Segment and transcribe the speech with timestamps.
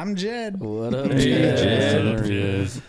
[0.00, 0.58] I'm Jed.
[0.60, 1.58] what up, Hey, Jed?
[1.58, 2.06] Jed.
[2.18, 2.80] There he is.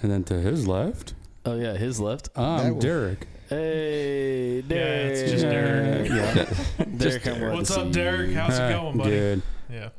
[0.00, 1.12] And then to his left,
[1.44, 2.32] Oh yeah, his left.
[2.32, 3.26] That I'm was- Derek.
[3.50, 5.12] Hey, Derek.
[5.18, 6.08] it's just Derek.
[6.10, 6.84] Yeah.
[6.96, 8.30] Derek, I'm glad What's to up, Derek?
[8.30, 8.36] you.
[8.36, 9.10] How's it going, buddy?
[9.10, 9.42] Good.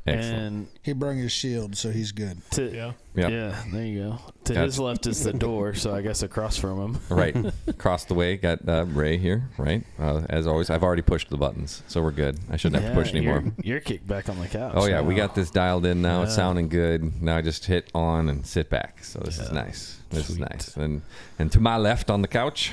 [0.06, 0.12] Yeah.
[0.14, 0.42] Excellent.
[0.42, 2.38] And He brung his shield, so he's good.
[2.52, 2.92] to, Yeah.
[3.14, 3.30] Yep.
[3.30, 4.18] yeah, there you go.
[4.44, 7.00] To That's- his left is the door, so I guess across from him.
[7.10, 7.36] right.
[7.66, 9.84] Across the way, got uh, Ray here, right?
[9.98, 12.38] Uh, as always, I've already pushed the buttons, so we're good.
[12.50, 13.42] I shouldn't have to push anymore.
[13.42, 14.72] You're, you're kicked back on the couch.
[14.74, 15.02] Oh, yeah.
[15.02, 16.22] We got this dialed in now.
[16.22, 17.20] It's sounding good.
[17.20, 19.04] Now I just hit on and sit back.
[19.04, 19.98] So this is nice.
[20.10, 20.34] This Sweet.
[20.34, 20.76] is nice.
[20.76, 21.02] And,
[21.38, 22.72] and to my left on the couch,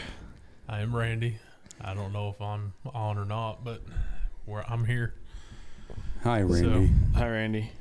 [0.69, 1.39] I am Randy.
[1.81, 3.81] I don't know if I'm on or not, but
[4.45, 5.13] where I'm here.
[6.23, 6.91] Hi, Randy.
[7.15, 7.71] Hi, Randy.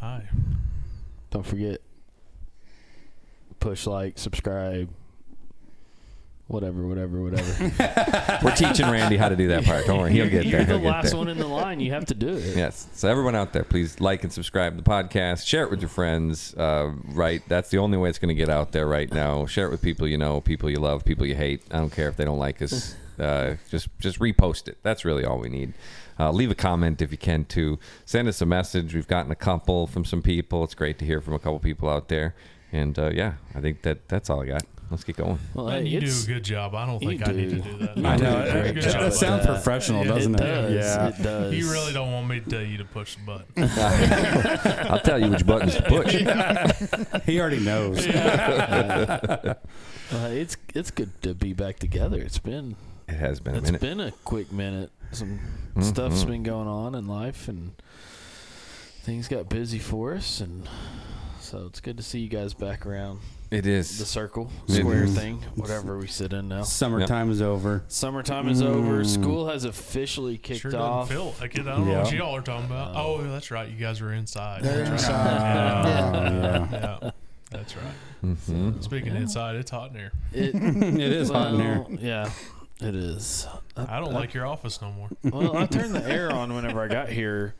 [0.00, 0.28] Hi.
[1.30, 1.80] Don't forget
[3.64, 4.90] push like, subscribe,
[6.48, 7.72] whatever, whatever, whatever.
[8.44, 9.86] we're teaching Randy how to do that part.
[9.86, 10.12] Don't worry.
[10.12, 10.76] He'll get You're there.
[10.76, 11.18] the He'll last there.
[11.18, 11.80] one in the line.
[11.80, 12.56] You have to do it.
[12.56, 12.88] Yes.
[12.92, 15.46] So everyone out there, please like and subscribe to the podcast.
[15.46, 16.54] Share it with your friends.
[16.54, 17.42] Uh, right.
[17.48, 19.46] That's the only way it's going to get out there right now.
[19.46, 21.62] Share it with people you know, people you love, people you hate.
[21.70, 22.96] I don't care if they don't like us.
[23.16, 24.76] Uh, just just repost it.
[24.82, 25.72] That's really all we need.
[26.18, 27.78] Uh, leave a comment if you can too.
[28.04, 28.94] Send us a message.
[28.94, 30.62] We've gotten a couple from some people.
[30.64, 32.34] It's great to hear from a couple people out there.
[32.72, 34.62] And uh, yeah, I think that that's all I got.
[34.90, 35.38] Let's get going.
[35.54, 36.74] Well, Man, you do a good job.
[36.74, 37.62] I don't you think I need to do.
[37.62, 37.98] do that.
[38.06, 38.36] I know.
[38.36, 39.54] a It, job sounds that.
[39.54, 40.44] professional, Yeah, doesn't it it?
[40.44, 40.72] does.
[40.74, 41.08] Yeah.
[41.08, 41.54] It does.
[41.54, 43.46] You really don't want me to tell you to push the button.
[44.90, 46.14] I'll tell you which buttons to push.
[47.26, 48.06] He already knows.
[48.06, 49.54] Uh,
[50.12, 52.20] it's it's good to be back together.
[52.20, 52.76] It's been
[53.08, 53.80] It has been a it's minute.
[53.80, 54.90] been a quick minute.
[55.14, 55.38] Some
[55.76, 55.84] Mhm.
[55.84, 57.72] stuff's been going on in life, and
[59.02, 60.68] things got busy for us, and
[61.40, 63.20] so it's good to see you guys back around
[63.50, 65.14] It is the circle, It square is.
[65.16, 66.62] thing, whatever we sit in now.
[66.64, 67.84] Summertime is over.
[67.86, 69.02] Summertime is over.
[69.02, 69.06] Mm.
[69.06, 71.08] School has officially kicked Sure doesn't off.
[71.08, 71.60] feel like it.
[71.68, 72.96] I don't know what y'all are talking about.
[72.96, 73.68] Oh, that's right.
[73.70, 74.62] You guys are inside.
[74.64, 75.10] They're That's right.
[75.20, 76.32] inside.
[76.32, 76.68] Yeah.
[76.72, 76.98] yeah.
[77.02, 77.10] yeah.
[77.50, 77.94] That's right.
[78.24, 78.82] Mhm.
[78.82, 80.12] Speaking inside, it's hot in here.
[80.32, 81.86] It, it is hot in here.
[82.00, 82.30] Yeah,
[82.80, 83.46] it is.
[83.76, 85.08] I don't like your office no more.
[85.24, 87.54] Well, I turned the air on whenever I got here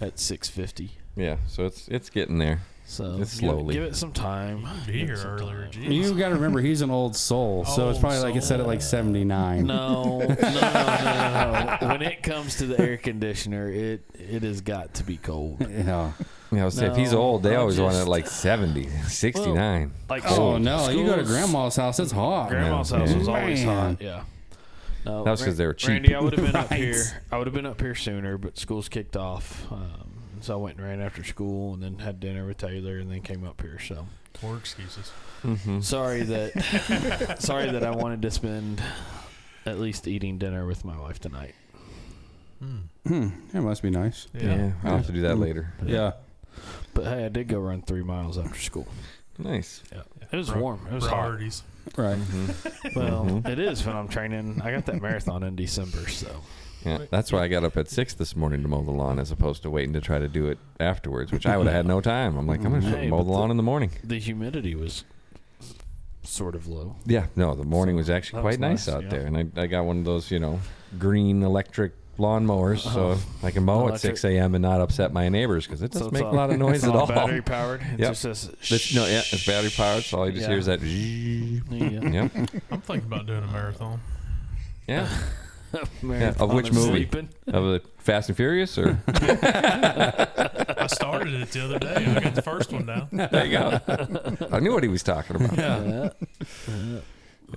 [0.00, 0.92] at six fifty.
[1.16, 1.36] Yeah.
[1.46, 2.60] So it's it's getting there.
[2.86, 3.74] So It's give it- slowly.
[3.74, 4.68] give it some time.
[4.86, 5.62] Be Give it here some earlier.
[5.68, 5.82] time.
[5.84, 5.90] Jeez.
[5.94, 8.60] You got to remember, he's an old soul, so it's Old probably like it said
[8.60, 9.64] at like 79.
[9.66, 11.88] No, no, no, no, no.
[11.88, 15.66] When it comes to the air conditioner, it it has got to be cold.
[15.70, 16.12] Yeah.
[16.52, 19.90] You know, say if he's old, they I'm always want it like 70, 69.
[20.08, 20.88] Like Oh, no.
[20.90, 22.50] You go to grandma's house, it's hot.
[22.50, 22.98] Grandma's Yeah.
[22.98, 23.90] house was always Man.
[23.96, 24.02] hot.
[24.02, 24.22] Yeah.
[25.04, 25.88] No, That was because they were cheap.
[25.90, 27.02] Randy, I would have been up here.
[27.30, 29.70] I would have been up here sooner, but school's kicked off.
[29.70, 30.10] Um,
[30.40, 33.20] so I went and ran after school, and then had dinner with Taylor, and then
[33.22, 33.78] came up here.
[33.78, 34.06] So
[34.42, 35.12] More excuses.
[35.42, 35.80] Mm-hmm.
[35.80, 38.82] sorry that sorry that I wanted to spend
[39.66, 41.54] at least eating dinner with my wife tonight.
[42.60, 42.76] Hmm.
[43.06, 43.28] Hmm.
[43.52, 44.26] It must be nice.
[44.32, 44.42] Yeah.
[44.56, 45.72] Yeah, I'll have to do that later.
[45.84, 46.12] Yeah.
[46.94, 48.86] But hey, I did go run three miles after school.
[49.38, 49.82] Nice.
[49.92, 50.86] Yeah, it was Pri- warm.
[50.90, 51.38] It was hot.
[51.92, 52.28] Priorities.
[52.30, 52.48] Right.
[52.48, 52.98] Mm-hmm.
[52.98, 53.48] Well, Mhm.
[53.48, 54.60] it is when I'm training.
[54.62, 56.28] I got that marathon in December, so
[56.84, 59.30] Yeah, that's why I got up at six this morning to mow the lawn, as
[59.30, 62.00] opposed to waiting to try to do it afterwards, which I would have had no
[62.00, 62.36] time.
[62.36, 63.90] I'm like, I'm gonna Hey, mow the lawn the- in the morning.
[64.04, 65.04] the humidity was
[66.22, 66.96] sort of low.
[67.06, 69.08] Yeah, no, the morning was actually quite was nice, nice, out yeah.
[69.10, 70.60] there, and I, I got one of those, you know,
[70.98, 73.20] green electric lawn mowers, so Oh.
[73.42, 74.16] I can mow at Electric.
[74.18, 74.54] 6 a.m.
[74.54, 76.84] and not upset my neighbors because it doesn't it's make a lot of noise It's
[76.84, 77.06] at all all.
[77.06, 77.80] battery powered.
[77.94, 78.10] It Yep.
[78.10, 80.48] just says This- no, yeah, it's battery powered, so all you just Yeah.
[80.50, 80.80] hear is that.
[80.80, 81.62] zzzz.
[81.70, 82.10] Yeah.
[82.34, 82.62] Yep.
[82.70, 84.00] I'm thinking about doing a marathon.
[84.86, 85.08] Yeah.
[86.02, 86.88] Marathon of which movie?
[86.88, 87.28] sleeping.
[87.48, 91.94] Of the Fast and Furious, or I started it the other day.
[92.16, 93.08] I got the first one down.
[93.10, 93.80] there you go.
[94.52, 95.58] I knew what he was talking about.
[95.58, 96.10] Yeah.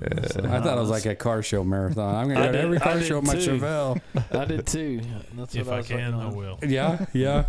[0.02, 2.14] I thought it was like a car show marathon.
[2.16, 3.60] I'm gonna go to every car show at my too.
[3.60, 4.02] Chevelle.
[4.32, 5.02] I did too.
[5.36, 6.60] That's what If I, I was can, I will.
[6.68, 7.06] Yeah.
[7.14, 7.46] Yeah.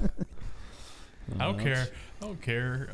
[1.39, 1.87] I don't care.
[2.23, 2.89] I don't care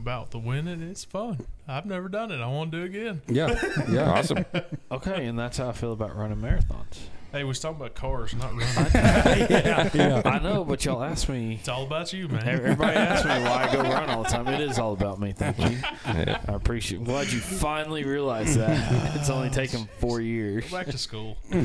[0.00, 0.80] about the winning.
[0.82, 1.44] It's fun.
[1.68, 2.40] I've never done it.
[2.40, 3.20] I want to do it again.
[3.28, 3.60] Yeah.
[3.90, 4.10] Yeah.
[4.10, 4.44] Awesome.
[4.90, 7.08] Okay, and that's how I feel about running marathons.
[7.36, 8.64] Hey, we was talking about cars, not running.
[8.94, 9.90] yeah.
[9.92, 10.22] Yeah.
[10.24, 11.56] I know, but y'all ask me.
[11.60, 12.48] it's all about you, man.
[12.48, 14.48] Everybody asks me why I go run all the time.
[14.48, 15.32] It is all about me.
[15.32, 15.76] Thank you.
[16.06, 16.40] Yeah.
[16.48, 17.00] I appreciate.
[17.00, 19.16] I'm glad you finally realized that.
[19.16, 20.64] It's only taken four years.
[20.70, 21.36] Go back to school.
[21.50, 21.60] Yeah.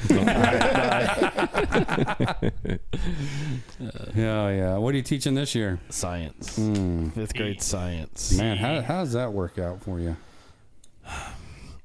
[4.13, 4.77] Yeah.
[4.77, 5.79] What are you teaching this year?
[5.89, 6.57] Science.
[6.57, 7.11] Hmm.
[7.11, 8.33] Fifth grade science.
[8.33, 10.17] Man, how, how does that work out for you?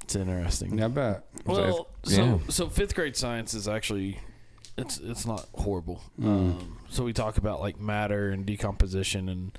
[0.06, 0.80] It's interesting.
[0.80, 1.24] I bet.
[1.44, 2.38] Well, so Yeah.
[2.48, 4.20] so fifth grade science is actually
[4.76, 6.00] it's it's not horrible.
[6.20, 6.26] Mm.
[6.26, 9.58] Um, so we talk about like matter and decomposition and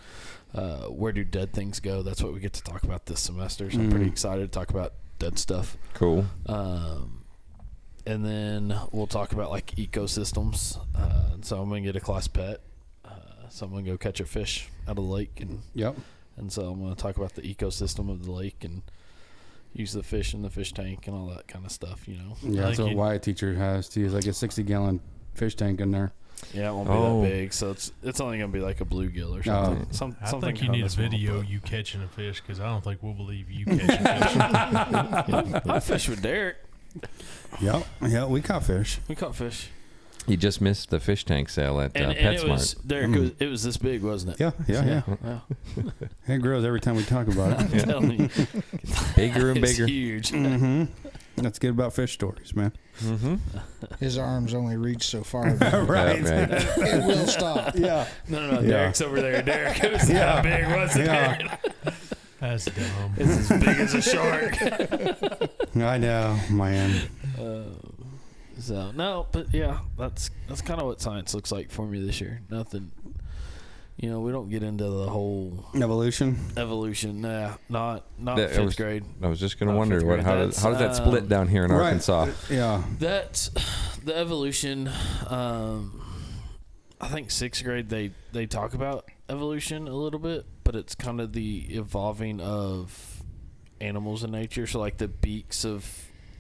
[0.56, 2.02] uh, where do dead things go.
[2.02, 3.70] That's what we get to talk about this semester.
[3.70, 4.12] So I'm pretty Mm.
[4.14, 5.76] excited to talk about dead stuff.
[5.96, 6.24] Cool.
[6.46, 7.26] Um,
[8.06, 10.78] and then we'll talk about like ecosystems.
[10.96, 12.62] Uh, and so I'm gonna get a class pet.
[13.04, 13.10] Uh,
[13.50, 15.98] so I'm gonna go catch a fish out of the lake, and Yep.
[16.38, 18.82] and so I'm gonna talk about the ecosystem of the lake and
[19.74, 22.08] use the fish in the fish tank and all that kind of stuff.
[22.08, 22.38] You know.
[22.44, 24.06] Yeah, that's think what you- Wyatt teacher has too.
[24.06, 25.00] Is like a sixty gallon
[25.36, 26.12] fish tank in there.
[26.54, 27.22] Yeah, it won't be Oh.
[27.24, 29.64] that big, so it's it's only gonna be like a bluegill or Oh.
[29.66, 29.88] something.
[29.92, 32.66] Some, I something think you need a video but- you catching a fish because I
[32.66, 35.62] don't think we'll believe you catching fish.
[35.66, 36.58] I fish with Derek.
[37.62, 37.88] Yep.
[38.08, 39.00] Yeah, we caught fish.
[39.08, 39.70] We caught fish,
[40.28, 42.50] You just missed the fish tank sale at and, uh, and it PetSmart.
[42.50, 43.16] was Derek.
[43.16, 44.40] It was, it was this big, wasn't it?
[44.42, 45.16] Yeah, yeah, yeah.
[45.78, 45.84] Yeah.
[46.36, 47.86] It grows every time we talk about I'm it.
[47.86, 48.30] telling you,
[49.16, 49.88] bigger and it's bigger.
[49.88, 50.32] huge.
[50.32, 50.84] mm-hmm.
[51.38, 52.74] That's good about fish stories, man.
[53.02, 53.36] Mm-hmm.
[54.00, 55.44] His arms only reach so far.
[55.54, 55.86] right.
[55.86, 56.24] right.
[56.24, 57.76] it will stop.
[57.78, 58.08] Yeah.
[58.28, 58.60] No, no, no.
[58.62, 58.68] Yeah.
[58.68, 59.42] Derek's over there.
[59.44, 60.42] Derek, it was Yeah.
[60.42, 61.58] that big, wasn't Yeah.
[61.86, 61.94] it?
[62.40, 63.14] That's dumb.
[63.18, 64.58] It's as big as a shark.
[65.76, 67.08] I know, man.
[67.40, 67.64] Uh,
[68.60, 72.20] so no, but yeah, that's that's kind of what science looks like for me this
[72.22, 72.42] year.
[72.50, 72.92] Nothing,
[73.98, 76.38] you know, we don't get into the whole Evolution.
[76.58, 77.22] evolution.
[77.22, 79.04] Nah, not not That- fifth was- grade.
[79.22, 81.48] I was just gonna Not wonder what how does, how does that split um, down
[81.48, 81.86] here in Right.
[81.86, 82.28] Arkansas?
[82.50, 82.84] Yeah.
[83.00, 83.50] That
[84.04, 84.90] the evolution.
[85.28, 86.04] Um,
[87.00, 91.22] I think sixth grade they they talk about evolution a little bit, but it's kind
[91.22, 93.22] of the evolving of
[93.80, 94.66] animals in nature.
[94.66, 95.86] So like the beaks of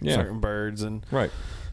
[0.01, 0.15] Yeah.
[0.15, 1.29] certain birds and Right.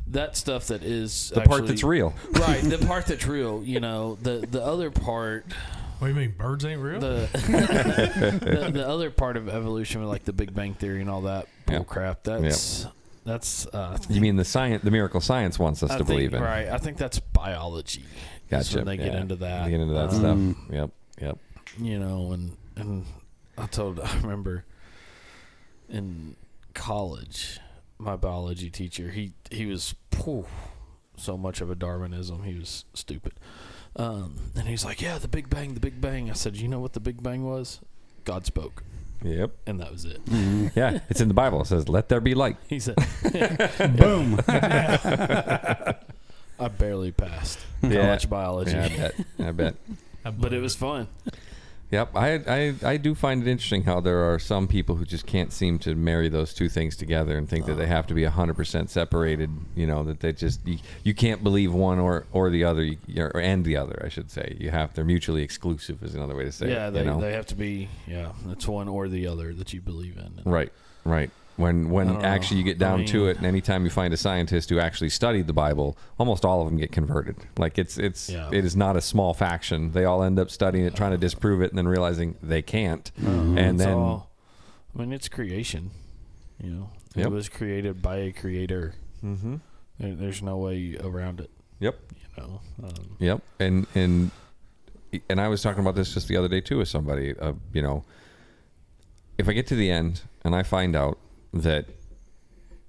[0.08, 2.14] That stuff that is The part that's real.
[2.32, 5.46] right the part that's real you know the the other part
[5.98, 7.00] What do you mean birds ain't real?
[7.00, 11.46] the, the the other part of evolution like the big bang theory and all that
[11.66, 11.82] bull Yeah.
[11.84, 12.86] crap that's
[13.24, 16.34] that's uh You mean the science, the miracle science wants us I to think- believe
[16.34, 16.42] in?
[16.42, 18.04] right i think that's biology
[18.50, 18.78] That's Gotcha.
[18.84, 20.74] when they get into that They get into that Um, stuff.
[20.74, 20.90] Yep.
[21.22, 21.38] Yep.
[21.78, 23.06] you know and and
[23.56, 24.64] i told i remember
[25.88, 26.36] in
[26.74, 27.58] college
[28.04, 30.46] my biology teacher he he was phew,
[31.16, 33.32] so much of a darwinism he was stupid
[33.96, 36.80] um, and he's like yeah the big bang the big bang i said you know
[36.80, 37.80] what the big bang was
[38.24, 38.82] god spoke
[39.22, 39.52] Yep.
[39.66, 40.72] and that was it Mhm.
[40.76, 40.98] Yeah.
[41.08, 41.62] It's in the Bible.
[41.62, 42.96] It says, "Let there be light." he said
[43.96, 44.38] Boom.
[44.48, 45.94] i
[46.76, 48.04] barely passed Yeah.
[48.06, 48.88] college biology Yeah, I
[49.52, 49.76] bet.
[50.24, 50.40] I bet.
[50.40, 51.08] But it was fun
[51.94, 55.26] Yep, I, I I do find it interesting how there are some people who just
[55.26, 57.94] can't seem to marry those two things together and think that they uh-huh.
[57.94, 59.49] have to be hundred percent separated.
[59.76, 62.99] You know that they just you, you can't believe one or or the other, you,
[63.17, 64.02] or and the other.
[64.05, 66.91] I should say you have they're mutually exclusive is another way to say yeah it.
[66.91, 67.20] they, you know?
[67.20, 70.73] they have to be yeah it's one or the other that you believe in right,
[71.05, 71.31] right.
[71.56, 74.70] When when actually you get down I to it, and anytime you find a scientist
[74.70, 77.36] who actually studied the Bible, almost all of them get converted.
[77.58, 78.48] Like it's it's Yeah.
[78.52, 79.92] it is not a small faction.
[79.92, 83.11] They all end up studying it, trying to disprove it, and then realizing they can't.
[83.16, 84.30] And It's then all-
[84.96, 85.90] I mean, it's creation.
[86.62, 87.26] You know, Yep.
[87.26, 88.94] it was created by a creator.
[89.25, 89.56] mm-hmm.
[89.99, 91.50] There, there's no way around it.
[91.78, 91.99] Yep.
[92.11, 94.30] You know, um, Yep, and and
[95.30, 97.38] and I was talking about this just the other day too with somebody.
[97.38, 98.04] Uh, you know,
[99.38, 101.18] if I get to the end and I find out
[101.54, 101.87] that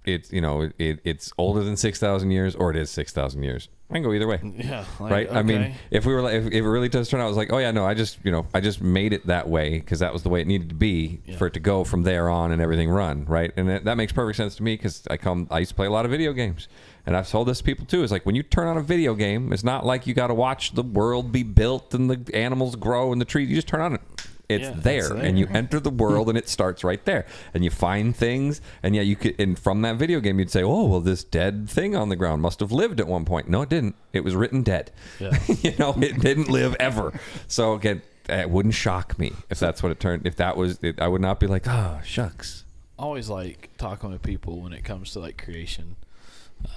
[0.05, 3.41] it's you know it, it's older than six thousand years or it is six thousand
[3.41, 4.39] years, I can go either way.
[4.55, 5.31] yeah, like, Right.
[5.31, 7.38] I mean, if we were, like, if, if it really does turn out, I was
[7.38, 10.00] like, oh yeah, no, I just, you know, I just made it that way because
[10.00, 11.38] that was the way it needed to be Yeah.
[11.38, 13.51] for it to go from there on and everything run, right?
[13.57, 15.88] And that, that makes perfect sense to me because I come, I used to play
[15.88, 16.67] a lot of video games,
[17.07, 18.01] and I've told this to people too.
[18.03, 20.34] It's like when you turn on a video game, it's not like you got to
[20.36, 23.50] watch the world be built and the animals grow and the trees.
[23.50, 24.01] You just turn on it.
[24.48, 27.25] It's, Yeah, it's there, and you enter the world, and it starts right there.
[27.54, 29.40] And you find things, and yeah, you could.
[29.40, 32.42] And from that video game, you'd say, "Oh, well, this dead thing on the ground
[32.42, 33.96] must have lived at one point." No, it didn't.
[34.14, 34.92] It was written dead.
[35.20, 35.38] Yeah.
[35.62, 37.20] you know, it didn't live ever.
[37.48, 40.28] So again, it wouldn't shock me if that's what it turned.
[40.28, 42.64] If that was, it, I would not be like, "Ah, shucks."
[42.98, 45.96] always like talking with people when it comes to like creation,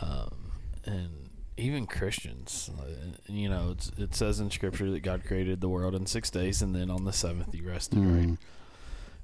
[0.03, 0.53] um,
[0.85, 1.28] and
[1.59, 2.71] even Christians.
[2.79, 2.85] uh,
[3.27, 6.63] You know, it's, it says in Scripture that God created the world in six days,
[6.63, 7.99] and then on the seventh He rested.
[7.99, 8.37] Right.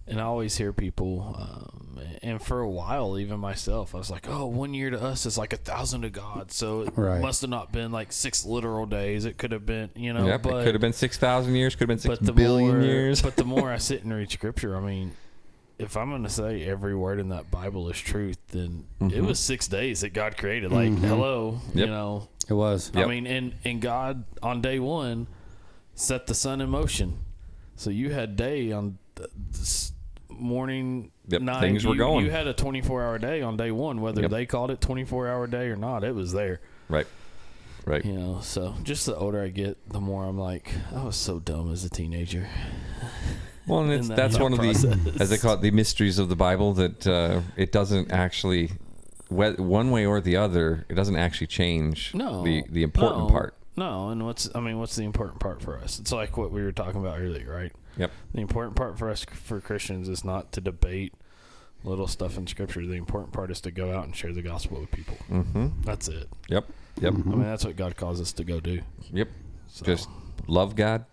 [0.07, 4.29] And I always hear people, um, and for a while, even myself, I was like,
[4.29, 7.23] "Oh, one year to us is like a thousand to God." So it Right.
[7.23, 9.25] must have not been like six literal days.
[9.25, 10.27] It could have been, you know.
[10.27, 11.75] yep, but it could have been six thousand years.
[11.75, 13.23] Could have been six billion more, years.
[13.23, 15.13] but the more I sit and read Scripture, I mean,
[15.79, 19.27] if I'm going to say every word in that Bible is truth, then it Mhm.
[19.27, 20.71] was six days that God created.
[20.73, 22.29] Like, hello, you know.
[22.49, 22.91] It was.
[22.95, 23.07] Yep.
[23.07, 25.27] I mean, and and God on day one
[25.95, 27.19] set the sun in motion,
[27.77, 29.93] so you had day on th- this
[30.29, 31.61] morning, Yep, night.
[31.61, 32.25] things were you, going.
[32.25, 34.31] You had a 24 hour day on day one, whether Yep.
[34.31, 36.05] they called it 24 hour day or not.
[36.05, 36.61] It was there.
[36.89, 37.07] right,
[37.87, 38.05] right.
[38.05, 41.39] You know, so just the older I get, the more I'm like, I was so
[41.39, 42.47] dumb as a teenager.
[43.67, 46.29] Well, and it's, that that's one of the, as they call it, the mysteries of
[46.29, 46.75] the Bible.
[46.75, 48.73] That uh, it doesn't actually,
[49.29, 53.55] one way or the other, it doesn't actually change No, the the important no, part.
[53.77, 55.99] No, and what's I mean, what's the important part for us?
[55.99, 57.73] It's like what we were talking about earlier, right?
[57.97, 58.11] Yep.
[58.35, 61.15] The important part for us for Christians is not to debate
[61.85, 62.85] little stuff in Scripture.
[62.85, 65.17] The important part is to go out and share the gospel with people.
[65.31, 65.83] Mm-hmm.
[65.83, 66.29] That's it.
[66.49, 66.67] Yep.
[67.01, 67.15] Yep.
[67.15, 68.81] I mean, that's what God calls us to go do.
[69.13, 69.29] Yep.
[69.69, 70.09] So, Just
[70.47, 71.05] love God.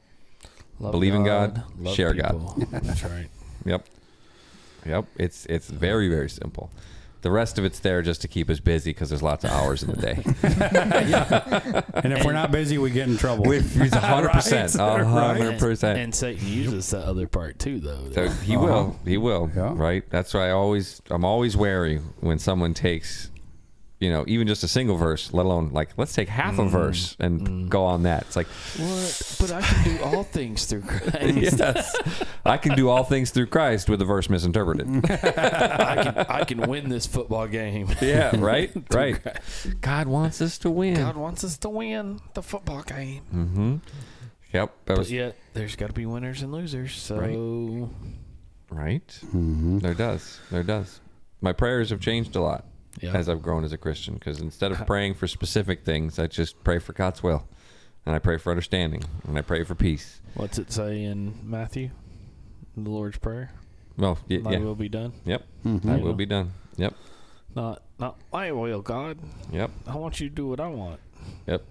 [0.82, 2.42] Love believe in God, love share God.
[2.72, 3.28] That's right.
[3.66, 3.86] Yep.
[4.86, 5.06] Yep.
[5.18, 6.72] It's it's very very simple.
[7.22, 9.84] The rest of it's there just to keep us busy because there's lots of hours
[9.84, 10.24] in the day.
[12.04, 13.44] And if we're not busy, we get in trouble.
[13.46, 15.04] With he's hundred percent, Right.
[15.06, 16.00] hundred And, percent.
[16.00, 18.10] and Satan uses that other part too, though.
[18.14, 18.66] So he Uh-huh.
[18.66, 19.00] will.
[19.06, 19.52] He will.
[19.56, 19.74] Yeah.
[19.76, 20.04] Right.
[20.10, 21.02] That's why I always.
[21.12, 23.30] I'm always wary when someone takes,
[24.02, 26.66] you know, even just a single verse, let alone like let's take half Mm.
[26.66, 28.24] a verse and go on that.
[28.24, 29.36] It's like, what?
[29.40, 31.58] But I can do all things through Christ.
[31.60, 31.96] yes,
[32.44, 34.88] I can do all things through Christ with the verse misinterpreted.
[35.10, 37.88] I can I can win this football game.
[38.02, 38.36] yeah.
[38.36, 38.72] Right.
[38.92, 39.20] Right.
[39.80, 40.96] God wants us to win.
[40.96, 43.22] God wants us to win the football game.
[43.34, 43.76] Mm-hmm.
[44.54, 44.70] Yep.
[44.86, 46.94] That But was yet, there's got to be winners and losers.
[46.96, 47.18] So,
[48.70, 49.12] right.
[49.32, 50.40] hmm There does.
[50.50, 51.00] There does.
[51.40, 52.66] My prayers have changed a lot
[53.02, 53.14] yeah.
[53.14, 56.64] as I've grown as a Christian because instead of praying for specific things, I just
[56.64, 57.48] pray for God's will,
[58.06, 60.22] and I pray for understanding, and I pray for peace.
[60.36, 61.90] What's it say in Matthew?
[62.78, 63.52] The Lord's Prayer.
[63.98, 64.60] Well, y- Thy yeah.
[64.60, 65.14] will be done.
[65.26, 65.44] Yep.
[65.64, 66.04] hmm I Yeah.
[66.04, 66.54] will be done.
[66.78, 66.94] Yep.
[67.56, 69.20] Not not my will, God.
[69.52, 69.72] Yep.
[69.86, 71.00] I want you to do what I want.
[71.48, 71.64] Yep.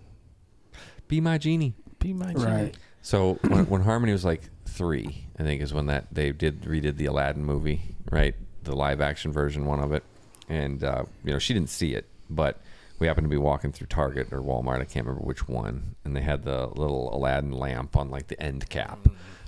[1.08, 1.74] Be my genie.
[1.98, 2.44] Be my genie.
[2.44, 2.76] Right.
[3.02, 6.96] So when, when Harmony was like three, I think is when that they did redid
[6.98, 8.34] the Aladdin movie, right?
[8.62, 10.04] The live action version one of it,
[10.50, 12.60] and uh, you know she didn't see it, but
[12.98, 16.14] we happened to be walking through Target or Walmart, I can't remember which one, and
[16.14, 18.98] they had the little Aladdin lamp on like the end cap.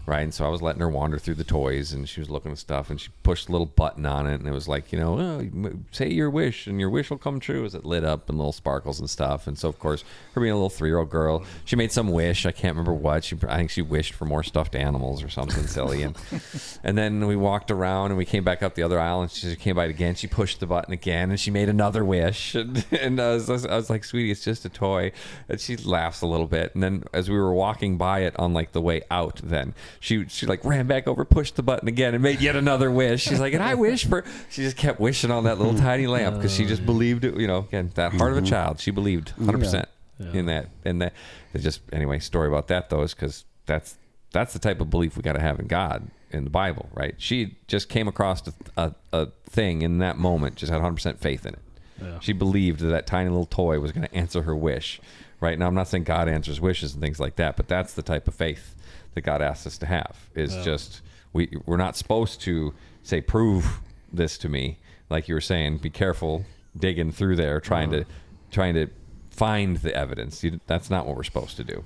[0.04, 2.50] Right, and so I was letting her wander through the toys, and she was looking
[2.50, 4.98] at stuff, and she pushed a little button on it, and it was like, you
[4.98, 7.64] know, oh, say your wish, and your wish will come true.
[7.64, 10.02] As it lit up and little sparkles and stuff, and so of course,
[10.34, 12.44] her being a little three-year-old girl, she made some wish.
[12.44, 13.22] I can't remember what.
[13.22, 16.16] She, I think she wished for more stuffed animals or something silly, and
[16.82, 19.54] and then we walked around, and we came back up the other aisle, and she
[19.54, 20.16] came by it again.
[20.16, 23.76] She pushed the button again, and she made another wish, and and I was, I
[23.76, 25.12] was like, sweetie, it's just a toy,
[25.48, 28.52] and she laughs a little bit, and then as we were walking by it on
[28.52, 32.14] like the way out, then she she like ran back over, pushed the button again,
[32.14, 33.22] and made yet another wish.
[33.22, 34.24] She's like, and I wish for.
[34.50, 35.84] She just kept wishing on that little mm-hmm.
[35.84, 37.36] tiny lamp because she just believed it.
[37.36, 38.50] You know, again, that heart of a mm-hmm.
[38.50, 39.88] child, she believed 100 percent
[40.32, 40.68] in that.
[40.84, 41.12] And that
[41.52, 42.18] it's just anyway.
[42.18, 43.96] Story about that though is because that's
[44.32, 47.14] that's the type of belief we got to have in God in the Bible, right?
[47.18, 51.20] She just came across a, a, a thing in that moment, just had 100 percent
[51.20, 51.60] faith in it.
[52.00, 52.18] Yeah.
[52.20, 55.00] She believed that that tiny little toy was going to answer her wish.
[55.40, 58.02] Right now, I'm not saying God answers wishes and things like that, but that's the
[58.02, 58.76] type of faith
[59.14, 60.16] that God asks us to have.
[60.34, 60.62] Is Yeah.
[60.62, 61.02] just
[61.32, 63.80] we we're not supposed to say prove
[64.12, 64.78] this to me,
[65.10, 65.78] like you were saying.
[65.78, 66.44] Be careful
[66.78, 68.04] digging through there, trying to
[68.50, 68.88] trying to
[69.30, 70.42] find the evidence.
[70.44, 71.84] You, that's not what we're supposed to do.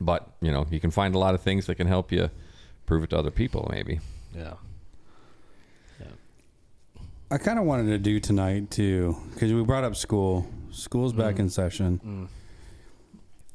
[0.00, 2.30] But you know, you can find a lot of things that can help you
[2.86, 3.68] prove it to other people.
[3.70, 4.00] Maybe.
[4.34, 4.54] Yeah.
[7.30, 10.46] I kind of wanted to do tonight too, because we brought up school.
[10.70, 12.28] School's back in session, Mm.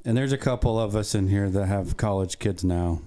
[0.08, 3.02] And there's a couple of us in here that have college kids now.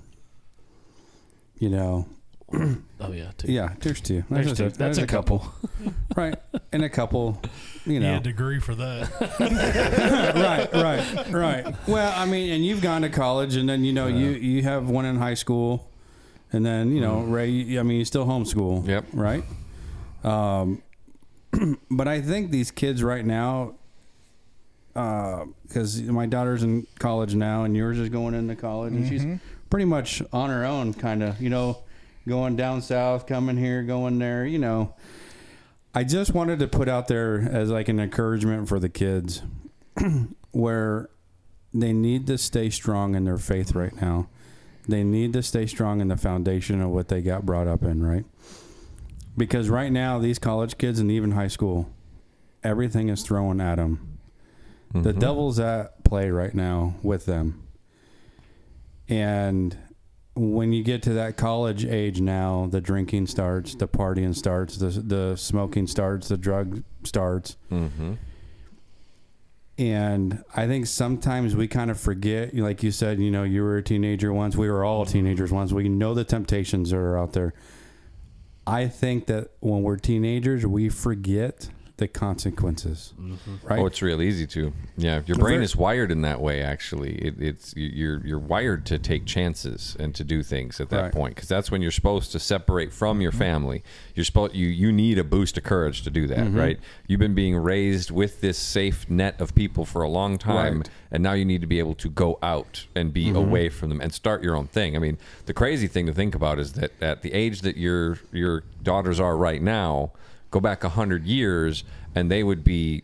[1.58, 2.06] You know,
[2.52, 3.30] Oh yeah.
[3.38, 3.50] Too.
[3.52, 4.24] yeah, there's two.
[4.30, 4.64] There's There's two.
[4.64, 5.44] a- That's there's a couple.
[6.16, 6.36] right?
[6.72, 7.40] And a couple,
[7.86, 9.10] you You know, need a degree for that.
[10.72, 11.74] right, right, right.
[11.88, 14.88] Well, I mean, and you've gone to college, and then you know you you have
[14.90, 15.90] one in high school,
[16.52, 17.78] and then you know Ray.
[17.78, 18.86] I mean, you still homeschool.
[18.86, 19.06] Yep.
[19.12, 19.44] Right.
[20.22, 20.82] Um,
[21.90, 23.74] but I think these kids right now,
[24.94, 29.22] Uh, because my daughter's in college now, and yours is going into college, and she's
[29.22, 29.36] mm-hmm.
[29.70, 31.84] pretty much on her own, kind of, you know,
[32.28, 34.94] going down south, coming here, going there, you know.
[35.94, 39.42] I just wanted to put out there as like an encouragement for the kids
[40.52, 41.10] where
[41.74, 44.28] they need to stay strong in their faith right now.
[44.88, 48.04] They need to stay strong in the foundation of what they got brought up in,
[48.04, 48.24] right?
[49.36, 51.90] Because right now, these college kids and even high school,
[52.64, 54.09] everything is thrown at them.
[54.92, 55.18] The Mhm.
[55.20, 57.62] devil's at play right now with them.
[59.08, 59.76] And
[60.34, 64.88] when you get to that college age now, the drinking starts, the partying starts, the
[64.88, 67.56] the smoking starts, the drug starts.
[67.70, 68.16] Mhm.
[69.78, 73.78] And I think sometimes we kind of forget, like you said, you know, you were
[73.78, 75.72] a teenager once, we were all teenagers once.
[75.72, 77.54] We know the temptations that are out there.
[78.66, 81.70] I think that when we're teenagers, we forget
[82.00, 83.12] the consequences.
[83.20, 83.66] Mm-hmm.
[83.66, 83.78] Right?
[83.78, 84.72] Oh, it's real easy to.
[84.96, 86.62] Yeah, your brain is wired in that way.
[86.62, 91.02] Actually, it, it's you're you're wired to take chances and to do things at that
[91.02, 91.12] Right.
[91.12, 93.38] point because that's when you're supposed to separate from your mm-hmm.
[93.38, 93.84] family.
[94.14, 96.58] You're supposed you you need a boost of courage to do that, Mm-hmm.
[96.58, 96.80] right?
[97.06, 100.90] You've been being raised with this safe net of people for a long time, Right.
[101.12, 103.36] and now you need to be able to go out and be mm-hmm.
[103.36, 104.96] away from them and start your own thing.
[104.96, 108.18] I mean, the crazy thing to think about is that at the age that your
[108.32, 110.12] your daughters are right now,
[110.50, 113.02] go back a hundred years, and they would be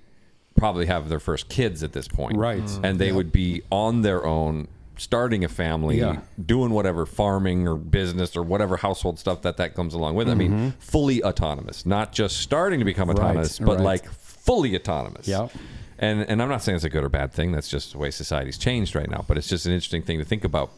[0.56, 2.62] probably have their first kids at this point, Right.
[2.62, 2.80] Mm.
[2.84, 4.68] And they would be on their own.
[4.98, 6.20] Starting a family, Yeah.
[6.42, 10.26] doing whatever farming or business or whatever household stuff that that comes along with.
[10.26, 13.18] I mean, fully autonomous, not just starting to become Mm-hmm.
[13.18, 13.80] Right, autonomous, but right.
[13.80, 15.28] like fully autonomous.
[15.28, 15.50] Yep.
[15.98, 17.52] And and I'm not saying it's a good or bad thing.
[17.52, 19.22] That's just the way society's changed right now.
[19.28, 20.70] But it's just an interesting thing to think about.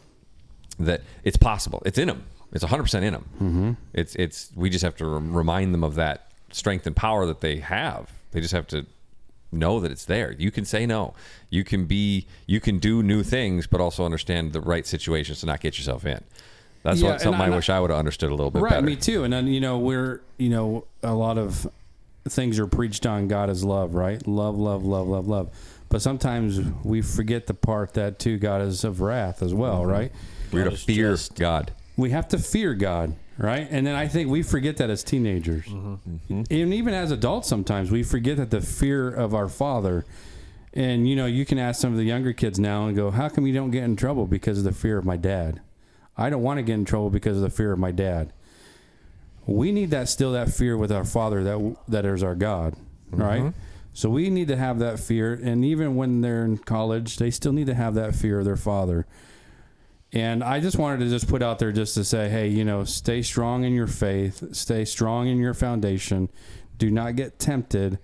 [0.79, 1.81] That it's possible.
[1.85, 2.23] It's in them.
[2.51, 3.25] It's 100 percent in them.
[3.35, 3.71] Mm-hmm.
[3.93, 4.51] It's it's.
[4.53, 8.11] We just have to rem- remind them of that strength and power that they have.
[8.31, 8.85] They just have to
[9.51, 10.31] know that it's there.
[10.33, 11.13] You can say no.
[11.49, 12.27] You can be.
[12.45, 16.05] You can do new things, but also understand the right situations to not get yourself
[16.05, 16.23] in.
[16.83, 18.71] That's Yeah, what something I, I- wish I would have understood a little bit right,
[18.71, 18.85] better.
[18.85, 19.23] me too.
[19.23, 21.67] And then you know we're you know a lot of
[22.27, 24.25] things are preached on God is love, right?
[24.27, 25.49] Love, love, love, love, love.
[25.89, 29.91] But sometimes we forget the part that too God is of wrath as well, Mm-hmm.
[29.91, 30.11] right?
[30.51, 31.35] We're to fear just.
[31.35, 31.71] God.
[31.97, 33.67] We have to fear God, right?
[33.71, 36.43] And then I think we forget that as teenagers, Mm-hmm.
[36.51, 40.05] and even as adults, sometimes we forget that the fear of our Father.
[40.73, 43.27] And you know, you can ask some of the younger kids now and go, "How
[43.29, 45.61] come you don't get in trouble because of the fear of my dad?"
[46.15, 48.33] I don't want to get in trouble because of the fear of my dad.
[49.47, 52.75] We need that still that fear with our Father that that is our God,
[53.09, 53.53] right?
[53.93, 57.51] So we need to have that fear, and even when they're in college, they still
[57.51, 59.07] need to have that fear of their Father.
[60.11, 62.83] And I just wanted to just put out there just to say, hey, you know,
[62.83, 66.29] stay strong in your faith, stay strong in your foundation.
[66.77, 67.99] Do not get tempted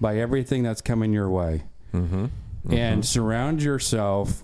[0.00, 1.64] by everything that's coming your way.
[1.92, 2.26] Mm-hmm.
[2.70, 4.42] And surround yourself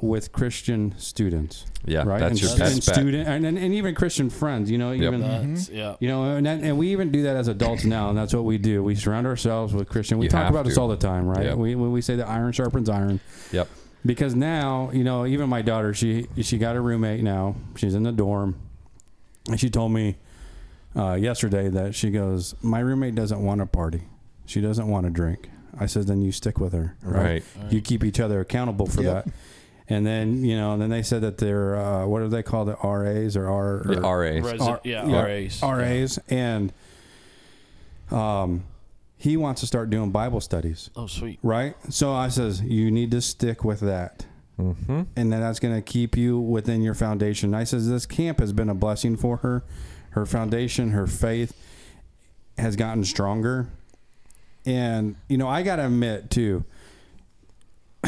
[0.00, 1.66] with Christian students.
[1.84, 2.20] Yeah, right.
[2.20, 2.94] that's and, your and best bet.
[2.94, 4.70] student and, and, and even Christian friends.
[4.70, 5.02] You know, Yep.
[5.14, 5.20] even
[5.54, 5.96] That's, yeah.
[6.00, 8.44] you know, and, that, and we even do that as adults now, and that's what
[8.44, 8.82] we do.
[8.82, 10.18] We surround ourselves with Christian.
[10.18, 11.46] We You talk have about this all the time, right?
[11.46, 11.56] Yep.
[11.56, 13.20] We when we say that iron sharpens iron,
[13.52, 13.68] Yep.
[14.08, 18.02] Because now you know even my daughter she she got a roommate now she's in
[18.04, 18.56] the dorm
[19.48, 20.16] and she told me
[20.96, 24.00] uh, yesterday that she goes my roommate doesn't want to party
[24.46, 27.44] she doesn't want to drink i said then you stick with her Right.
[27.70, 29.24] you keep each other accountable for Yep.
[29.26, 29.34] that
[29.90, 32.68] and then you know and then they said that they're uh, what do they call
[32.70, 34.52] it ras or r or Yeah, RA.
[34.52, 35.62] Resi- R- yeah, yeah, RAs.
[35.62, 36.72] ras and
[38.10, 38.64] um
[39.18, 41.38] he wants to start doing bible studies Oh, sweet.
[41.42, 44.24] right so i says you need to stick with that
[44.58, 45.02] Mm-hmm.
[45.14, 47.54] and then that's going to keep you within your foundation.
[47.54, 49.62] I says this camp has been a blessing for her.
[50.10, 51.52] Her foundation, her faith
[52.58, 53.68] has gotten stronger.
[54.66, 56.64] And you know, I got to admit too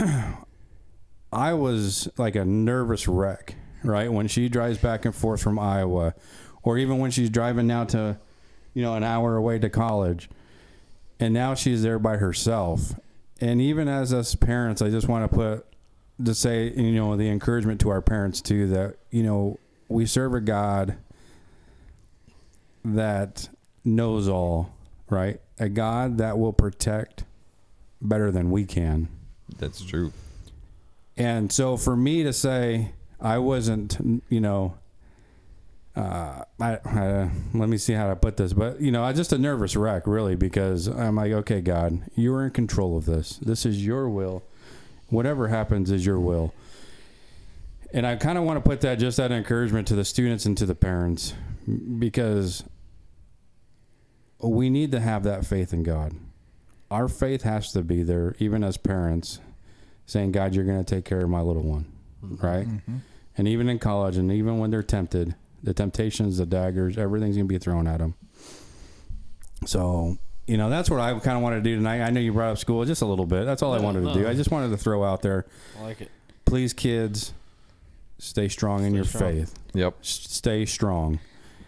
[1.33, 4.13] I was like a nervous wreck, right?
[4.13, 6.15] When she drives back and forth from Iowa
[6.63, 8.19] or even when she's driving now to
[8.75, 10.29] you know, an hour away to college.
[11.21, 12.95] And now she's there by herself.
[13.41, 15.67] And even as us parents, I just want to put
[16.25, 20.35] to say, you know, the encouragement to our parents too that, you know, we serve
[20.35, 20.97] a God
[22.85, 23.49] that
[23.85, 24.75] knows all,
[25.09, 25.41] right?
[25.59, 27.25] A God that will protect
[28.01, 29.09] better than we can.
[29.59, 30.13] That's true.
[31.17, 34.75] And so for me to say I wasn't, you know,
[36.01, 39.33] uh, I, I, let me see how to put this, but you know, I just
[39.33, 43.39] a nervous wreck really because I'm like, okay, God, you are in control of this.
[43.43, 44.43] This is your will.
[45.09, 46.55] Whatever happens is your will.
[47.93, 50.57] And I kind of want to put that just that encouragement to the students and
[50.59, 51.35] to the parents
[51.99, 52.65] because
[54.39, 56.15] we need to have that faith in God.
[56.91, 59.41] Our faith has to be there, even as parents,
[60.07, 61.87] saying, God, you're going to take care of my little one,
[62.25, 62.47] mm-hmm.
[62.47, 62.67] right?
[62.67, 62.97] Mm-hmm.
[63.37, 67.47] And even in college, and even when they're tempted, the temptations, the daggers, everything's going
[67.49, 68.15] to be thrown at them.
[69.67, 72.01] So, you know, that's what I kind of want to do tonight.
[72.03, 73.45] I know you brought up school just a little bit.
[73.45, 74.29] That's all I Yeah, wanted to do.
[74.29, 75.47] I just wanted to throw out there,
[75.79, 76.11] I like it.
[76.45, 77.33] please, kids,
[78.19, 79.23] stay strong in your strong.
[79.33, 79.55] faith.
[79.75, 79.97] Yep.
[80.01, 81.21] S- Stay strong.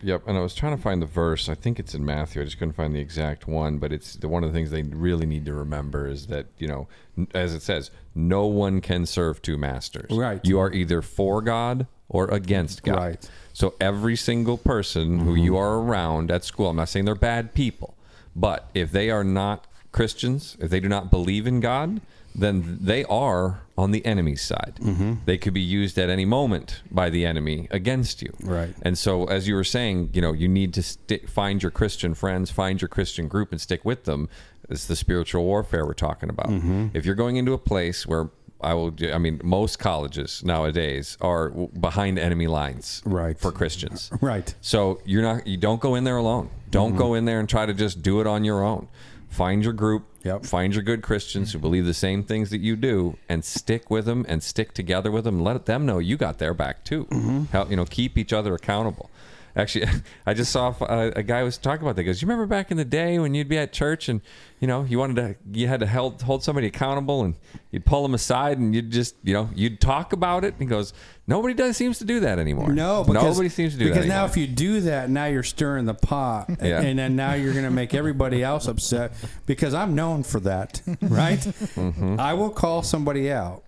[0.04, 1.48] Yep, and I was trying to find the verse.
[1.48, 2.42] I think it's in Matthew.
[2.42, 4.82] I just couldn't find the exact one, but it's the one of the things they
[4.82, 9.06] really need to remember is that you know, n- as it says, no one can
[9.06, 10.10] serve two masters.
[10.10, 10.40] Right.
[10.42, 12.96] You are either for God or against God.
[12.96, 13.30] Right.
[13.52, 17.54] So every single person who you are around at school, I'm not saying they're bad
[17.54, 17.94] people,
[18.34, 22.00] but if they are not Christians, if they do not believe in God,
[22.34, 24.78] then they are on the enemy's side.
[25.26, 28.32] They could be used at any moment by the enemy against you.
[28.42, 28.74] Right.
[28.80, 32.50] And so, as you were saying, you know, you need to find your Christian friends,
[32.50, 34.30] find your Christian group, and stick with them
[34.68, 36.48] It's the spiritual warfare we're talking about.
[36.48, 36.88] Mm-hmm.
[36.94, 38.30] If you're going into a place where
[38.62, 43.38] I will, I mean, most colleges nowadays are behind enemy lines, Right.
[43.38, 44.10] for Christians.
[44.20, 44.54] Right.
[44.60, 46.50] So you're not, you don't go in there alone.
[46.70, 47.16] Don't go mm-hmm.
[47.16, 48.88] in there and try to just do it on your own.
[49.28, 50.04] Find your group.
[50.24, 50.46] Yep.
[50.46, 54.04] Find your good Christians who believe the same things that you do, and stick with
[54.04, 55.40] them and stick together with them.
[55.40, 57.06] Let them know you got their back too.
[57.06, 57.44] Mm-hmm.
[57.44, 59.10] Help, you know, keep each other accountable.
[59.54, 59.86] Actually,
[60.26, 62.02] I just saw uh, a guy was talking about that.
[62.02, 64.20] He goes, "You remember back in the day when you'd be at church and
[64.60, 67.34] you know you wanted to, you had to hold hold somebody accountable, and
[67.70, 70.66] you'd pull them aside and you'd just, you know, you'd talk about it." And he
[70.66, 70.94] goes,
[71.26, 72.72] "Nobody does seems to do that anymore.
[72.72, 73.90] No, because, nobody seems to do that.
[73.90, 74.30] because that now anymore.
[74.30, 76.80] if you do that, now you're stirring the pot, Yeah.
[76.80, 79.12] and then now you're going to make everybody else upset.
[79.46, 81.38] Because I'm known for that, right?
[81.40, 82.18] Mm-hmm.
[82.18, 83.64] I will call somebody out,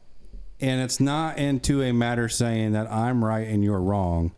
[0.60, 4.32] and it's not into a matter saying that I'm right and you're wrong.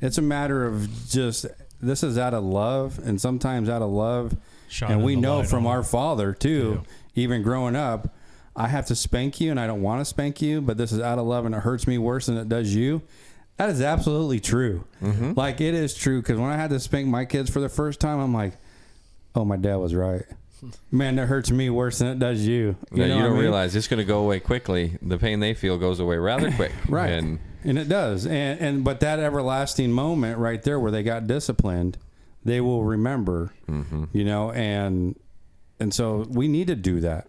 [0.00, 1.46] It's a matter of just
[1.80, 4.36] this is out of love, and sometimes out of love,
[4.68, 6.82] Shining and we know from on our father too.
[7.14, 8.14] Even growing up,
[8.54, 11.00] I have to spank you, and I don't want to spank you, but this is
[11.00, 13.02] out of love, and it hurts me worse than it does you.
[13.56, 14.84] That is absolutely true.
[15.02, 15.32] Mm-hmm.
[15.36, 18.00] Like it is true because when I had to spank my kids for the first
[18.00, 18.54] time, I'm like,
[19.34, 20.24] "Oh, my dad was right."
[20.90, 22.76] Man, that hurts me worse than it does you.
[22.92, 23.40] Yeah, you know what don't I mean?
[23.42, 24.98] realize it's going to go away quickly.
[25.02, 26.72] The pain they feel goes away rather quick.
[26.88, 27.10] right?
[27.10, 28.26] And And, it does.
[28.26, 31.98] And and but that everlasting moment right there where they got disciplined,
[32.44, 33.52] they will remember.
[33.68, 34.04] Mm-hmm.
[34.12, 35.18] You know, and
[35.78, 37.28] and so we need to do that.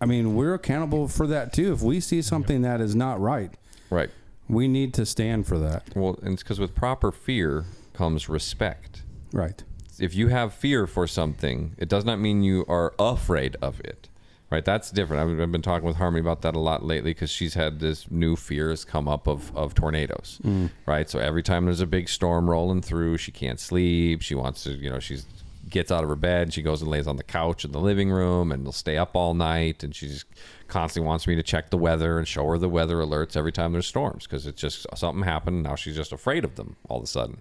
[0.00, 1.72] I mean, we're accountable for that too.
[1.72, 3.54] If we see something that is not right,
[3.90, 4.10] right.
[4.48, 5.84] we need to stand for that.
[5.96, 9.02] Well, and it's because with proper fear comes respect.
[9.32, 9.62] Right.
[10.00, 14.08] If you have fear for something, it does not mean you are afraid of it.
[14.48, 15.28] Right, that's different.
[15.28, 18.08] I've, I've been talking with Harmony about that a lot lately because she's had this
[18.12, 20.40] new fears come up of, of tornadoes.
[20.44, 20.70] Mm.
[20.86, 24.22] Right, so every time there's a big storm rolling through, she can't sleep.
[24.22, 25.26] She wants to, you know, she's
[25.68, 26.42] gets out of her bed.
[26.42, 28.96] And she goes and lays on the couch in the living room, and will stay
[28.96, 29.82] up all night.
[29.82, 30.26] And she just
[30.68, 33.72] constantly wants me to check the weather and show her the weather alerts every time
[33.72, 35.56] there's storms because it's just something happened.
[35.56, 37.38] And now she's just afraid of them all of a sudden.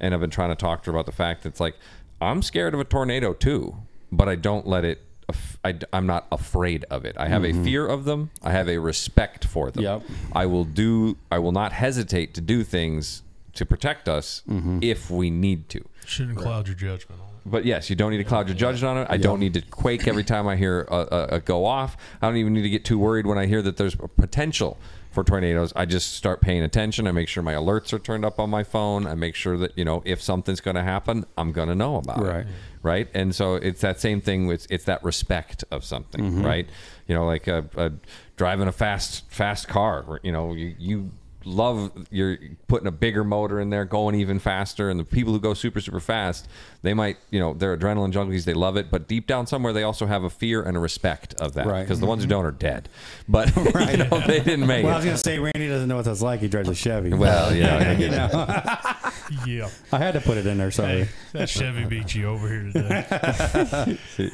[0.00, 1.74] And I've been trying to talk to her about the fact that it's like
[2.20, 3.76] I'm scared of a tornado too,
[4.12, 5.02] but I don't let it.
[5.28, 7.16] af- I, am not afraid of it.
[7.18, 7.64] I have a mm-hmm.
[7.64, 8.30] fear of them.
[8.42, 9.84] I have a respect for them.
[9.84, 10.02] Yep.
[10.32, 11.16] I will do.
[11.30, 13.22] I will not hesitate to do things
[13.54, 14.78] to protect us mm-hmm.
[14.82, 15.84] if we need to.
[16.06, 17.20] Shouldn't cloud your judgment.
[17.46, 19.06] But yes, you don't need to cloud your judgment on it.
[19.10, 21.96] I don't need to quake every time I hear a, a, a go off.
[22.20, 24.78] I don't even need to get too worried when I hear that there's a potential
[25.10, 25.72] for tornadoes.
[25.74, 27.06] I just start paying attention.
[27.06, 29.06] I make sure my alerts are turned up on my phone.
[29.06, 31.96] I make sure that you know if something's going to happen, I'm going to know
[31.96, 32.36] about Right.
[32.40, 32.46] it.
[32.82, 33.08] Right.
[33.12, 34.46] And so it's that same thing.
[34.46, 36.20] With, it's that respect of something.
[36.24, 36.46] Mm-hmm.
[36.46, 36.68] Right.
[37.06, 37.92] You know, like a, a
[38.36, 40.20] driving a fast fast car.
[40.22, 41.10] You know, you you
[41.44, 42.36] love you're
[42.68, 45.80] putting a bigger motor in there going even faster and the people who go super
[45.80, 46.48] super fast
[46.82, 49.82] they might you know they're adrenaline junkies they love it but deep down somewhere they
[49.82, 51.82] also have a fear and a respect of that Right.
[51.82, 52.36] because the ones who mm-hmm.
[52.38, 52.88] don't are dead
[53.28, 56.04] but you know, they didn't make Well, I was gonna say Randy doesn't know what
[56.04, 56.40] that's like.
[56.40, 57.12] He drives a Chevy.
[57.14, 58.32] well yeah I you get it.
[58.32, 59.68] know, Yeah.
[59.92, 60.70] I had to put it in there.
[60.70, 61.04] Sorry.
[61.04, 63.06] Hey, that Chevy beat you over here today.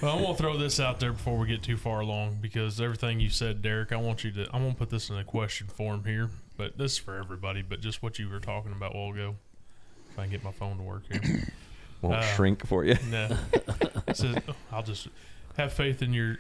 [0.02, 3.20] well, I'm gonna throw this out there before we get too far along because everything
[3.20, 4.46] you said, Derek, I want you to.
[4.52, 7.62] I'm gonna put this in a question form here, but this is for everybody.
[7.62, 9.34] But just what you were talking about a while ago.
[10.10, 11.42] If I can get my phone to work here.
[12.02, 13.36] won't Uh, shrink for you No.
[14.08, 14.36] It says,
[14.72, 15.08] I'll just
[15.56, 16.38] have faith in your.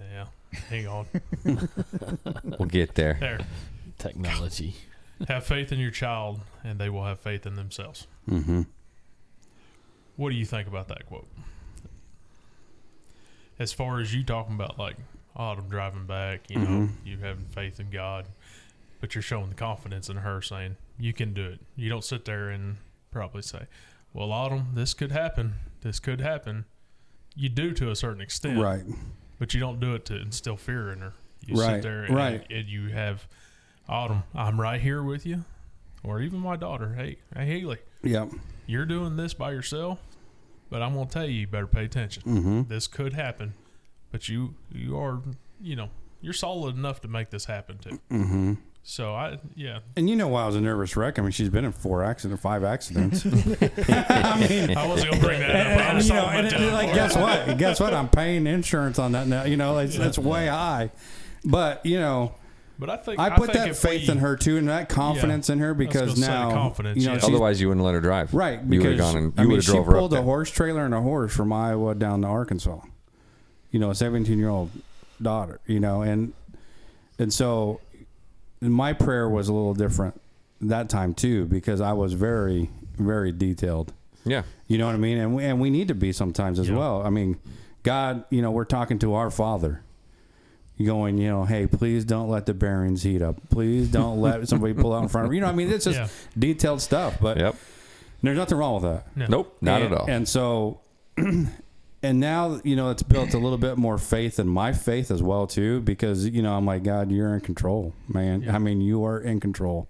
[0.00, 0.26] Yeah.
[0.68, 1.06] Hang on.
[2.58, 3.40] we'll get there There.
[3.98, 4.74] Technology.
[5.28, 8.06] Have faith in your child, and they will have faith in themselves.
[8.28, 8.62] Mm-hmm.
[10.16, 11.26] What do you think about that quote?
[13.58, 14.96] As far as you talking about like
[15.34, 16.90] Autumn driving back, you know, Mhm.
[17.04, 18.26] you having faith in God,
[19.00, 21.60] but you're showing the confidence in her saying, You can do it.
[21.76, 22.76] You don't sit there and
[23.10, 23.66] probably say,
[24.12, 25.54] Well, Autumn, this could happen.
[25.82, 26.64] This could happen.
[27.34, 28.58] You do to a certain extent.
[28.58, 28.82] Right.
[29.38, 31.12] But you don't do it to instill fear in her.
[31.44, 32.46] You Right, sit there and, right.
[32.50, 33.26] and you have
[33.88, 35.44] Autumn, I'm right here with you.
[36.02, 38.30] Or even my daughter, hey, hey Haley, Yep.
[38.66, 39.98] you're doing this by yourself,
[40.70, 42.22] but I'm gonna tell you, you better pay attention.
[42.24, 42.62] Mm-hmm.
[42.68, 43.54] This could happen,
[44.10, 45.20] but you you are
[45.60, 48.00] you know you're solid enough to make this happen too.
[48.10, 48.54] Mm-hmm.
[48.88, 51.18] So I yeah, And you know why I was a nervous wreck?
[51.18, 53.26] I mean, she's been in four accidents, five accidents.
[53.26, 55.80] I mean, I wasn't gonna bring that and, up.
[55.80, 56.94] I and, was you know, talking and, about and, like, Ford.
[56.94, 57.58] guess what?
[57.58, 57.94] Guess what?
[57.94, 59.42] I'm paying insurance on that now.
[59.42, 60.92] You know, it's, it's way high.
[61.44, 62.36] But you know,
[62.78, 65.50] But I think I put think that faith we- in her too, and that confidence
[65.50, 67.26] in her because gonna say the now, confidence, you know, yeah.
[67.26, 68.62] otherwise you wouldn't let her drive right?
[68.62, 70.12] you would have gone and I you mean, would have she drove her up pulled
[70.12, 70.22] a there.
[70.22, 72.78] horse trailer and a horse from Iowa down to Arkansas.
[73.72, 74.70] You know, a 17 year old
[75.20, 75.58] daughter.
[75.66, 76.32] You know, and
[77.18, 77.80] and so
[78.60, 80.20] my prayer was a little different
[80.60, 83.92] that time too because I was very very detailed.
[84.24, 85.18] yeah You know what I mean?
[85.18, 86.76] And we, and we need to be sometimes as Yeah.
[86.76, 87.02] well.
[87.04, 87.36] I mean,
[87.82, 89.82] God, you know, we're talking to our Father,
[90.82, 93.36] going, you know, hey, please don't let the bearings heat up.
[93.50, 95.36] Please don't let somebody pull out in front of you.
[95.36, 96.08] You know, I mean, it's just Yeah.
[96.38, 97.54] detailed stuff, but Yep.
[98.22, 99.06] there's nothing wrong with that.
[99.16, 99.26] No.
[99.28, 99.56] Nope.
[99.60, 100.06] Not and, at all.
[100.08, 100.80] And so,
[102.06, 105.22] and now you know it's built a little bit more faith in my faith as
[105.22, 108.42] well too, because you know I'm like God, you're in control, man.
[108.42, 108.54] Yeah.
[108.54, 109.88] I mean, you are in control.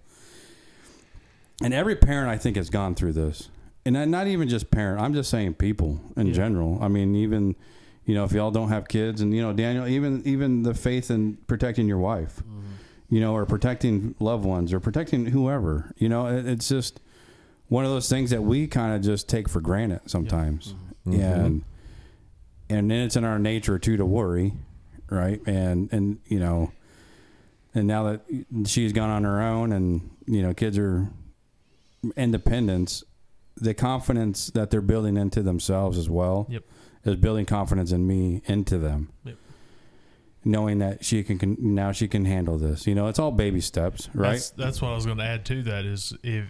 [1.63, 3.49] And every parent I think has gone through this,
[3.85, 5.01] and not even just parent.
[5.01, 6.33] I'm just saying people in Yeah.
[6.35, 6.79] general.
[6.83, 7.57] I mean, even
[8.05, 11.11] you know if y'all don't have kids, and you know Daniel, even even the faith
[11.11, 12.43] in protecting your wife,
[13.09, 15.93] you know, or protecting loved ones, or protecting whoever.
[15.97, 17.01] You know, it, it's just
[17.69, 20.75] one of those things that we kind of just take for granted sometimes,
[21.07, 21.21] Mhm.
[21.23, 21.63] and
[22.69, 24.53] and then it's in our nature too to worry,
[25.11, 25.41] right?
[25.47, 26.73] And and you know,
[27.75, 28.23] and now that
[28.67, 31.09] she's gone on her own, and you know, kids are
[32.17, 33.05] independence,
[33.57, 36.65] the confidence that they're building into themselves as well Yep.
[37.05, 39.11] is building confidence in me into them.
[39.25, 39.37] Yep.
[40.45, 42.87] Knowing that she can, can now she can handle this.
[42.87, 44.33] You know, it's all baby steps, right?
[44.33, 46.45] That's, that's what I was going to add to that is if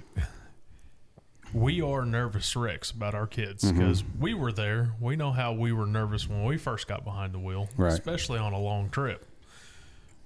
[1.57, 3.79] we are nervous wrecks about our kids Mm-hmm.
[3.79, 4.93] because we were there.
[5.01, 7.93] We know how we were nervous when we first got behind the wheel, Right.
[7.93, 9.25] especially on a long trip.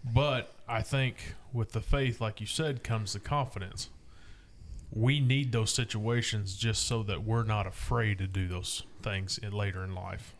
[0.04, 3.90] But I think with the faith, like you said, comes the confidence.
[4.92, 9.52] We need those situations just so that we're not afraid to do those things in,
[9.52, 10.34] later in life.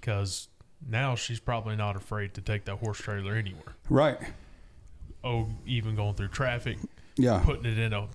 [0.00, 0.48] Because
[0.86, 3.74] now she's probably not afraid to take that horse trailer anywhere.
[3.88, 4.18] right.
[5.24, 6.78] Oh, even going through traffic,
[7.16, 7.40] Yeah.
[7.44, 8.06] putting it in a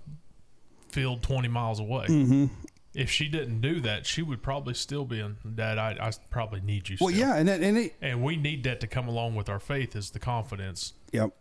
[0.91, 2.06] field 20 miles away.
[2.08, 2.45] Mm-hmm.
[2.93, 6.60] If she didn't do that, she would probably still be in, Dad, I, I probably
[6.60, 6.97] need you.
[6.99, 9.47] Well, still." yeah, and it, and it, And we need that to come along with
[9.47, 11.32] our faith is the confidence, yep.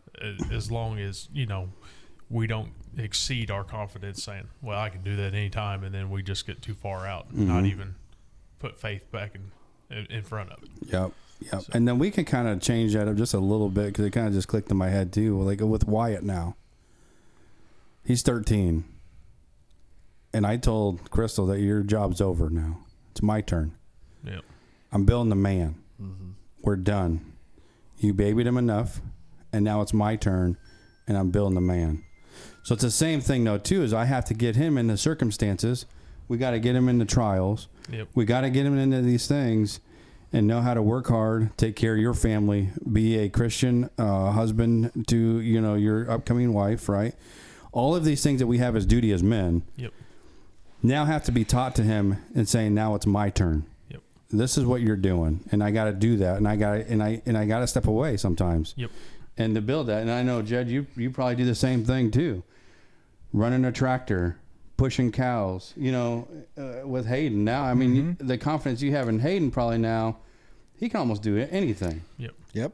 [0.53, 1.71] as long as, you know,
[2.31, 5.83] we don't exceed our confidence saying, well, I can do that anytime.
[5.83, 7.97] And then we just get too far out and not even
[8.61, 10.71] put faith back in, in, front of it.
[10.93, 11.13] Yep.
[11.41, 11.63] Yep.
[11.63, 14.05] So- And then we can kind of change that up just a little bit because
[14.05, 15.41] it kind of just clicked in my head too.
[15.43, 16.55] Like with Wyatt now,
[18.05, 18.85] he's 13.
[20.33, 22.79] And I told Crystal that your job's over now.
[23.11, 23.77] It's my turn.
[24.25, 24.45] Yep.
[24.93, 25.77] I'm building the man.
[26.01, 26.31] Mm-hmm.
[26.63, 27.33] We're done.
[27.99, 29.01] You babied him enough,
[29.53, 30.57] and now it's my turn,
[31.07, 32.05] and I'm building the man.
[32.63, 33.83] So it's the same thing though too.
[33.83, 35.87] Is I have to get him into circumstances.
[36.29, 37.69] We got to get him into trials.
[37.91, 38.09] Yep.
[38.15, 39.81] We got to get him into these things,
[40.33, 44.31] and know how to work hard, take care of your family, be a Christian uh,
[44.31, 47.15] husband to you know your upcoming wife, right?
[47.73, 49.63] All of these things that we have as duty as men.
[49.77, 49.93] Yep.
[50.83, 54.03] Now have to be taught to him and saying, now it's my turn Yep.
[54.31, 56.89] this is what you're doing and i got to do that and i got to
[56.91, 58.91] and i and i got to step away sometimes Yep.
[59.37, 62.11] and to build that and i know jed you you probably do the same thing
[62.11, 62.43] too
[63.33, 64.37] running a tractor
[64.77, 69.09] pushing cows you know uh, with hayden now i mean you, the confidence you have
[69.09, 70.17] in hayden probably now
[70.79, 72.35] he can almost do anything Yep.
[72.55, 72.73] Yep.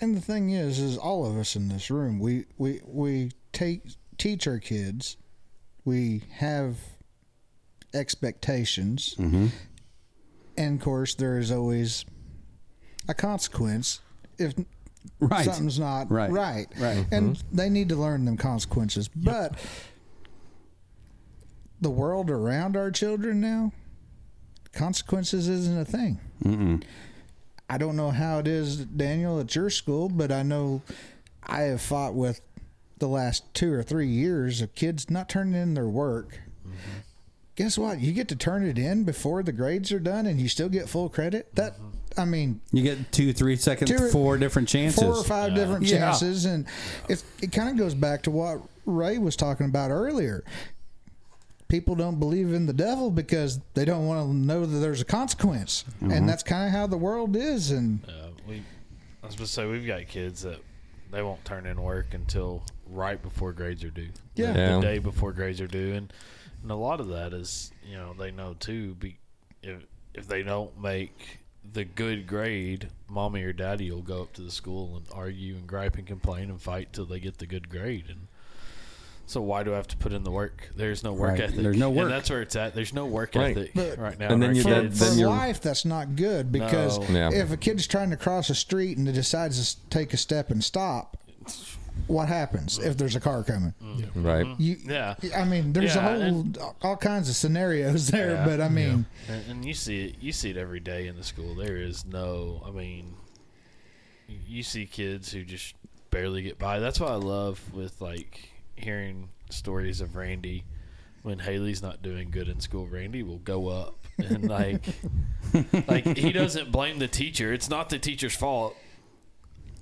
[0.00, 3.82] And the thing is, is all of us in this room, we we we take
[4.16, 5.16] teach our kids,
[5.88, 6.76] we have
[7.94, 9.46] expectations, mm-hmm.
[10.56, 12.04] and of course there is always
[13.08, 14.00] a consequence
[14.38, 14.54] if
[15.18, 16.30] right something's not Right.
[16.30, 16.66] right.
[16.78, 19.08] right And they need to learn them consequences.
[19.08, 19.58] But
[21.80, 23.72] the world around our children now,
[24.72, 26.20] consequences isn't a thing.
[26.44, 26.82] Mm-mm.
[27.70, 30.82] I don't know how it is, Daniel, at your school, but I know
[31.42, 32.40] I have fought with
[32.98, 36.40] the last two or three years of kids not turning in their work.
[37.56, 37.98] Guess what?
[38.00, 40.88] You get to turn it in before the grades are done, and you still get
[40.88, 41.52] full credit.
[41.56, 41.74] That
[42.16, 45.84] I mean, you get two three seconds Two four different chances four or five different
[45.84, 45.98] Yeah.
[45.98, 46.66] chances, and
[47.08, 50.44] it it kind of goes back to what Ray was talking about earlier.
[51.66, 55.04] People don't believe in the devil because they don't want to know that there's a
[55.04, 56.12] consequence, Mm-hmm.
[56.12, 57.70] and that's kind of how the world is.
[57.72, 58.62] And Uh, we,
[59.22, 60.60] I was going to say we've got kids that
[61.10, 64.08] they won't turn in work until right before grades are due.
[64.34, 64.52] Yeah.
[64.52, 64.74] The, Yeah.
[64.76, 66.12] the day before grades are due, and
[66.62, 68.94] and a lot of that is you know they know too.
[68.94, 69.18] Be,
[69.62, 71.38] if if they don't make
[71.70, 75.66] the good grade, mommy or daddy will go up to the school and argue and
[75.66, 78.06] gripe and complain and fight till they get the good grade.
[78.08, 78.26] And
[79.26, 80.70] so why do I have to put in the work?
[80.74, 81.40] There's no work Right.
[81.42, 81.56] ethic.
[81.62, 82.04] There's no work.
[82.04, 82.74] And that's where it's at.
[82.74, 83.54] There's no work Right.
[83.54, 84.32] ethic But- right now.
[84.32, 87.28] And then you- for, then- for then life, that's not good because No.
[87.28, 87.30] Yeah.
[87.42, 90.50] if a kid's trying to cross a street and it decides to take a step
[90.50, 91.18] and stop,
[92.06, 93.74] what happens if there's a car coming?
[93.82, 94.22] Mm-hmm.
[94.26, 94.46] Right.
[94.46, 94.62] Mm-hmm.
[94.62, 95.14] You, Yeah.
[95.36, 96.46] I mean, there's Yeah, a whole
[96.82, 98.44] all kinds of scenarios there, Yeah.
[98.44, 100.16] but I mean, And, and you see it.
[100.20, 101.54] You see it every day in the school.
[101.54, 102.62] There is no.
[102.66, 103.14] I mean,
[104.28, 105.74] you- you see kids who just
[106.10, 106.78] barely get by.
[106.78, 110.64] That's what I love with like hearing stories of Randy
[111.22, 114.86] when Haley's not doing good in school, Randy will go up and like,
[115.88, 117.52] like he doesn't blame the teacher.
[117.52, 118.76] It's not the teacher's fault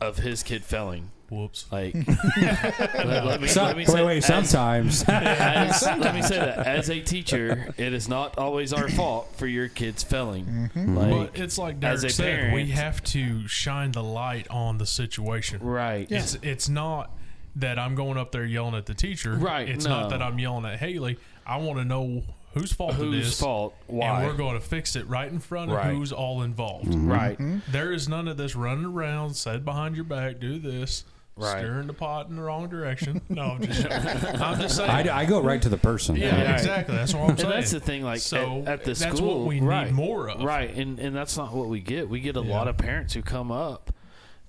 [0.00, 1.10] of his kid failing.
[1.30, 1.66] Whoops.
[1.72, 1.94] Like,
[2.36, 4.16] let, let me, So- let me wait, say, wait.
[4.18, 5.04] as- Sometimes.
[5.08, 9.46] as, let me say that as a teacher, it is not always our fault for
[9.46, 10.44] your kids failing.
[10.46, 10.96] Mm-hmm.
[10.96, 14.78] Like, But it's like as Derek a said, we have to shine the light on
[14.78, 15.60] the situation.
[15.62, 16.06] right?
[16.10, 17.10] It's it's not
[17.56, 19.32] that I'm going up there yelling at the teacher.
[19.34, 20.00] Right, It's no.
[20.02, 21.18] not that I'm yelling at Haley.
[21.46, 23.40] I want to know whose fault it Whose is.
[23.40, 23.74] fault?
[23.86, 24.06] Why?
[24.22, 25.94] And we're going to fix it right in front of Right.
[25.94, 26.94] who's all involved.
[26.94, 27.38] right.
[27.38, 27.70] Mm-hmm.
[27.72, 31.04] There is none of this running around, said behind your back, do this,
[31.36, 31.58] Right.
[31.58, 33.20] stirring the pot in the wrong direction.
[33.28, 34.90] No, I'm just, I'm just saying.
[34.90, 36.16] I, I go right to the person.
[36.16, 36.54] yeah, Right.
[36.58, 36.96] exactly.
[36.96, 37.50] That's what I'm And saying.
[37.50, 40.30] that's the thing, like So, at, at the that's school, what we right, need more
[40.30, 40.42] of.
[40.42, 42.08] Right, and and that's not what we get.
[42.08, 42.50] We get a Yeah.
[42.56, 43.92] lot of parents who come up.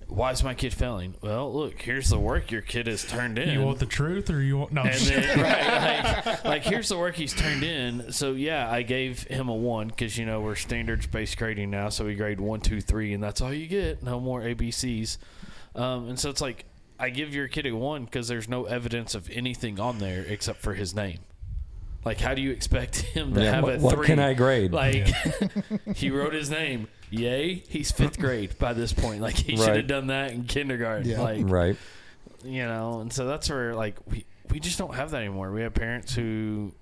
[0.06, 1.16] Why is my kid failing?
[1.20, 3.50] Well, look, here's the work your kid has turned in.
[3.50, 4.80] You want the truth or you want no?
[4.80, 8.10] I'm and then, right, like, like here's the work he's turned in.
[8.12, 11.90] So yeah, I gave him a one because you know we're standards based grading now,
[11.90, 14.02] so we grade one, two, three, and that's all you get.
[14.02, 15.18] No more ABCs.
[15.74, 16.64] Um, and so it's like
[16.98, 20.60] I give your kid a one because there's no evidence of anything on there except
[20.60, 21.18] for his name.
[22.04, 24.06] Like, how do you expect him to Yeah, have what- a what three?
[24.06, 24.72] can I grade?
[24.72, 25.06] Like,
[25.94, 26.88] he wrote his name.
[27.10, 29.20] Yay, he's fifth grade by this point.
[29.22, 31.08] Like, he should have done that in kindergarten.
[31.08, 31.20] Yeah.
[31.22, 31.76] Like, Right.
[32.44, 35.62] you know and so that's where like we we just don't have that anymore we
[35.62, 36.72] have parents who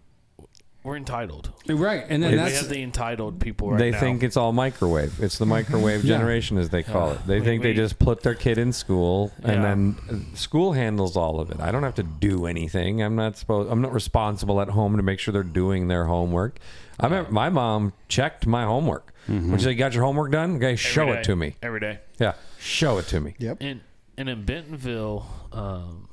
[0.86, 2.04] we're entitled Right.
[2.08, 5.20] And then we that's have the entitled people right they now think it's all microwave.
[5.20, 6.16] It's the microwave Yeah.
[6.16, 7.26] generation, as they call it.
[7.26, 9.62] They We- think they we- just put their kid in school, and Yeah.
[9.62, 9.96] then
[10.32, 11.58] uh, school handles all of it.
[11.60, 13.02] I don't have to do anything.
[13.02, 13.70] I'm not supposed.
[13.70, 16.58] I'm not responsible at home to make sure they're doing their homework.
[17.00, 19.12] I remember my mom checked my homework.
[19.26, 20.56] When she said, "You got your homework done?
[20.56, 23.34] Okay, every show day, it to me." every day Yeah, show it to me.
[23.38, 23.58] Yep.
[23.60, 23.80] and
[24.16, 26.08] and in bentonville um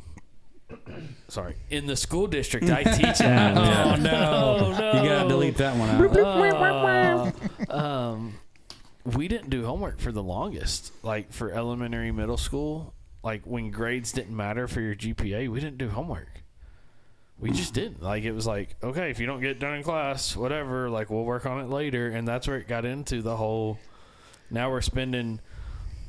[1.28, 4.58] sorry in the school district i teach at Oh no.
[4.60, 5.02] Oh, no.
[5.04, 6.00] You gotta delete that one out.
[7.70, 8.34] Uh, um,
[9.06, 10.94] we didn't do homework for the longest.
[11.04, 15.78] Like for elementary, middle school, like when grades didn't matter for your GPA, we didn't
[15.78, 16.44] do homework.
[17.40, 18.02] We just didn't.
[18.02, 21.26] Like it was like, okay, if you don't get done in class, whatever, like we'll
[21.26, 22.08] work on it later.
[22.08, 23.80] And that's where it got into the whole.
[24.50, 25.40] Now we're spending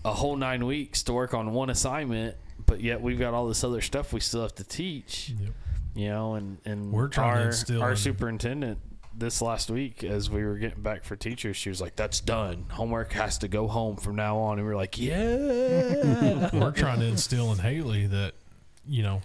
[0.04, 3.62] a whole nine weeks to work on one assignment, but yet we've got all this
[3.64, 5.52] other stuff we still have to teach Yep.
[5.94, 8.78] you know, and and We're trying our, instill our superintendent
[9.16, 12.66] this last week as we were getting back for teachers, she was like, "That's done.
[12.70, 16.98] Homework has to go home from now on." And we are like, "Yeah." We're trying
[17.00, 18.32] to instill in Haley that,
[18.86, 19.22] you know,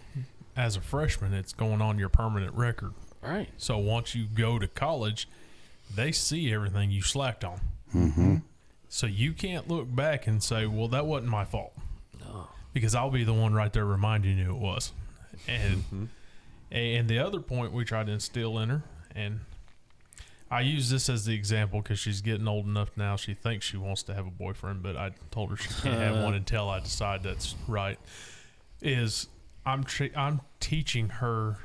[0.55, 2.93] as a freshman, it's going on your permanent record.
[3.21, 3.49] right.
[3.57, 5.27] So once you go to college,
[5.95, 7.59] they see everything you slacked on.
[7.95, 8.35] Mm-hmm.
[8.89, 11.73] So you can't look back and say, "Well, that wasn't my fault,"
[12.73, 14.91] because I'll be the one right there reminding you it was.
[15.47, 16.05] And mm-hmm.
[16.71, 18.83] and the other point we try to instill in her,
[19.15, 19.41] and
[20.51, 23.15] I use this as the example because she's getting old enough now.
[23.15, 26.17] She thinks she wants to have a boyfriend, but I told her she can't have
[26.17, 26.23] uh.
[26.23, 27.99] one until I decide that's right.
[28.81, 29.27] Is
[29.65, 31.57] I'm tre- I'm teaching her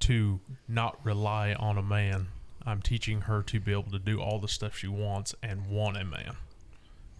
[0.00, 2.28] to not rely on a man.
[2.66, 5.96] I'm teaching her to be able to do all the stuff she wants and want
[5.96, 6.36] a man.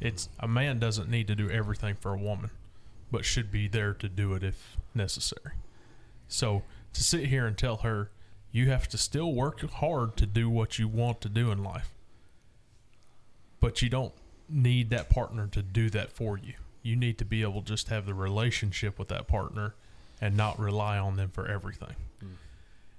[0.00, 2.50] It's a man doesn't need to do everything for a woman,
[3.10, 5.54] but should be there to do it if necessary.
[6.28, 8.10] So to sit here and tell her
[8.52, 11.90] you have to still work hard to do what you want to do in life,
[13.60, 14.14] but you don't
[14.48, 16.54] need that partner to do that for you.
[16.82, 19.74] You need to be able to just have the relationship with that partner
[20.20, 21.96] and not rely on them for everything.
[22.22, 22.28] Mm.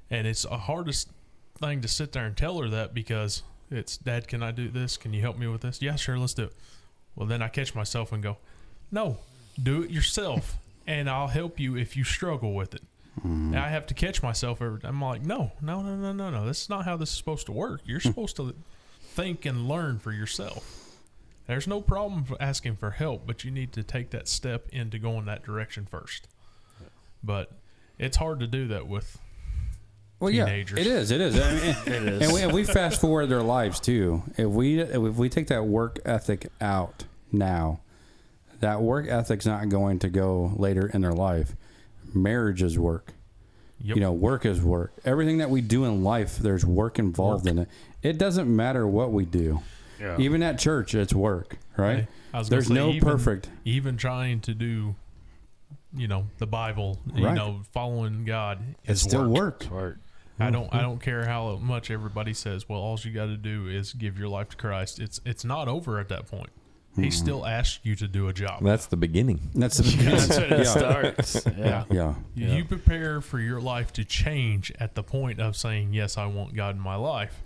[0.10, 1.10] And it's a hardest
[1.58, 4.98] thing to sit there and tell her that because it's, Dad, can I do this?
[4.98, 5.82] Can you help me with this?
[5.82, 6.54] Yeah, sure, let's do it.
[7.16, 8.38] Well, then I catch myself and go,
[8.92, 9.18] No,
[9.62, 12.84] do it yourself, and I'll help you if you struggle with it.
[13.20, 13.54] Mm-hmm.
[13.54, 14.96] And I have to catch myself every time.
[14.96, 16.46] I'm like, No, no, no, no, no, no.
[16.46, 17.82] This is not how this is supposed to work.
[17.86, 18.10] You're hmm.
[18.10, 18.54] supposed to
[19.02, 20.82] think and learn for yourself.
[21.48, 24.98] There's no problem for asking for help, but you need to take that step into
[24.98, 26.28] going that direction first.
[27.24, 27.52] But
[28.00, 29.20] it's hard to do that with
[30.26, 31.12] Well, yeah, it is.
[31.12, 31.40] It is.
[31.40, 32.22] I mean, It is.
[32.24, 35.66] And we, if we fast forward their lives too, if we if we take that
[35.66, 37.80] work ethic out now,
[38.60, 41.56] that work ethic's not going to go later in their life.
[42.14, 43.14] Marriage is work.
[43.82, 43.96] Yep.
[43.98, 44.94] You know, work is work.
[45.04, 47.70] Everything that we do in life, there's work involved in it.
[48.02, 49.62] It doesn't matter what we do.
[50.00, 50.18] Yeah.
[50.20, 52.00] Even at church, it's work, right?
[52.00, 53.50] Hey, I was There's say, no even- perfect.
[53.66, 54.96] Even trying to do,
[55.96, 59.66] you know, the Bible, you know, following God It's is still work.
[59.70, 59.98] work.
[60.40, 60.48] Work.
[60.48, 60.74] I don't.
[60.74, 62.68] I don't care how much everybody says.
[62.68, 65.00] Well, all you got to do is give your life to Christ.
[65.00, 66.50] It's it's not over at that point.
[66.96, 67.10] He mm-hmm.
[67.12, 68.64] still asks you to do a job.
[68.64, 69.50] That's the beginning.
[69.54, 70.16] That's the beginning.
[70.16, 70.64] That's when it yeah.
[70.64, 71.46] starts.
[71.58, 71.84] Yeah.
[71.90, 72.14] yeah.
[72.36, 72.56] Yeah.
[72.56, 76.56] You prepare for your life to change at the point of saying, Yes, I want
[76.56, 77.42] God in my life.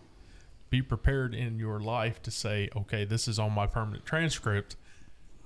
[0.69, 4.75] Be prepared in your life to say, Okay, this is on my permanent transcript.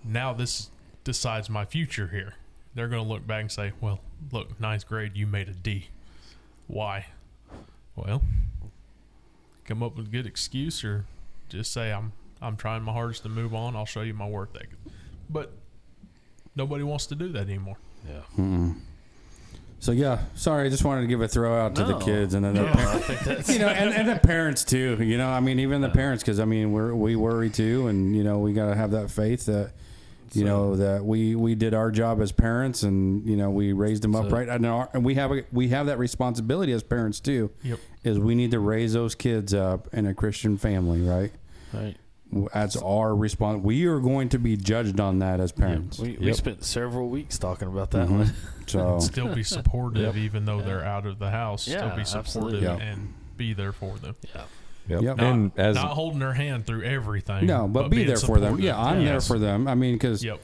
[0.04, 0.70] Now this
[1.06, 2.34] decides my future here.
[2.76, 5.88] They're going to look back and say, Well, look, ninth grade, you made a D.
[6.68, 7.06] Why?
[7.96, 8.22] Well,
[9.66, 11.06] come up with a good excuse or
[11.50, 13.76] just say, I'm, I'm trying my hardest to move on.
[13.76, 14.70] I'll show you my work ethic.
[15.30, 15.52] But
[16.56, 17.78] nobody wants to do that anymore.
[18.08, 18.72] Yeah.
[19.80, 20.66] So yeah, sorry.
[20.66, 22.72] I just wanted to give a throw out to the kids and then the No,
[22.74, 22.96] parents.
[22.96, 24.98] I think that's you know, and, and the parents too.
[25.02, 28.16] You know, I mean, even the parents, because I mean, we're we worry too, and
[28.16, 29.72] you know, we got to have that faith that
[30.36, 33.72] you So- know that we we did our job as parents, and you know, we
[33.74, 36.72] raised them up So- right, and, our, and we have a, we have that responsibility
[36.72, 37.52] as parents too.
[37.64, 37.80] Yep.
[38.04, 41.32] Is we need to raise those kids up in a Christian family, right?
[41.74, 41.96] right.
[42.52, 43.64] That's our response.
[43.64, 46.00] We are going to be judged on that as parents.
[46.00, 46.36] We, we Yep.
[46.36, 48.18] spent several weeks talking about that Mhm.
[48.18, 48.34] one.
[48.66, 50.16] So still be supportive Yep.
[50.16, 52.68] even though they're out of the house still Yeah, be supportive absolutely.
[52.88, 54.42] And be there for them Yeah.
[54.88, 55.02] Yep.
[55.02, 55.18] Yep.
[55.18, 58.40] not, And as not holding their hand through everything no, but, be being there for
[58.40, 58.60] them.
[58.60, 59.68] Yeah, I'm there for them.
[59.68, 60.40] I mean, because yep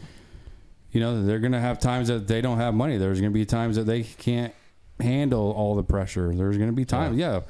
[0.91, 3.33] you know they're going to have times that they don't have money there's going to
[3.33, 4.53] be times that they can't
[4.99, 7.41] handle all the pressure there's going to be times yeah.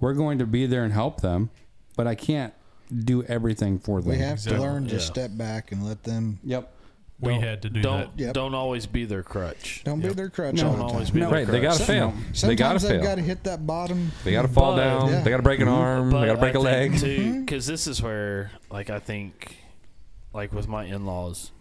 [0.00, 1.50] we're going to be there and help them
[1.96, 2.54] but i can't
[3.04, 4.58] do everything for them We have Exactly.
[4.58, 5.00] to learn to Yeah.
[5.00, 6.38] step back and let them.
[6.44, 6.72] yep
[7.20, 8.34] we Don't- had to do don't that Yep.
[8.34, 9.82] don't always be their crutch.
[9.84, 10.66] Don't be their crutch No.
[10.66, 11.14] all the Don't always time.
[11.14, 11.30] be No.
[11.30, 12.10] their Right, they gotta fail.
[12.12, 14.12] Sometimes They gotta they've got to hit that bottom.
[14.24, 15.08] They got to fall But- down.
[15.08, 15.20] Yeah.
[15.22, 16.10] They got to break an arm.
[16.10, 17.00] They got to break a I think leg.
[17.00, 19.56] too, because this is where, like, I think,
[20.34, 21.52] like with my in-laws,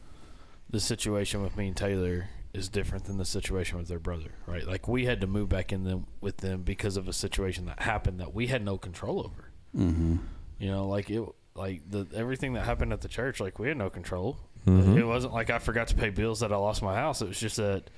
[0.70, 4.66] the situation with me and Taylor is different than the situation with their brother, right?
[4.68, 7.82] Like, we had to move back in them with them because of a situation that
[7.82, 9.52] happened that we had no control over.
[9.76, 10.16] mm-hmm.
[10.58, 11.22] You know, like it,
[11.54, 14.38] like the everything that happened at the church, like we had no control.
[14.66, 14.98] Mhm.
[14.98, 17.22] It wasn't like I forgot to pay bills that I lost my house.
[17.22, 17.90] It was just that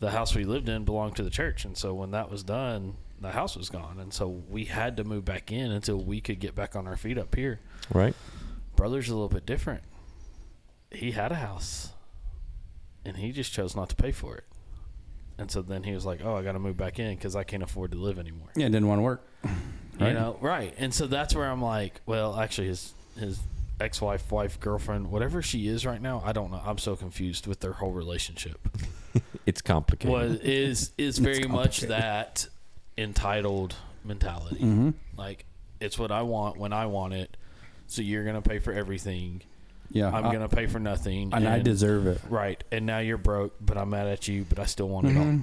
[0.00, 2.96] the house we lived in belonged to the church, and so when that was done,
[3.20, 6.40] the house was gone, and so we had to move back in until we could
[6.40, 7.60] get back on our feet up here.
[7.92, 8.14] Right.
[8.76, 9.82] Brother's a little bit different.
[10.90, 11.92] He had a house,
[13.04, 14.44] and he just chose not to pay for it.
[15.38, 17.42] And so then he was like, "Oh, I got to move back in because I
[17.44, 19.26] can't afford to live anymore." yeah didn't want to work
[19.98, 20.74] You know, right?
[20.76, 23.38] And so that's where I'm like, well, actually, his his
[23.80, 26.60] ex-wife, wife, girlfriend, whatever she is right now, I don't know.
[26.64, 28.68] I'm so confused with their whole relationship.
[29.46, 30.10] It's complicated.
[30.10, 32.48] Was is is very much that
[32.98, 34.56] entitled mentality.
[34.56, 34.90] mm-hmm.
[35.16, 35.44] Like
[35.80, 37.36] it's what I want when I want it.
[37.86, 39.42] So you're gonna pay for everything.
[39.90, 41.32] yeah I'm I- gonna pay for nothing.
[41.34, 42.64] and i deserve it Right.
[42.72, 45.24] And now you're broke, but I'm mad at you, but I still want it all.
[45.24, 45.42] Mhm.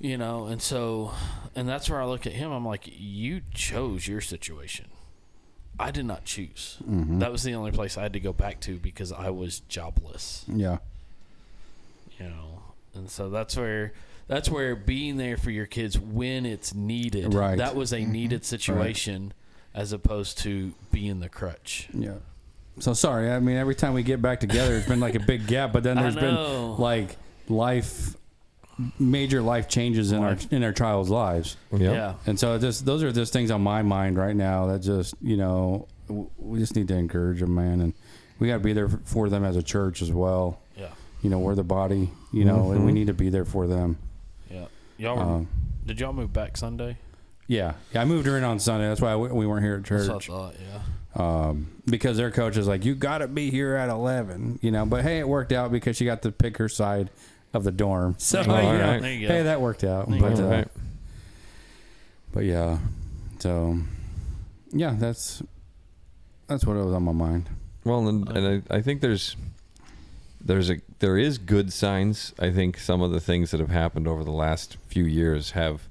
[0.00, 1.12] You know, and so,
[1.54, 2.50] and that's where I look at him.
[2.50, 4.86] I'm like, you chose your situation.
[5.78, 6.78] I did not choose.
[6.88, 7.18] Mhm.
[7.20, 10.44] That was the only place I had to go back to because I was jobless.
[10.48, 10.78] yeah
[12.20, 12.62] You know,
[12.94, 13.92] and so that's where
[14.28, 17.34] that's where being there for your kids when it's needed.
[17.34, 17.58] Right.
[17.58, 19.32] That was a needed situation,
[19.74, 21.88] as opposed to being the crutch.
[21.92, 22.14] yeah
[22.80, 25.46] so sorry i mean every time we get back together it's been like a big
[25.46, 27.16] gap but then there's been like
[27.48, 28.16] life
[28.98, 31.80] major life changes in our in our child's lives Yep.
[31.80, 32.14] Yeah.
[32.26, 35.36] And so just those are just things on my mind right now that just you
[35.36, 35.86] know
[36.38, 37.92] we just need to encourage them, man, and
[38.38, 40.60] we got to be there for them as a church as well.
[40.76, 40.88] Yeah.
[41.22, 43.96] You know, we're the body, you know, and we need to be there for them.
[44.50, 44.66] Yeah.
[44.98, 45.48] Y'all were, Um,
[45.86, 46.98] did y'all move back Sunday?
[47.46, 48.02] yeah, yeah.
[48.02, 48.88] I moved her in on Sunday.
[48.88, 50.54] That's why we we weren't here at That's what I church thought.
[51.16, 51.46] Yeah.
[51.48, 54.58] um, because their coach is like, you got to be here at eleven.
[54.62, 57.08] You know, but hey, it worked out because she got to pick her side
[57.54, 58.16] of the dorm.
[58.18, 59.00] So Oh, you know, all right.
[59.02, 59.34] There you go.
[59.34, 60.08] hey, that worked out.
[60.10, 60.68] But uh, Right.
[62.32, 62.78] but yeah,
[63.38, 63.78] so
[64.72, 65.42] yeah, that's
[66.46, 67.48] that's what was on my mind.
[67.84, 69.36] Well, and, and I, I think there's
[70.40, 72.34] there's a there is good signs.
[72.38, 75.88] I think some of the things that have happened over the last few years have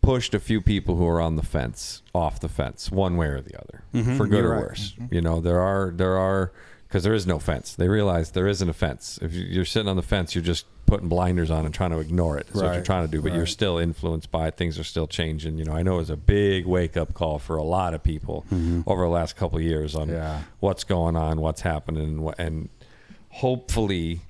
[0.00, 3.40] pushed a few people who are on the fence off the fence, one way or
[3.40, 4.62] the other, Mhm, for good you're or right.
[4.62, 4.94] worse.
[5.10, 6.50] You know, there are there are
[6.92, 7.74] because there is no fence.
[7.74, 9.18] They realize there isn't a fence.
[9.22, 12.00] If you- you're sitting on the fence, you're just putting blinders on and trying to
[12.00, 12.48] ignore it.
[12.48, 14.58] That's what you're trying to do, but you're still influenced by it.
[14.58, 15.56] Things are still changing.
[15.56, 18.02] You know, I know it was a big wake up call for a lot of
[18.02, 18.44] people
[18.86, 20.16] over the last couple of years on Mm-hmm.
[20.16, 20.42] Yeah.
[20.60, 22.68] what's going on, what's happening, and
[23.30, 24.20] hopefully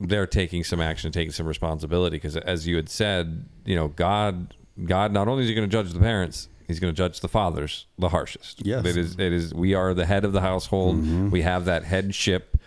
[0.00, 2.16] they're taking some action, taking some responsibility.
[2.16, 4.54] Because as you had said, you know, God,
[4.84, 7.28] God, not only is He going to judge the parents, He's going to judge the
[7.28, 8.64] fathers the harshest.
[8.64, 8.84] Yes.
[8.84, 9.14] it is.
[9.14, 9.54] It is.
[9.54, 10.96] We are the head of the household.
[10.96, 11.30] Mm-hmm.
[11.30, 12.58] We have that headship,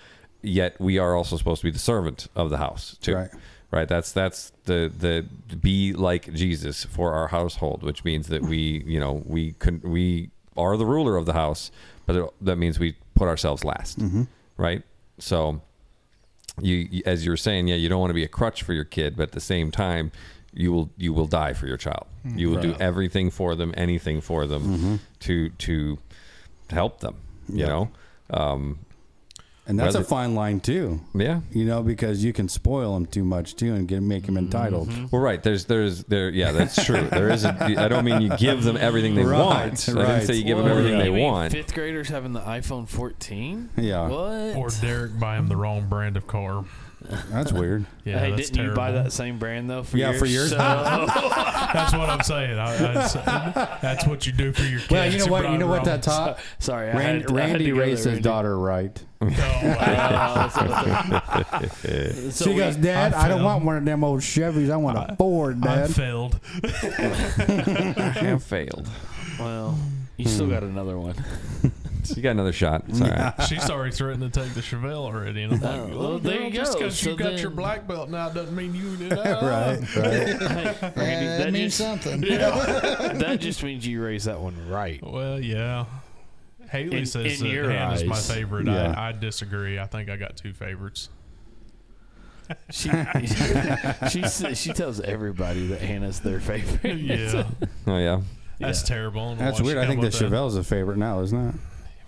[0.42, 3.16] yet we are also supposed to be the servant of the house too.
[3.16, 3.30] Right.
[3.70, 3.88] Right.
[3.88, 5.26] That's that's the the
[5.56, 10.32] be like Jesus for our household, which means that we, you know, we can we
[10.58, 11.72] are the ruler of the house,
[12.06, 14.00] but that means we put ourselves last,
[14.58, 14.84] right?
[15.20, 15.62] So,
[16.60, 18.74] you, you as you were saying, yeah, you don't want to be a crutch for
[18.74, 20.12] your kid, but at the same time,
[20.54, 22.08] you will you will die for your child.
[22.24, 22.38] Hmm.
[22.38, 24.96] You will do everything for them, anything for them mm-hmm.
[25.22, 25.98] to to
[26.70, 27.16] help them.
[27.48, 27.66] You Yeah.
[27.68, 27.92] know,
[28.30, 28.80] um,
[29.68, 31.02] And that's a fine line too.
[31.14, 31.42] yeah.
[31.52, 34.46] You know, because you can spoil them too much too and get make them mm-hmm.
[34.46, 35.12] entitled.
[35.12, 35.42] Well, right.
[35.42, 36.30] There's, there's, there.
[36.30, 37.08] Yeah, that's true.
[37.10, 37.46] There is.
[37.46, 39.88] A, I don't mean you give them everything they Right, want.
[39.90, 40.08] I right.
[40.08, 41.52] didn't say you give them everything You they mean want.
[41.54, 43.70] Fifth graders having the iPhone 14.
[43.78, 44.08] Yeah.
[44.10, 44.56] What?
[44.58, 46.66] Or Derek buy him the wrong brand of car.
[47.32, 47.86] That's weird.
[48.04, 49.84] Yeah, hey, that's didn't you buy that same brand though?
[49.84, 50.20] For Yeah, yours?
[50.20, 50.50] for yours.
[50.50, 52.58] So, That's what I'm saying.
[52.58, 54.90] I, I, that's what you do for your kids.
[54.90, 55.52] Well, you know what?
[55.52, 58.06] You know what wrong- that taught sorry, I Randy, had, I had to Randy raised
[58.06, 59.00] there, his daughter right.
[59.22, 60.50] Oh, wow.
[61.70, 64.72] So- so she we- goes, Dad, I I, don't want one of them old Chevys.
[64.72, 65.94] I want a Ford, I Dad.
[65.96, 66.40] failed.
[66.64, 68.90] I failed.
[69.40, 69.78] Well,
[70.18, 70.54] you still hmm.
[70.54, 71.14] got another one.
[72.10, 72.84] You got another shot.
[72.88, 73.34] It's all right.
[73.48, 76.38] She's already threatened to take the Chevelle already, and I'm like, Oh, well, well, there
[76.38, 76.80] girl, you just go.
[76.80, 78.90] because you So got your black belt now doesn't mean you.
[78.92, 79.16] you know.
[79.24, 79.86] right, right.
[79.88, 82.22] Hey, Yeah, Randy, that, that, means just, something.
[83.20, 85.02] that just means you raised that one right.
[85.04, 85.86] Well, yeah.
[86.70, 88.32] Haley In- says in that your Hannah's my eyes.
[88.34, 88.66] favorite.
[88.68, 88.94] Yeah.
[88.98, 89.78] I, I disagree.
[89.78, 91.10] I think I got two favorites.
[92.70, 92.90] She
[94.10, 96.98] she says- she tells everybody that Hannah's their favorite.
[96.98, 97.44] Yeah,
[97.88, 98.22] Oh yeah.
[98.60, 98.88] that's Yeah.
[98.88, 99.22] terrible.
[99.22, 99.78] I don't know That's why she weird.
[99.78, 100.26] I think the with that.
[100.26, 101.56] Chevelle's a favorite now, isn't it?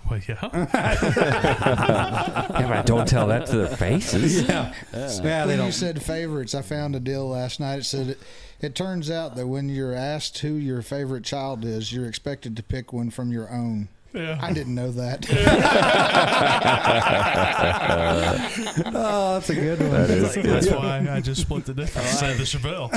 [0.09, 0.39] Well, yeah.
[2.53, 4.41] Yeah, but don't tell that to their faces.
[4.43, 4.73] Yeah.
[4.93, 5.71] Yeah, they when you don't.
[5.71, 7.79] said favorites, I found a deal last night.
[7.79, 8.19] It said it,
[8.61, 12.63] it turns out that when you're asked who your favorite child is, you're expected to
[12.63, 13.87] pick one from your own.
[14.13, 14.37] Yeah.
[14.41, 15.25] I didn't know that.
[18.95, 19.91] Oh, that's a good one.
[19.91, 20.63] That is Like, good.
[20.63, 22.91] that's why I just split the difference and said the Chevelle.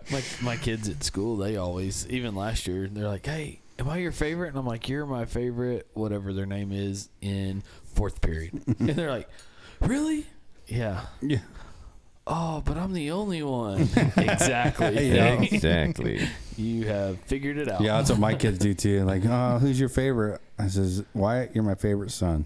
[0.10, 3.96] my my kids at school, they always, even last year, they're like, "Hey, am I
[3.96, 7.62] your favorite?" And I'm like, "You're my favorite, whatever their name is in
[7.94, 9.28] fourth period." and they're like,
[9.80, 10.26] "Really?"
[10.68, 11.06] Yeah.
[11.20, 11.38] Yeah.
[12.26, 13.80] Oh, but I'm the only one.
[14.16, 15.10] exactly.
[15.10, 15.40] Yeah.
[15.42, 16.28] Exactly.
[16.56, 17.80] You have figured it out.
[17.80, 19.04] Yeah, that's what my kids do too.
[19.04, 20.40] Like, oh, who's your favorite?
[20.58, 22.44] I says, Wyatt, you're my favorite son.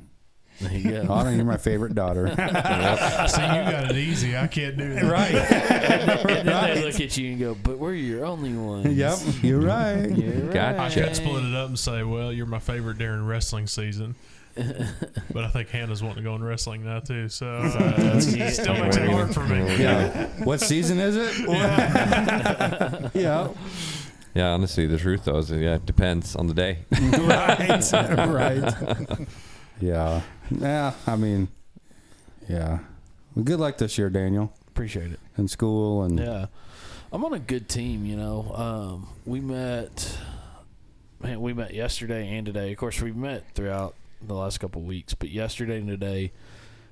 [0.60, 1.12] There you go.
[1.12, 2.28] Autumn, you're my favorite daughter.
[2.28, 4.36] See, you got it easy.
[4.36, 5.04] I can't do that.
[5.04, 5.34] right.
[5.34, 9.18] and then they look at you and go, "But we're your only ones." yep.
[9.42, 10.08] You're right.
[10.10, 10.80] You're Gotcha.
[10.80, 10.92] I right.
[10.92, 14.14] could split it up and say, well, you're my favorite during wrestling season.
[14.54, 17.28] but I think Hannah's wanting to go in wrestling now, too.
[17.28, 18.50] So uh, yeah.
[18.50, 19.76] still makes it hard for me.
[19.76, 20.28] Yeah.
[20.44, 21.48] What season is it?
[23.14, 23.48] yeah.
[24.34, 26.78] Yeah, honestly, the truth though is, yeah, it depends on the day.
[26.92, 27.92] right.
[28.28, 29.28] right.
[29.80, 30.22] Yeah.
[30.50, 30.92] Yeah.
[31.06, 31.48] I mean,
[32.48, 32.80] yeah.
[33.34, 35.20] Well, good luck this year, Daniel, Appreciate it.
[35.36, 36.46] in school and Yeah,
[37.12, 38.04] I'm on a good team.
[38.04, 40.18] You know, um, we met.
[41.20, 42.70] Man, we met yesterday and today.
[42.72, 46.32] Of course, we've met throughout the last couple of weeks, but yesterday and today,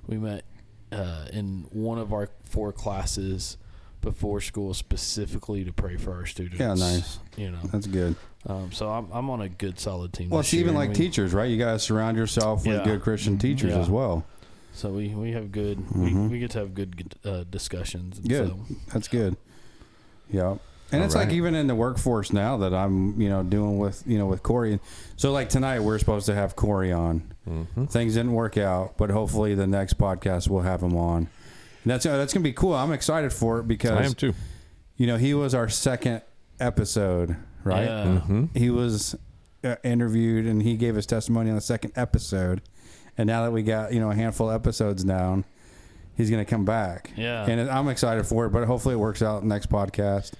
[0.06, 0.44] we met
[0.90, 3.58] uh, in one of our four classes
[4.00, 6.58] before school specifically to pray for our students.
[6.60, 7.18] Yeah, nice.
[7.36, 8.16] You know, That's good.
[8.46, 10.30] Um, so I'm I'm on a good solid team.
[10.30, 11.50] Well, it's even year, like we- teachers, right?
[11.50, 12.84] You got to surround yourself with Yeah.
[12.84, 13.80] good Christian teachers Yeah.
[13.80, 14.24] as well.
[14.74, 15.78] So we, we have good.
[15.78, 16.22] Mhm.
[16.24, 18.18] We, we get to have good, good uh, discussions.
[18.18, 18.48] and Good.
[18.48, 18.58] So,
[18.92, 19.36] That's good.
[20.30, 20.56] Yeah.
[20.90, 24.02] And All it's like even in the workforce now that I'm, you know, doing with,
[24.06, 24.78] you know, with Corey.
[25.16, 27.32] So like tonight we're supposed to have Corey on.
[27.46, 31.28] hmm Things didn't work out, but hopefully the next podcast we'll have him on.
[31.84, 32.74] And that's uh, that's gonna be cool.
[32.74, 34.34] I'm excited for it because I am too.
[34.96, 36.22] you know he was our second
[36.60, 37.84] episode, right?
[37.84, 38.20] Yeah.
[38.20, 39.14] hmm He was
[39.64, 42.62] uh, interviewed and he gave his testimony on the second episode.
[43.18, 45.44] And now that we got you know a handful of episodes down,
[46.16, 47.10] he's gonna come back.
[47.16, 47.44] Yeah.
[47.46, 48.50] and I'm excited for it.
[48.50, 50.32] But hopefully it works out next podcast.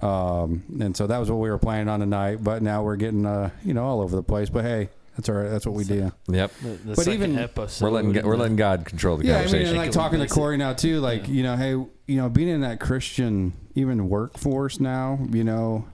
[0.00, 2.42] Um, and so that was what we were planning on tonight.
[2.42, 4.48] But now we're getting uh, you know all over the place.
[4.48, 5.48] But hey, that's all right.
[5.50, 6.12] That's what we do.
[6.28, 6.52] Yep.
[6.62, 7.84] The, the But even- episode.
[7.84, 10.32] We're letting we're letting God control the Yeah, I mean, and like talking to base
[10.32, 11.00] it- Corey now too.
[11.00, 11.34] Like Yeah.
[11.34, 15.84] you know, hey, you know, being in that Christian even workforce now, you know,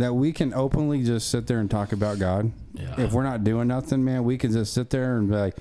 [0.00, 2.52] that we can openly just sit there and talk about God.
[2.74, 3.00] Yeah.
[3.00, 5.56] If we're not doing nothing, man, we can just sit there and be like,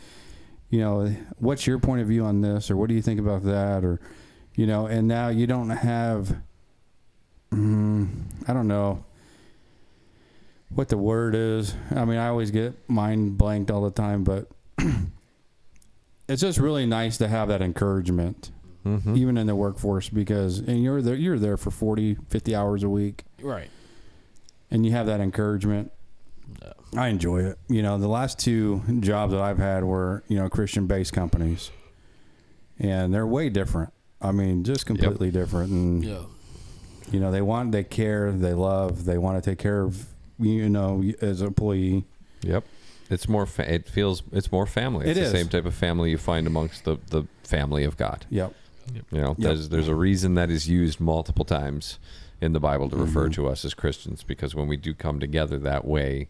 [0.69, 3.43] you know, what's your point of view on this, or what do you think about
[3.43, 3.99] that, or,
[4.55, 6.35] you know, and now you don't have,
[7.51, 8.07] mm,
[8.47, 9.03] I don't know
[10.69, 11.73] what the word is.
[11.95, 14.47] I mean, I always get mind blanked all the time, but
[16.27, 18.51] it's just really nice to have that encouragement
[18.85, 19.17] Mhm.
[19.17, 22.87] even in the workforce because and you're there you're there for 40 50 hours a
[22.89, 23.69] week right.
[24.71, 25.91] And you have that encouragement
[26.61, 26.73] Yeah.
[26.97, 30.49] i enjoy it you know the last two jobs that i've had were you know
[30.49, 31.71] christian based companies
[32.79, 33.91] and they're way different
[34.21, 36.21] i mean just completely different and Yeah.
[37.11, 40.05] you know they want they care they love they want to take care of
[40.39, 42.05] you know as an employee
[42.41, 42.63] Yep.
[43.09, 43.45] It's more.
[43.45, 44.21] Fa- it feels.
[44.31, 45.07] It's more family.
[45.09, 45.31] It's It the is.
[45.33, 48.25] same type of family you find amongst the the family of God.
[48.29, 48.53] Yep.
[49.11, 49.37] You know, Yep.
[49.39, 51.99] there's there's a reason that is used multiple times
[52.41, 53.43] in the Bible to refer Mm-hmm.
[53.43, 56.29] to us as Christians because when we do come together that way,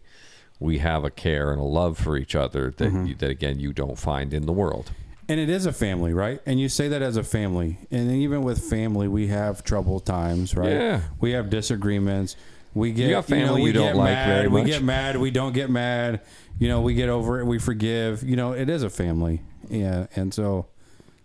[0.58, 3.06] we have a care and a love for each other that Mm-hmm.
[3.06, 4.90] you, that again you don't find in the world.
[5.28, 6.40] And it is a family, right?
[6.44, 7.78] And you say that as a family.
[7.92, 10.72] And even with family, we have troubled times, right?
[10.72, 11.00] Yeah.
[11.20, 12.34] We have disagreements.
[12.74, 15.16] We get got family know, you we don't get like mad, very We get mad.
[15.18, 16.20] We don't get mad.
[16.58, 17.44] You know, we get over it.
[17.46, 18.22] We forgive.
[18.24, 19.40] You know, it is a family.
[19.68, 20.06] Yeah.
[20.16, 20.66] And so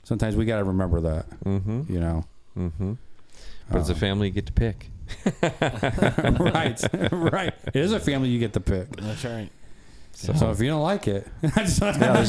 [0.03, 1.29] sometimes we got to remember that.
[1.43, 1.91] Mm-hmm.
[1.91, 2.25] You know.
[2.57, 2.93] Mm-hmm.
[3.70, 3.80] But Oh.
[3.82, 4.89] it's a family you get to pick.
[5.41, 6.82] right.
[7.11, 7.53] right.
[7.68, 8.95] It is a family you get to pick.
[8.97, 9.49] That's right.
[10.13, 11.78] So, So if you don't like it, yeah, there's,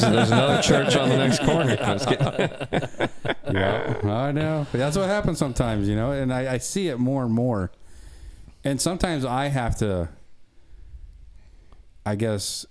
[0.01, 1.77] there's another church on the next corner.
[1.79, 3.09] I'm just kidding.
[3.55, 4.67] yeah, I know.
[4.71, 7.71] But that's what happens sometimes, you know, and I, I see it more and more.
[8.65, 10.09] And sometimes I have to,
[12.05, 12.65] I guess,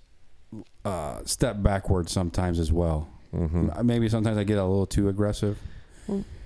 [0.85, 3.09] uh, step backwards sometimes as well.
[3.33, 3.83] Mhm.
[3.83, 5.57] Maybe sometimes I get a little too aggressive.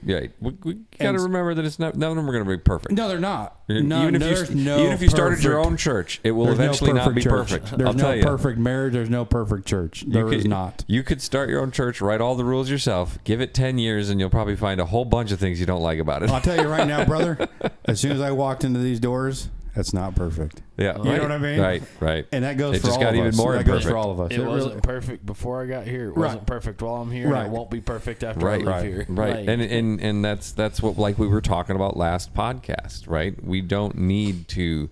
[0.03, 2.49] Yeah, we, we got to remember that it's not none of them are going to
[2.49, 2.91] be perfect.
[2.93, 3.55] No, they're not.
[3.69, 6.45] Even No, if there's you no even if you started your own church, it will
[6.45, 7.31] there's no eventually not be church.
[7.49, 7.77] perfect.
[7.77, 8.23] There's I'll no tell you.
[8.23, 8.93] perfect marriage.
[8.93, 10.03] There's no perfect church.
[10.07, 10.83] There is could, not.
[10.87, 14.09] You could start your own church, write all the rules yourself, give it 10 years,
[14.09, 16.31] and you'll probably find a whole bunch of things you don't like about it.
[16.31, 17.47] I'll tell you right now, brother.
[17.85, 20.61] As soon as I walked into these doors, that's not perfect.
[20.77, 21.59] yeah, You know what I mean?
[21.59, 22.25] Right, right.
[22.31, 23.37] And that goes It for just all got of even us.
[23.37, 24.31] more that goes for all of us.
[24.31, 26.05] It, really- wasn't perfect before I got here.
[26.09, 26.17] It Right.
[26.27, 27.29] wasn't perfect while I'm here.
[27.29, 27.45] Right.
[27.45, 29.05] And it won't be perfect after Right, I leave right, here.
[29.09, 33.07] Right, Like, and and and that's that's what like we were talking about last podcast,
[33.09, 33.41] right?
[33.43, 34.89] We don't need to,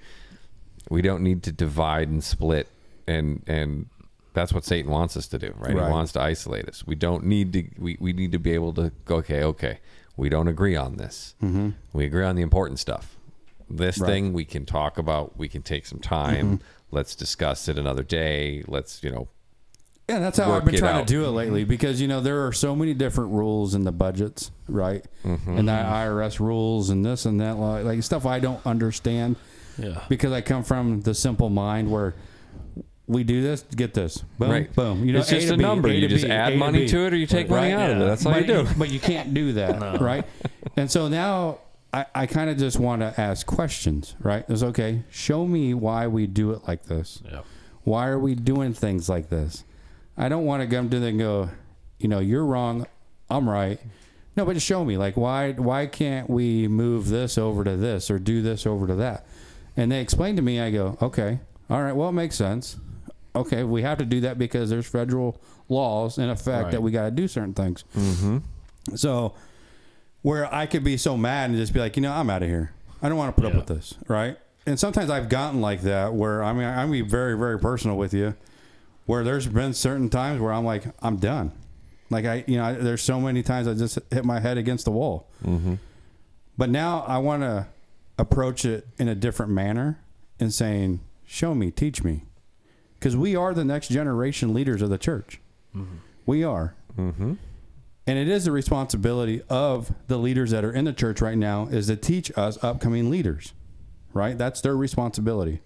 [0.89, 2.67] we don't need to divide and split,
[3.07, 3.87] and and
[4.33, 5.75] that's what Satan wants us to do, right?
[5.75, 5.85] Right.
[5.87, 6.85] He wants to isolate us.
[6.87, 7.63] We don't need to.
[7.77, 9.17] We we need to be able to go.
[9.17, 9.79] Okay, okay,
[10.15, 11.35] we don't agree on this.
[11.43, 11.69] Mm-hmm.
[11.93, 13.17] We agree on the important stuff.
[13.69, 14.05] This Right.
[14.07, 14.11] Mm-hmm.
[14.11, 15.37] thing we can talk about.
[15.37, 16.59] We can take some time.
[16.91, 18.63] Let's discuss it another day.
[18.67, 19.27] Let's you know
[20.07, 21.07] Yeah, that's how I've been trying out.
[21.07, 23.91] to do it lately because you know there are so many different rules in the
[23.91, 25.05] budgets, right?
[25.23, 25.57] Mm-hmm.
[25.59, 29.35] And the IRS rules and this and that, like like stuff I don't understand
[29.77, 30.01] yeah.
[30.09, 32.15] because I come from the simple mind where
[33.05, 34.75] we do this, get this, boom, Right.
[34.75, 35.03] boom.
[35.05, 35.87] You know, It's just to a B, number.
[35.89, 36.87] to You just B, add A money B.
[36.89, 38.05] to it or you take money out of it.
[38.05, 38.67] That's all but, you do.
[38.77, 40.25] But you can't do that, right?
[40.75, 41.57] And so now
[41.93, 44.45] I, I kind of just want to ask questions, right?
[44.47, 45.03] It's okay.
[45.09, 47.21] Show me why we do it like this.
[47.25, 47.41] Yeah.
[47.83, 49.63] Why are we doing things like this?
[50.17, 51.49] I don't want to come to them and go,
[51.97, 52.85] you know, you're wrong,
[53.29, 53.79] I'm right.
[54.35, 58.11] No, but just show me, like, why why can't we move this over to this
[58.11, 59.25] or do this over to that?
[59.75, 62.77] And they explain to me, I go, okay, all right, well, it makes sense.
[63.35, 66.71] Okay, we have to do that because there's federal laws in effect Right.
[66.73, 67.83] that we got to do certain things.
[67.95, 68.37] Mm-hmm.
[68.95, 69.33] So,
[70.21, 72.49] where I could be so mad and just be like, you know, I'm out of
[72.49, 72.71] here.
[73.01, 73.57] I don't want to put Yeah.
[73.59, 74.37] up with this, right?
[74.65, 78.13] And sometimes I've gotten like that where I mean, I'm be very, very personal with
[78.13, 78.35] you,
[79.05, 81.51] where there's been certain times where I'm like, I'm done.
[82.09, 84.85] Like I, you know, I, there's so many times I just hit my head against
[84.85, 85.27] the wall.
[85.45, 85.75] Mm-hmm.
[86.57, 87.67] But now I want to
[88.17, 89.99] approach it in a different manner
[90.39, 92.23] and saying, show me, teach me.
[92.99, 95.39] Because we are the next generation leaders of the church.
[96.25, 96.75] We are.
[96.97, 97.35] Mm-hmm.
[98.09, 101.67] And it is the responsibility of the leaders that are in the church right now
[101.67, 103.53] is to teach us upcoming leaders.
[104.15, 104.35] Right?
[104.35, 105.61] That's their responsibility.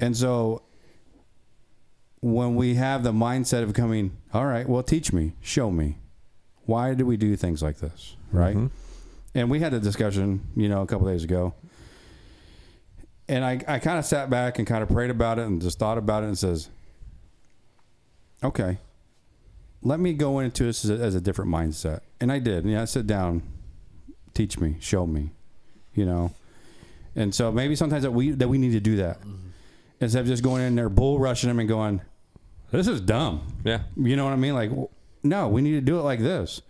[0.00, 0.62] And so
[2.18, 5.98] when we have the mindset of coming, all right, well teach me, show me.
[6.64, 8.16] Why do we do things like this?
[8.32, 8.56] Right?
[8.56, 8.70] Mhm.
[9.36, 11.54] And we had a discussion, you know, a couple days ago.
[13.28, 15.78] And I, I kind of sat back and kind of prayed about it and just
[15.78, 16.70] thought about it and says,
[18.42, 18.78] okay,
[19.82, 22.00] let me go into this as a, as a different mindset.
[22.20, 22.64] And I did.
[22.64, 23.42] And yeah, I sit down,
[24.34, 25.30] teach me, show me,
[25.94, 26.32] you know.
[27.14, 29.48] And so maybe sometimes that we that we need to do that mm-hmm.
[30.00, 32.00] instead of just going in there bull rushing them and going,
[32.70, 33.46] this is dumb.
[33.64, 33.82] Yeah.
[33.96, 34.54] You know what I mean?
[34.54, 34.70] Like,
[35.22, 36.62] no, we need to do it like this.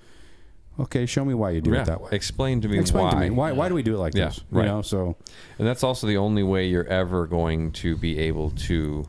[0.80, 1.82] Okay, show me why you do yeah.
[1.82, 2.11] it that way.
[2.12, 3.11] Explain to me Explain why.
[3.11, 4.44] to me why why do we do it like Yeah, this?
[4.50, 4.62] right.
[4.62, 5.16] You know, so
[5.59, 9.09] And that's also the only way you're ever going to be able to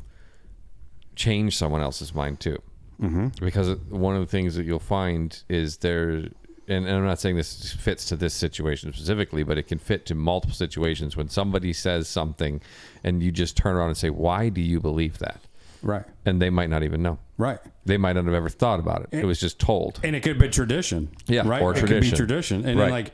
[1.16, 2.60] change someone else's mind too.
[3.02, 3.43] Mm-hmm.
[3.45, 6.32] Because one of the things that you'll find is there, and,
[6.68, 10.16] and I'm not saying this fits to this situation specifically, but it can fit to
[10.16, 12.62] multiple situations when somebody says something
[13.04, 15.39] and you just turn around and say, Why do you believe that?
[15.82, 17.18] right, And they might not even know.
[17.38, 17.60] right.
[17.86, 19.18] They might not have ever thought about it.
[19.20, 20.00] It was just told.
[20.04, 21.10] And it could be tradition.
[21.26, 21.62] Yeah, right.
[21.62, 22.18] or it could be tradition.
[22.18, 22.91] tradition, and Right.
[22.91, 23.12] like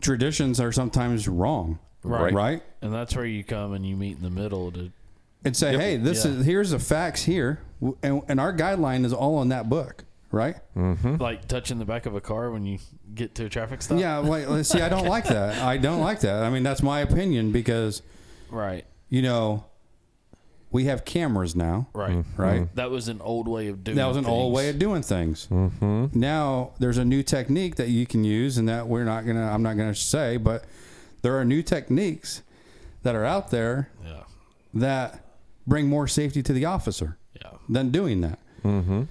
[0.00, 1.78] traditions are sometimes wrong.
[2.02, 2.32] Right.
[2.32, 2.62] Right.
[2.82, 4.92] And that's where you come and you meet in the middle to
[5.46, 6.32] And say, hey, this Yeah.
[6.32, 7.60] is here's the facts here,
[8.02, 10.04] and, and our guideline is all on that book.
[10.32, 10.56] Right.
[10.74, 12.78] like touching the back of a car when you
[13.14, 13.98] get to a traffic stop.
[13.98, 14.18] Yeah.
[14.18, 15.62] Like, let's see, I don't like that.
[15.62, 16.42] I don't like that.
[16.42, 18.02] I mean, that's my opinion because
[18.50, 18.84] Right.
[19.08, 19.64] you know,
[20.72, 22.24] we have cameras now, Right.
[22.36, 22.74] right?
[22.74, 23.96] That was an old way of doing.
[23.96, 24.56] That was an old things.
[24.56, 25.46] way of doing things.
[25.50, 26.06] Mm-hmm.
[26.18, 29.46] Now there's a new technique that you can use, and that we're not gonna.
[29.50, 30.64] I'm not gonna say, but
[31.22, 32.42] there are new techniques
[33.04, 34.24] that are out there Yeah.
[34.74, 35.20] that
[35.66, 37.50] bring more safety to the officer Yeah.
[37.68, 38.38] than doing that.
[38.64, 39.02] Mm-hmm.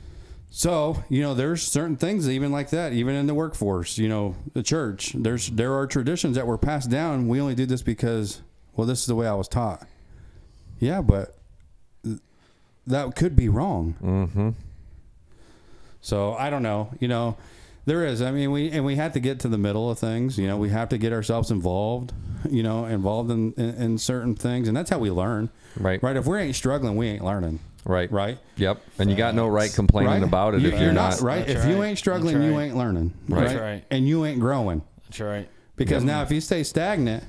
[0.49, 3.97] So you know, there's certain things even like that, even in the workforce.
[3.97, 5.11] You know, the church.
[5.13, 7.27] There's there are traditions that were passed down.
[7.27, 8.41] We only do this because,
[8.75, 9.85] well, this is the way I was taught.
[10.79, 11.35] Yeah, but
[12.03, 12.19] th-
[12.87, 13.95] that could be wrong.
[14.01, 14.49] Mm-hmm.
[16.01, 16.89] So I don't know.
[16.99, 17.37] You know,
[17.85, 18.21] there is.
[18.21, 20.37] I mean, we and we have to get to the middle of things.
[20.37, 22.13] You know, we have to get ourselves involved.
[22.49, 25.49] You know, involved in, in, in certain things, and that's how we learn.
[25.77, 26.01] Right.
[26.03, 26.15] Right.
[26.15, 27.59] If we ain't struggling, we ain't learning.
[27.85, 28.11] Right.
[28.11, 28.37] Right.
[28.57, 28.81] Yep.
[28.99, 30.23] And you got no right complaining right?
[30.23, 31.21] about it You- if you're not.
[31.21, 31.45] right.
[31.47, 33.13] That's If you ain't struggling, That's you ain't learning.
[33.27, 33.47] Right.
[33.47, 33.83] That's right.
[33.89, 35.49] And you ain't growing That's right.
[35.75, 37.23] because now if you stay stagnant,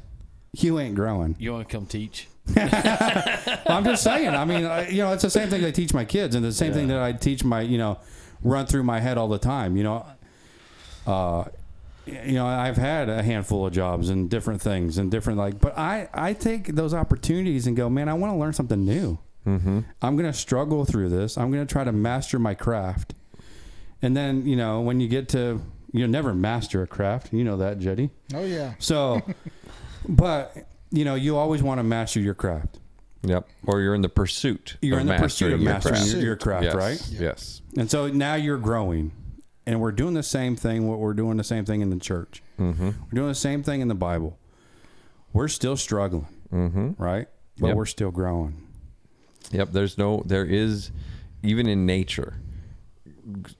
[0.53, 1.35] you ain't growing.
[1.39, 2.29] You want to come teach?
[2.57, 4.29] I'm just saying.
[4.35, 6.53] I mean, I, you know, it's the same thing I teach my kids, and the
[6.53, 7.99] same thing that I teach my, you know,
[8.43, 9.77] run through my head all the time.
[9.77, 10.07] You know,
[11.07, 11.45] uh,
[12.07, 15.77] you know, I've had a handful of jobs and different things and different like, but
[15.77, 19.19] I I take those opportunities and go, man, I want to learn something new.
[19.47, 19.81] Mm-hmm.
[20.03, 21.39] I'm going to struggle through this.
[21.39, 23.15] I'm going to try to master my craft,
[24.03, 25.61] and then you know, when you get to
[25.93, 27.33] you'll never master a craft.
[27.33, 28.11] You know that, Jetty.
[28.35, 28.75] Oh yeah.
[28.79, 29.23] So,
[30.09, 30.57] but
[30.91, 32.79] you know, you always want to master your craft.
[33.23, 33.49] Yep.
[33.67, 34.77] Or you're in the pursuit.
[34.81, 36.65] You're of in the pursuit of mastering mastering your your, craft.
[36.65, 37.11] your craft, yes.
[37.11, 37.21] right?
[37.21, 37.63] Yes.
[37.77, 39.11] And so now you're growing,
[39.67, 40.87] and we're doing the same thing.
[40.89, 42.43] What we're doing the same thing in the church.
[42.59, 42.85] Mm-hmm.
[42.87, 44.39] We're doing the same thing in the Bible.
[45.33, 47.03] We're still struggling, Mm-hmm.
[47.03, 47.29] right?
[47.59, 47.77] But Yep.
[47.77, 48.67] we're still growing.
[49.51, 49.73] Yep.
[49.73, 50.23] There's no.
[50.27, 50.91] There is,
[51.43, 52.35] even in nature,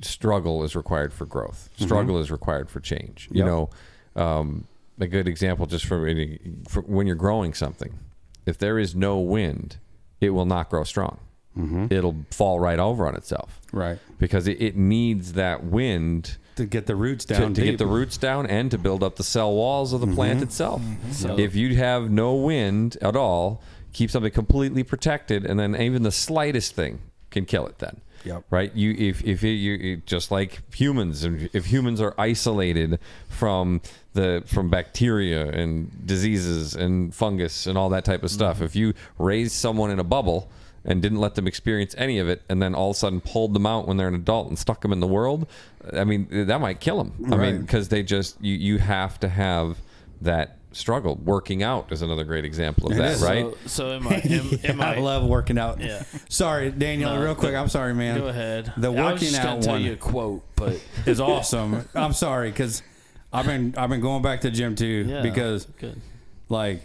[0.03, 1.71] struggle is required for growth.
[1.77, 3.29] Struggle is required for change.
[3.33, 3.71] You know,
[4.15, 4.67] um,
[5.01, 6.39] a good example just from, any-
[6.69, 7.99] for when you're growing something.
[8.47, 9.79] If there is no wind,
[10.21, 11.19] it will not grow strong.
[11.57, 11.87] Mm-hmm.
[11.91, 13.99] It'll fall right over on itself Right.
[14.19, 18.17] because it, it needs that wind To get the roots down to get the roots
[18.19, 20.17] down and to build up the cell walls of the mm-hmm.
[20.17, 20.83] plant itself.
[20.83, 21.13] Mm-hmm.
[21.13, 26.03] So- If you have no wind at all, keep something completely protected, and then even
[26.03, 26.99] the slightest thing
[27.31, 27.79] can kill it.
[27.79, 28.45] Then, Yep.
[28.51, 28.75] right?
[28.75, 32.99] You if if it, you it- just like humans, and if humans are isolated
[33.29, 33.81] from
[34.13, 38.93] the from bacteria and diseases and fungus and all that type of stuff, if you
[39.19, 40.51] raise someone in a bubble.
[40.89, 43.55] And didn't let them experience any of it, and then all of a sudden pulled
[43.55, 45.49] them out when they're an adult and stuck them in the world.
[45.93, 47.33] I mean, that might kill them.
[47.33, 49.79] I mean, because they just you you have to have
[50.21, 51.17] that struggle.
[51.17, 53.23] Working out is another great example of It that, is.
[53.23, 53.47] right?
[53.63, 54.15] So, so am I?
[54.21, 54.99] Am, am I I?
[55.01, 55.81] love working out.
[55.81, 56.05] Yeah.
[56.29, 57.15] Sorry, Daniel.
[57.17, 58.19] No, real quick, go- I'm sorry, man.
[58.19, 58.73] Go ahead.
[58.77, 61.89] The I was working just gonna out tell one you a quote, but is awesome.
[61.97, 62.85] I'm sorry because
[63.33, 66.01] I've been I've been going back to the gym too yeah, because good.
[66.49, 66.83] like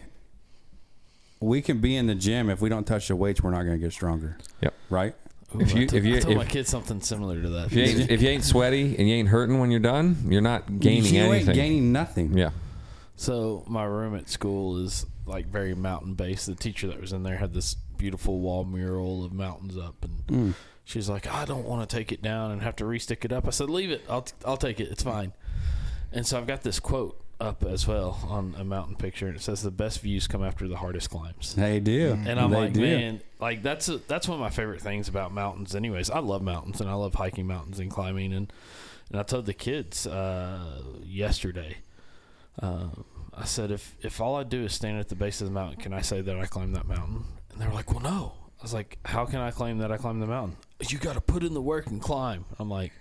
[1.41, 3.75] we can be in the gym if we don't touch the weights, we're not going
[3.77, 4.73] to get stronger, Yep.
[4.89, 5.15] right?
[5.55, 7.49] Ooh, If I you- told- if you- I told if- my kid something similar to
[7.49, 7.65] that.
[7.67, 10.39] If you ain't if you ain't sweaty and you ain't hurting when you're done, you're
[10.41, 11.49] not gaining you anything.
[11.49, 12.37] ain't gaining nothing.
[12.37, 12.51] yeah.
[13.17, 16.45] So my room at school is like very mountain based.
[16.45, 20.27] The teacher that was in there had this beautiful wall mural of mountains up, and
[20.27, 20.53] Mm.
[20.85, 23.45] she's like, "I don't want to take it down and have to restick it up."
[23.45, 24.01] I said, "Leave it.
[24.09, 24.87] I'll I'll take it.
[24.89, 25.33] It's fine."
[26.13, 29.41] And so I've got this quote up as well on a mountain picture, and it
[29.41, 32.73] says, "The best views come after the hardest climbs." They do, And I'm they like,
[32.73, 32.81] do.
[32.81, 35.75] man, like that's a, that's one of my favorite things about mountains.
[35.75, 38.33] Anyways, I love mountains and I love hiking mountains and climbing.
[38.33, 38.53] And
[39.09, 41.77] and I told the kids uh, yesterday,
[42.61, 42.87] uh,
[43.33, 45.79] I said if if all I do is stand at the base of the mountain,
[45.81, 47.23] can I say that I climbed that mountain?
[47.51, 48.33] And they were like, well, no.
[48.59, 50.55] I was like, how can I claim that I climbed the mountain?
[50.87, 52.45] You got to put in the work and climb.
[52.59, 52.91] I'm like,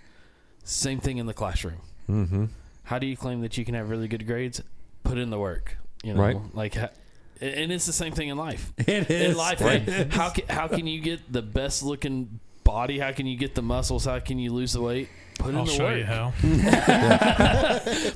[0.63, 1.81] same thing in the classroom.
[2.09, 2.45] Mm-hmm.
[2.91, 4.61] How do you claim that you can have really good grades?
[5.05, 5.77] Put in the work.
[6.03, 6.37] You know, Right.
[6.53, 6.75] like.
[6.75, 9.61] And it's the same thing in life It in life.
[9.61, 12.99] Man, how can, how can you get the best looking body?
[12.99, 14.03] How can you get the muscles?
[14.03, 15.07] How can you lose the weight?
[15.39, 15.97] Put in I'll the show work.
[15.97, 16.33] you how.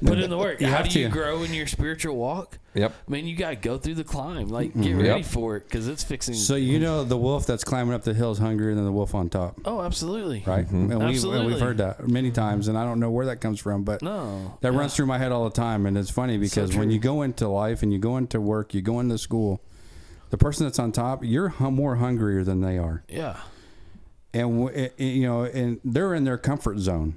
[0.05, 0.61] Put in the work.
[0.61, 1.11] You how have do you to.
[1.11, 2.59] grow in your spiritual walk?
[2.75, 2.93] Yep.
[3.07, 4.47] Man, you got to go through the climb.
[4.49, 4.81] Like, mm-hmm.
[4.83, 5.25] get ready Yep.
[5.25, 6.35] for it because it's fixing.
[6.35, 9.15] So you know the wolf that's climbing up the hill is hungrier than the wolf
[9.15, 10.43] on top, oh, absolutely.
[10.45, 10.65] right?
[10.65, 10.75] Mm-hmm.
[10.75, 11.47] And, we, and Absolutely.
[11.53, 14.57] we've heard that many times, and I don't know where that comes from, but No,
[14.61, 14.79] that Yeah.
[14.79, 17.47] runs through my head all the time, and it's funny because when you go into
[17.47, 19.61] life and you go into work, you go into school,
[20.29, 23.37] the person that's on top, you're hu- more hungrier than they are, Yeah,
[24.35, 27.15] and w- it- it- you know, and they're in their comfort zone,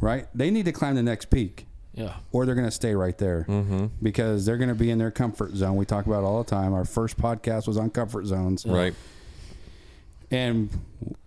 [0.00, 0.26] right?
[0.34, 1.66] They need to climb the next peak.
[1.94, 3.86] yeah, or they're going to stay right there Mm-hmm.
[4.02, 5.76] because they're going to be in their comfort zone.
[5.76, 6.74] We talk about it all the time.
[6.74, 8.66] Our first podcast was on comfort zones.
[8.66, 8.92] Right.
[10.30, 10.68] And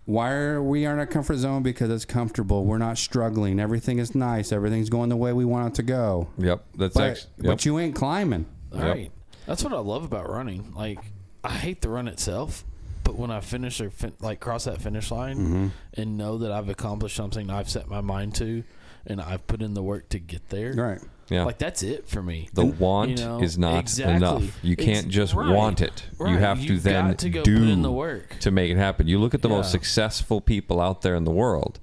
[0.04, 1.62] why are we in our comfort zone?
[1.62, 2.64] Because it's comfortable.
[2.64, 3.58] We're not struggling.
[3.58, 4.52] Everything is nice.
[4.52, 6.28] Everything's going the way we want it to go.
[6.38, 6.64] Yep.
[6.76, 7.30] That's But, actually.
[7.38, 7.46] Yep.
[7.46, 8.46] but you ain't climbing.
[8.74, 9.10] All right.
[9.46, 10.72] That's what I love about running.
[10.76, 10.98] Like,
[11.42, 12.64] I hate the run itself,
[13.10, 15.66] but but when I finish or fin- like cross that finish line Mm-hmm.
[15.94, 18.62] and know that I've accomplished something I've set my mind to,
[19.06, 21.00] and I've put in the work to get there, Right.
[21.28, 21.44] Yeah.
[21.44, 22.48] like that's it for me.
[22.52, 24.16] the want you know, is not exactly.
[24.16, 24.58] enough.
[24.62, 26.04] You can't just right, want it.
[26.20, 28.36] You have to You've then to go do put in the work.
[28.40, 29.06] to make it happen.
[29.08, 31.78] You look at the most successful people out there in the world.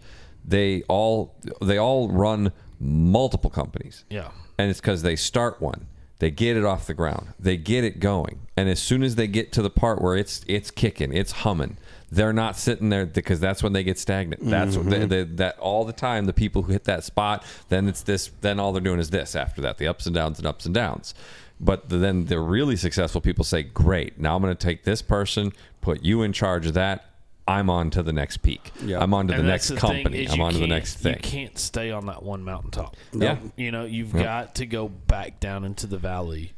[0.45, 4.05] They all they all run multiple companies.
[4.09, 4.31] Yeah.
[4.57, 5.87] And it's because they start one.
[6.19, 7.27] They get it off the ground.
[7.39, 8.39] They get it going.
[8.55, 11.77] And as soon as they get to the part where it's it's kicking, it's humming,
[12.11, 14.43] they're not sitting there because that's when they get stagnant.
[14.45, 15.09] That's what they, mm-hmm.
[15.09, 18.31] they, that all the time the people who hit that spot, then it's this.
[18.41, 19.35] Then all they're doing is this.
[19.35, 21.13] After that, the ups and downs and ups and downs.
[21.59, 25.01] But the, then the really successful people say, "Great, now I'm going to take this
[25.01, 27.05] person, put you in charge of that.
[27.47, 28.71] I'm on to the next peak.
[28.83, 28.99] Yeah.
[29.01, 30.27] I'm on to the next that's thing company.
[30.29, 31.13] I'm on to the next thing.
[31.15, 32.95] You can't stay on that one mountaintop.
[33.13, 33.37] Yeah.
[33.55, 34.23] You know, you've Yep.
[34.23, 36.53] got to go back down into the valley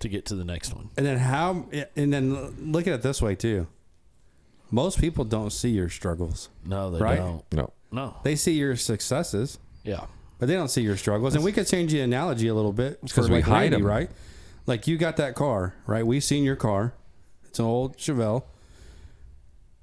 [0.00, 0.90] to get to the next one.
[0.96, 1.66] And then how?
[1.96, 3.68] And then look at it this way too.
[4.70, 6.48] Most people don't see your struggles.
[6.64, 7.18] No, they Right?
[7.18, 7.44] don't.
[7.52, 7.72] No.
[7.92, 8.16] No.
[8.24, 10.06] They see your successes, Yeah.
[10.38, 11.34] but they don't see your struggles.
[11.34, 13.76] And we could change the analogy a little bit for 'cause we like hide Randy,
[13.76, 13.84] 'em.
[13.86, 14.10] right?
[14.66, 16.06] Like you got that car, right?
[16.06, 16.94] We've seen your car.
[17.44, 18.44] It's an old Chevelle.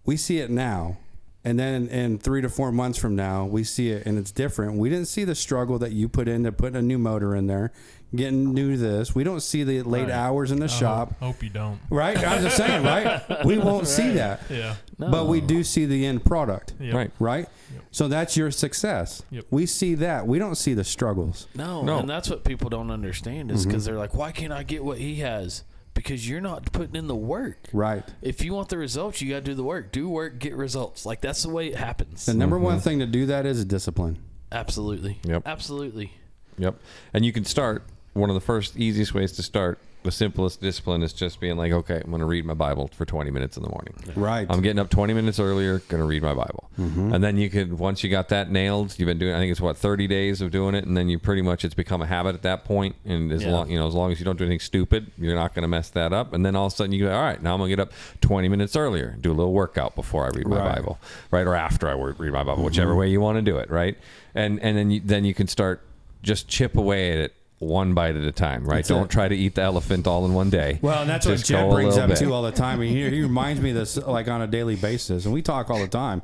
[0.10, 0.97] We see it now.
[1.43, 4.80] And then in three to four months from now, we see it and it's different.
[4.80, 7.72] We didn't see the struggle that you put into putting a new motor in there,
[8.16, 9.14] getting new to this.
[9.14, 10.10] We don't see the late Right.
[10.10, 11.10] hours in the I shop.
[11.10, 11.80] Hope, hope you don't.
[11.91, 12.18] Right?
[12.18, 13.22] I'm just saying, right?
[13.45, 14.41] We won't see that.
[14.49, 14.78] Yeah.
[14.97, 16.74] But we do see the end product.
[16.80, 16.95] Yep.
[16.95, 17.12] Right.
[17.20, 17.47] Right?
[17.91, 19.22] So that's your success.
[19.30, 19.45] Yep.
[19.51, 20.26] We see that.
[20.26, 21.45] We don't see the struggles.
[21.53, 21.99] No, No.
[21.99, 23.70] and that's what people don't understand is mm-hmm.
[23.70, 25.66] because they're like, why can't I get what he has?
[26.00, 27.68] Because you're not putting in the work.
[27.74, 28.06] Right.
[28.22, 29.91] If you want the results, you got to do the work.
[29.91, 31.06] Do work, get results.
[31.06, 32.26] Like that's the way it happens.
[32.26, 32.84] The number one mm-hmm.
[32.84, 34.18] thing to do that is discipline.
[34.50, 35.20] Absolutely.
[35.26, 35.43] Yep.
[35.45, 36.14] Absolutely.
[36.58, 36.80] Yep.
[37.14, 37.84] And you can start
[38.14, 39.78] one of the first easiest ways to start.
[40.02, 43.04] The simplest discipline is just being like, okay, I'm going to read my Bible for
[43.06, 43.93] 20 minutes in the morning.
[44.16, 44.47] Right.
[44.50, 46.70] I'm getting up 20 minutes earlier, going to read my Bible.
[46.80, 47.14] Mm-hmm.
[47.14, 49.60] And then you could, once you got that nailed, you've been doing, I think it's
[49.60, 50.86] what, 30 days of doing it.
[50.86, 52.95] And then you pretty much, it's become a habit at that point.
[53.04, 53.52] And as Yeah.
[53.52, 55.68] long, you know, as long as you don't do anything stupid, you're not going to
[55.68, 56.34] mess that up.
[56.34, 57.82] And then all of a sudden you go, all right, now I'm going to get
[57.82, 57.91] up
[58.22, 60.76] 20 minutes earlier, do a little workout before I read my Right.
[60.78, 60.97] Bible,
[61.30, 61.45] right?
[61.45, 62.64] Or after I read my Bible, mm-hmm.
[62.64, 63.97] whichever way you want to do it, right?
[64.34, 65.82] And, and then you, then you can start
[66.24, 68.78] just chip away at it one bite at a time, right?
[68.78, 69.10] That's don't it.
[69.12, 70.80] try to eat the elephant all in one day.
[70.82, 72.18] Well, and that's Just what Jed brings up bit.
[72.18, 72.82] too all the time.
[72.82, 75.70] And he, he reminds me of this like on a daily basis, and we talk
[75.70, 76.22] all the time,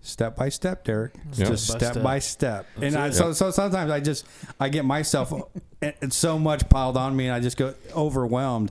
[0.00, 1.14] step by step, Derek.
[1.34, 1.48] Yep.
[1.48, 2.02] Just Step by step step.
[2.04, 2.66] by step.
[2.80, 3.14] and I, it.
[3.14, 4.24] so, so sometimes I just
[4.60, 5.32] I get myself
[6.10, 8.70] so much piled on me, and I just go overwhelmed.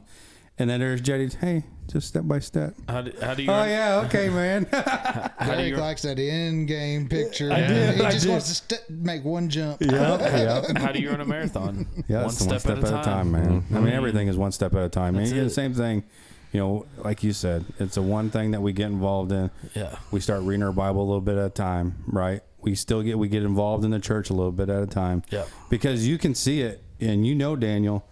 [0.59, 1.29] And then there's Jetty.
[1.39, 2.75] Hey, just step by step.
[2.87, 4.65] How do, how do you Oh yeah, okay, man.
[4.71, 7.51] how do Derek you likes that end game picture.
[7.51, 8.31] I did, He I just did.
[8.31, 9.81] wants to st- make one jump.
[9.81, 10.79] yeah, yeah.
[10.79, 11.87] how do you run a marathon?
[12.07, 13.31] Yeah, one it's step, at, a time.
[13.31, 13.41] man.
[13.41, 13.87] I mean, mm-hmm.
[13.87, 15.15] everything is one step at a time.
[15.15, 16.03] That's and the same thing,
[16.51, 19.49] you know, like you said, it's a one thing that we get involved in.
[19.75, 19.95] Yeah.
[20.11, 22.41] We start reading our Bible a little bit at a time, right?
[22.61, 25.23] We still get we get involved in the church a little bit at a time.
[25.29, 25.45] Yeah.
[25.69, 28.05] Because you can see it, and you know, Daniel,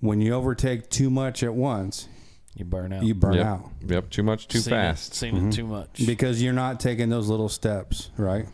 [0.00, 2.08] when you overtake too much at once,
[2.54, 3.02] You burn out.
[3.02, 3.46] you burn yep.
[3.46, 4.10] out Yep.
[4.10, 5.12] Too much, too Seen fast.
[5.12, 6.04] It, seen it too much.
[6.06, 8.46] because you're not taking those little steps, right?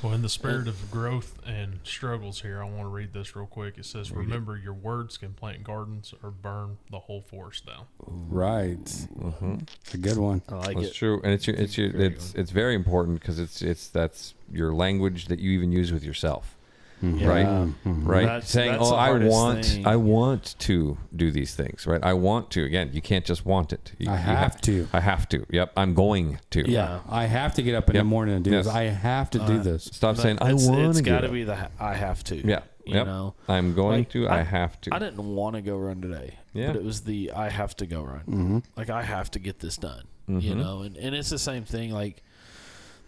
[0.00, 3.46] Well, in the spirit of growth and struggles here, I want to read this real
[3.46, 3.78] quick.
[3.78, 8.84] It says, "Remember, your words can plant gardens or burn the whole forest down." Right.
[8.84, 9.56] Mm-hmm.
[9.82, 10.42] It's a good one.
[10.48, 10.94] I like That's it.
[10.94, 14.72] true, and it's your, it's your, it's it's very important because it's it's that's your
[14.72, 16.56] language that you even use with yourself,
[17.02, 17.42] right?
[17.42, 17.66] Yeah.
[17.84, 19.86] Right, That's- saying, that's "Oh, I want, thing.
[19.86, 22.02] I want to do these things." Right?
[22.02, 22.64] I want to.
[22.64, 23.92] Again, you can't just want it.
[23.98, 24.88] You, I you have to.
[24.92, 25.46] I have to.
[25.50, 26.70] Yep, I'm going to.
[26.70, 27.00] Yeah.
[27.08, 28.00] I have to get up in Yep.
[28.00, 28.64] the morning and do Yes.
[28.66, 28.74] this.
[28.74, 29.84] I have to do Uh, this.
[29.92, 31.04] Stop saying I it's- want It's to.
[31.04, 32.36] got to be the I have to.
[32.36, 32.60] Yeah.
[32.86, 33.06] You yep.
[33.06, 33.34] know.
[33.48, 34.28] I'm going Like, to.
[34.28, 34.94] I, I- have to.
[34.94, 36.34] I didn't want to go run today.
[36.54, 36.68] Yeah.
[36.68, 38.20] But it was the I have to go run.
[38.20, 38.58] Mm-hmm.
[38.76, 40.04] Like I have to get this done.
[40.26, 40.56] You Mhm.
[40.56, 41.90] know, and, and it's the same thing.
[41.90, 42.22] Like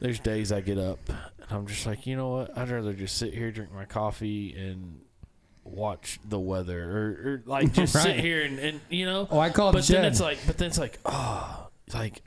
[0.01, 1.19] there's days I get up and
[1.51, 2.57] I'm just like, you know what?
[2.57, 5.01] I'd rather just sit here, drink my coffee, and
[5.65, 9.29] watch the weather, or, or like just sit here and, and you know.
[9.31, 12.23] Oh, I called but then it's like, but then it's like, oh, like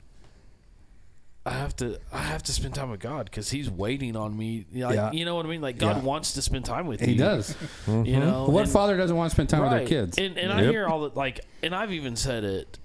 [1.46, 4.66] I have to, I have to spend time with God because He's waiting on me.
[4.72, 5.12] Like, Yeah.
[5.12, 5.60] you know what I mean?
[5.60, 6.02] Like God Yeah.
[6.02, 7.08] wants to spend time with you.
[7.08, 7.54] He does.
[7.86, 8.20] You mm-hmm.
[8.20, 10.16] know What and- father doesn't want to spend time with their kids?
[10.18, 12.78] And, and I hear all the like, and I've even said it,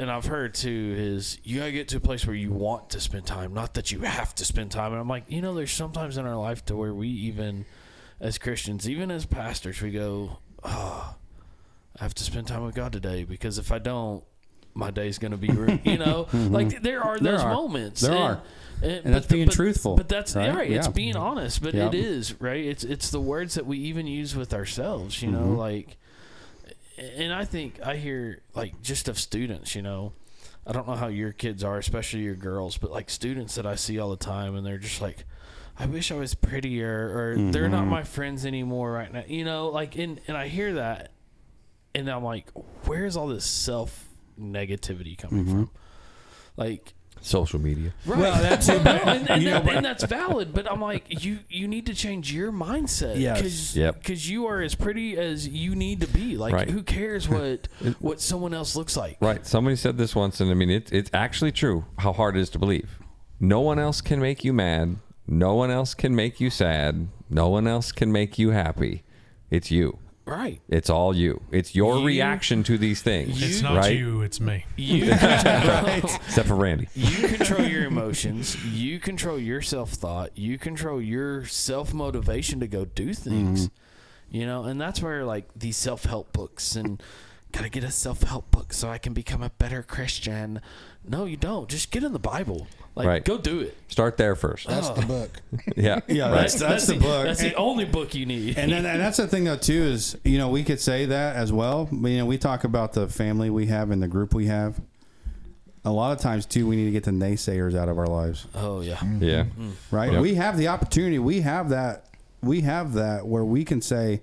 [0.00, 3.00] and I've heard too is you gotta get to a place where you want to
[3.00, 4.92] spend time, not that you have to spend time.
[4.92, 7.66] And I'm like, you know, there's sometimes in our life to where we even,
[8.18, 11.14] as Christians, even as pastors, we go, oh,
[11.98, 14.24] I have to spend time with God today because if I don't,
[14.72, 15.80] my day's gonna be, ruined.
[15.84, 17.24] you know, like there are Mm-hmm.
[17.24, 17.52] There those are.
[17.52, 18.00] moments.
[18.00, 18.42] There and, are.
[18.82, 20.54] And, And that's but- being but- truthful, But that's right?
[20.54, 20.70] right.
[20.70, 20.92] It's Yeah.
[20.92, 21.88] being honest, but Yeah.
[21.88, 22.64] it is right.
[22.64, 25.20] It's it's the words that we even use with ourselves.
[25.20, 25.56] You know, Mhm.
[25.58, 25.98] like,
[27.00, 29.74] and I think I hear like just of students.
[29.74, 30.12] You know,
[30.66, 33.74] I don't know how your kids are, especially your girls, but like students that I
[33.74, 35.24] see all the time, and they're just like,
[35.78, 37.90] I wish I was prettier, or they're not mm-hmm.
[37.90, 39.24] my friends anymore right now.
[39.26, 41.12] You know, like, and and I hear that,
[41.94, 42.50] and I'm like,
[42.84, 44.06] where's all this self
[44.38, 45.52] negativity coming mm-hmm.
[45.52, 45.70] from?
[46.56, 47.92] Like, Social media.
[48.06, 48.18] Right.
[48.18, 50.54] Well, that's Well, it, but- and, and, that- and that's valid.
[50.54, 53.18] But I'm like, you you need to change your mindset.
[53.20, 53.40] Yes.
[53.40, 54.02] Because Yep.
[54.08, 56.36] you are as pretty as you need to be.
[56.36, 56.70] Like, Right.
[56.70, 57.68] who cares what
[57.98, 59.18] what someone else looks like?
[59.20, 59.46] Right.
[59.46, 62.50] Somebody said this once, and I mean, it, it's actually true how hard it is
[62.50, 62.98] to believe.
[63.38, 64.96] No one else can make you mad.
[65.26, 67.08] No one else can make you sad.
[67.28, 69.02] No one else can make you happy.
[69.50, 69.98] It's you.
[70.26, 70.60] Right.
[70.68, 71.42] It's all you.
[71.50, 73.42] It's your You- reaction to these things.
[73.42, 73.96] It's You- not right?
[73.98, 74.64] you, it's me.
[74.76, 76.88] You Except for Randy.
[76.94, 78.56] you control your emotions.
[78.64, 80.36] You control your self thought.
[80.38, 83.66] You control your self motivation to go do things.
[83.66, 84.36] Mm-hmm.
[84.36, 87.02] You know, and that's where like these self help books and
[87.50, 90.60] gotta get a self help book so I can become a better Christian.
[91.08, 91.68] No, you don't.
[91.68, 92.66] Just get in the Bible.
[92.94, 93.24] Like, Right.
[93.24, 93.76] go do it.
[93.88, 94.66] Start there first.
[94.66, 94.94] That's oh.
[94.94, 95.30] the book.
[95.76, 96.00] Yeah.
[96.08, 96.40] Yeah, Right.
[96.40, 97.24] that's, that's, the book.
[97.24, 98.58] That's the only book you need.
[98.58, 101.36] and then and that's the thing though too is you know we could say that
[101.36, 101.88] as well.
[101.92, 104.80] You know we talk about the family we have and the group we have.
[105.84, 108.46] A lot of times too, we need to get the naysayers out of our lives.
[108.54, 108.98] oh yeah.
[109.20, 109.44] Yeah.
[109.44, 109.70] Mm-hmm.
[109.90, 110.12] right?
[110.12, 110.20] Yep.
[110.22, 111.18] We have the opportunity.
[111.18, 112.06] We have that.
[112.42, 114.22] We have that where we can say,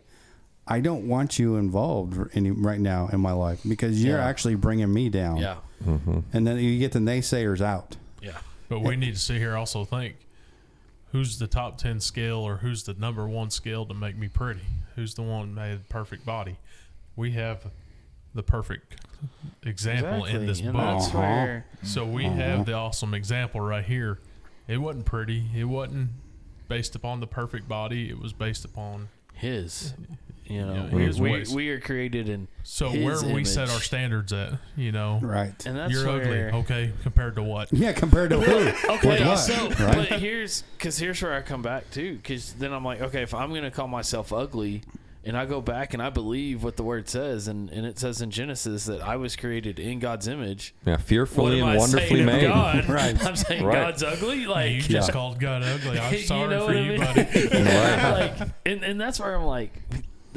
[0.67, 4.28] "I don't want you involved any, right now in my life because you're Yeah.
[4.28, 5.55] actually bringing me down." Yeah.
[5.86, 7.95] And then you get the naysayers out.
[8.21, 8.38] Yeah.
[8.69, 10.15] But we need to sit here also think
[11.11, 14.61] who's the top 10 scale or who's the number one scale to make me pretty?
[14.95, 16.57] Who's the one made perfect body?
[17.15, 17.65] We have
[18.36, 19.05] the perfect
[19.63, 20.82] example in this and book.
[20.82, 21.17] That's Uh-huh.
[21.19, 24.19] where So we have the awesome example right here.
[24.67, 25.45] It wasn't pretty.
[25.55, 26.09] It wasn't
[26.67, 28.09] based upon the perfect body.
[28.09, 29.07] It was based upon.
[29.34, 29.93] his,
[30.49, 31.53] you know, Yeah, we, his we, ways.
[31.53, 33.75] we are created in So his where we set image.
[33.75, 35.65] our standards at, you know, Right.
[35.65, 36.29] and that's you're ugly.
[36.29, 37.71] where, Okay, compared to what?
[37.73, 38.67] Yeah, compared to who?
[38.95, 39.37] Okay, what?
[39.37, 40.09] so right?
[40.09, 43.33] but here's because here's where I come back to because then I'm like, okay, if
[43.33, 44.83] I'm gonna call myself ugly,
[45.23, 48.21] and I go back and I believe what the word says, and, and it says
[48.21, 50.73] in Genesis that I was created in God's image.
[50.85, 50.93] Yeah.
[50.93, 52.47] What Fearfully am and I wonderfully saying of made.
[52.47, 52.87] God?
[52.89, 53.25] Right.
[53.25, 53.73] I'm saying Right.
[53.73, 54.45] God's ugly.
[54.45, 55.99] Like you just called God ugly.
[55.99, 56.99] I'm You sorry know for what I you, mean?
[56.99, 58.39] buddy.
[58.39, 59.73] like and, and that's where I'm like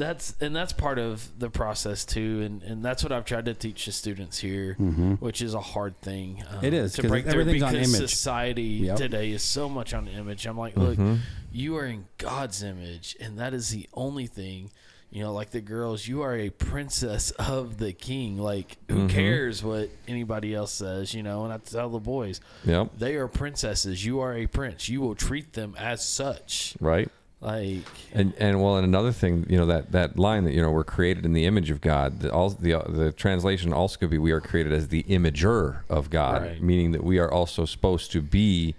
[0.01, 3.53] that's and that's part of the process too and and that's what I've tried to
[3.53, 5.13] teach the students here mm-hmm.
[5.15, 8.09] which is a hard thing um, it is to break through everything's on because image.
[8.09, 8.97] society Yep.
[8.97, 10.45] today is so much on image.
[10.45, 11.15] I'm like look mm-hmm.
[11.51, 14.71] you are in God's image and that is the only thing
[15.11, 18.37] you know like the girls you are a princess of the king.
[18.37, 19.07] Like who mm-hmm.
[19.07, 21.43] cares what anybody else says you know?
[21.43, 22.91] And I tell the boys Yep.
[22.97, 24.03] they are princesses.
[24.03, 24.89] You are a prince.
[24.89, 26.75] You will treat them as such.
[26.79, 27.09] Right.
[27.41, 27.83] Like
[28.13, 30.83] And and well, and another thing, you know that that line that you know we're
[30.83, 32.19] created in the image of God.
[32.21, 36.09] The all the the translation also could be we are created as the imager of
[36.09, 36.61] God, Right.
[36.61, 38.75] meaning that we are also supposed to be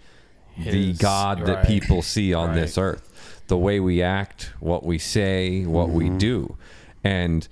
[0.56, 2.54] the His- God that people see on Right.
[2.60, 3.08] this earth.
[3.48, 6.56] The way we act, what we say, what we do,
[7.02, 7.46] and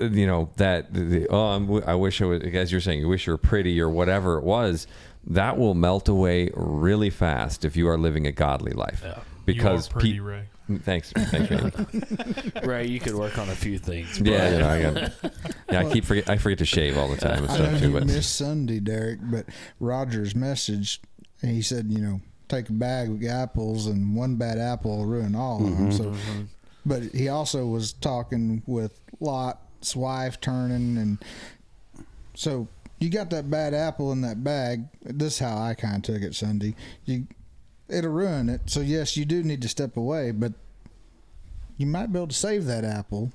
[0.00, 2.80] uh, you know that the, the, oh I'm, w- I wish I was as you're
[2.80, 4.86] saying you wish you were pretty or whatever it was
[5.28, 9.18] that will melt away really fast if you are living a godly life Yeah.
[9.46, 10.42] Because you are pretty, pe- Ray.
[10.68, 12.52] Mm, thanks, thanks, Randy.
[12.66, 14.20] Right, you could work on a few things.
[14.20, 15.32] Yeah, you know, I got.
[15.70, 16.28] Yeah, I keep forget.
[16.28, 17.92] I forget to shave all the time and I know stuff you too.
[17.92, 19.46] But missed Sunday, Derek, but
[19.78, 21.00] Roger's message,
[21.40, 25.34] he said, you know, take a bag of apples and one bad apple will ruin
[25.34, 25.90] all of them.
[25.90, 25.96] Mm-hmm.
[25.96, 26.42] So, mm-hmm.
[26.84, 31.18] but he also was talking with Lot's wife turning, and
[32.34, 32.66] so
[32.98, 34.86] you got that bad apple in that bag.
[35.02, 36.74] This is how I kind of took it Sunday.
[37.04, 37.26] You,
[37.88, 38.62] it'll ruin it.
[38.66, 40.52] So yes, you do need to step away, but
[41.76, 43.32] you might be able to save that apple.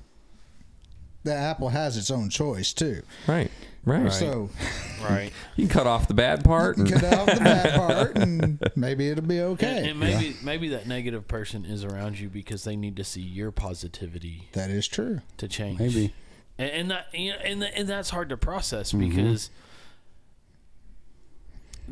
[1.24, 3.02] That apple has its own choice too.
[3.28, 3.50] right,
[3.84, 4.12] right.
[4.12, 4.50] So
[5.04, 5.30] right.
[5.56, 6.78] You can cut off the bad part.
[6.78, 9.88] And, cut off the bad part, and maybe it'll be okay.
[9.90, 13.52] and maybe maybe that negative person is around you because they need to see your
[13.52, 15.20] positivity that is true.
[15.36, 15.78] to change.
[15.78, 16.12] Maybe.
[16.58, 19.02] and, and that you know, and and that's hard to process Mm-hmm.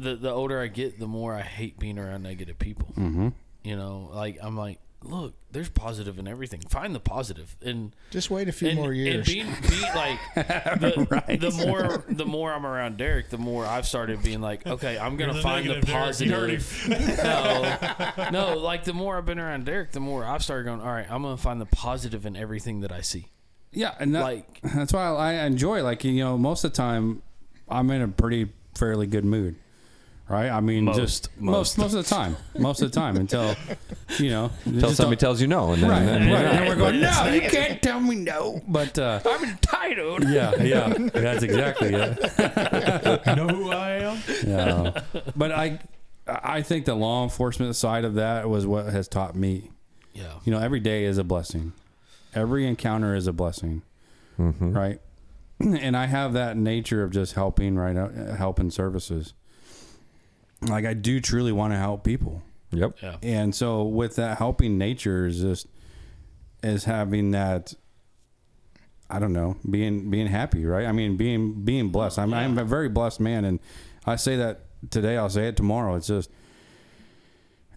[0.01, 2.89] Because the the older I get, the more I hate being around negative people.
[2.97, 3.29] Mm-hmm.
[3.63, 6.61] You know, like I'm like, look, there's positive in everything.
[6.61, 9.27] Find the positive, and Just wait a few and, more and years.
[9.27, 14.23] being, being like the, the more the more I'm around Derek, the more I've started
[14.23, 15.87] being like, okay, I'm gonna You're the find the Derek.
[15.87, 16.85] Positive.
[17.23, 20.81] no, no, like the more I've been around Derek, the more I've started going.
[20.81, 23.27] All right, I'm gonna find the positive in everything that I see.
[23.73, 25.83] Yeah, and that, Like- that's why I enjoy.
[25.83, 27.23] Like you know, most of the time,
[27.69, 29.57] I'm in a pretty fairly good mood,
[30.31, 30.49] right?
[30.49, 30.97] I mean, Most.
[30.99, 33.55] just most most of the time, most of the time until
[34.19, 36.45] you know Until somebody tells you no, and then, Right, then- right.
[36.47, 38.63] And we're going, no, you can't tell me no.
[38.67, 40.25] But uh, I'm entitled.
[40.29, 42.19] yeah, yeah, that's exactly it.
[43.27, 44.23] You know who I am?
[44.47, 45.03] Yeah.
[45.37, 45.79] But I,
[46.27, 49.71] I think the law enforcement side of that was what has taught me.
[50.15, 50.33] Yeah.
[50.45, 51.73] You know, every day is a blessing.
[52.35, 53.83] Every encounter is a blessing,
[54.39, 54.75] Mhm.
[54.75, 55.01] right?
[55.61, 57.95] And I have that nature of just helping, right?
[57.97, 59.35] uh, Helping services.
[60.63, 62.43] Like I do truly want to help people.
[62.73, 62.99] Yep.
[63.03, 63.17] Yeah.
[63.23, 65.67] and so with that helping nature is just
[66.63, 67.75] is having that
[69.09, 72.65] i don't know being being happy right i mean being being blessed i'm, I'm a
[72.65, 73.59] very blessed man and
[74.07, 76.31] i say that today i'll say it tomorrow it's just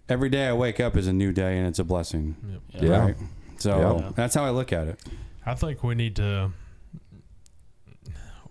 [0.08, 2.36] every day i wake up is a new day and it's a blessing
[2.74, 2.80] Yeah.
[2.82, 2.98] Yeah.
[3.04, 3.16] right
[3.58, 4.12] so Yeah.
[4.14, 5.00] that's how i look at it
[5.46, 6.52] I think we need to.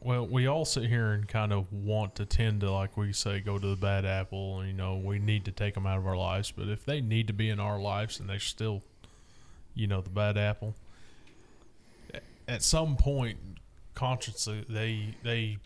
[0.04, 3.39] Well, we all sit here and kind of want to tend to, like we say,
[3.39, 4.60] go to the bad apple.
[4.60, 6.51] And, you know, we need to take them out of our lives.
[6.51, 8.84] But if they need to be in our lives and they're still,
[9.74, 10.76] you know, the bad apple,
[12.47, 13.38] at some point,
[13.93, 15.58] consciously, they they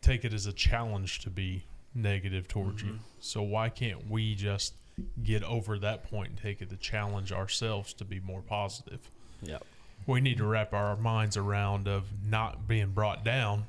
[0.00, 1.64] take it as a challenge to be
[1.94, 2.90] negative towards you.
[2.90, 3.02] Mm-hmm.
[3.20, 4.74] So why can't we just
[5.22, 9.10] get over that point and take it to challenge ourselves to be more positive?
[9.42, 9.58] Yeah.
[10.06, 13.66] We need to wrap our minds around of not being brought down,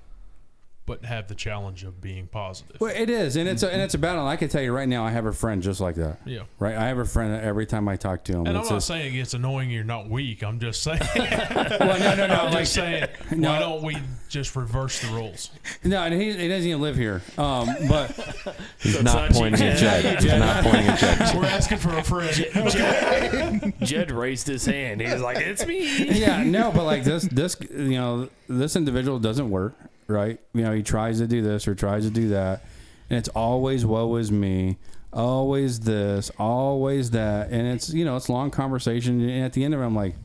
[0.86, 2.80] but have the challenge of being positive.
[2.82, 4.90] well it is and it's a, and it's a battle i can tell you right
[4.90, 6.42] now i have a friend just like that Yeah.
[6.60, 8.70] right i have a friend that every time i talk to him And I'm it's
[8.70, 10.44] not just, saying it's annoying you're not weak.
[10.44, 11.00] I'm just saying.
[11.16, 13.08] well, no no no I'm like just saying.
[13.32, 13.50] No.
[13.50, 13.98] Why don't we
[14.30, 15.50] just reverse the rules?
[15.84, 18.12] no and he, he doesn't even live here um but
[18.80, 20.02] He's it's not not pointing at Jed.
[20.04, 20.22] Jed.
[20.24, 21.36] He's not pointing at Jed.
[21.36, 23.74] We're asking for a friend.
[23.82, 25.02] Jed raised his hand.
[25.02, 29.50] He's like, "It's me." yeah, no, but like this, this, you know, this individual doesn't
[29.50, 29.76] work,
[30.08, 30.39] right?
[30.54, 32.64] You know, he tries to do this or tries to do that,
[33.10, 34.78] and it's always woe is me,
[35.12, 39.74] always this, always that, and it's you know, it's long conversation, and at the end
[39.74, 40.16] of it, I'm like,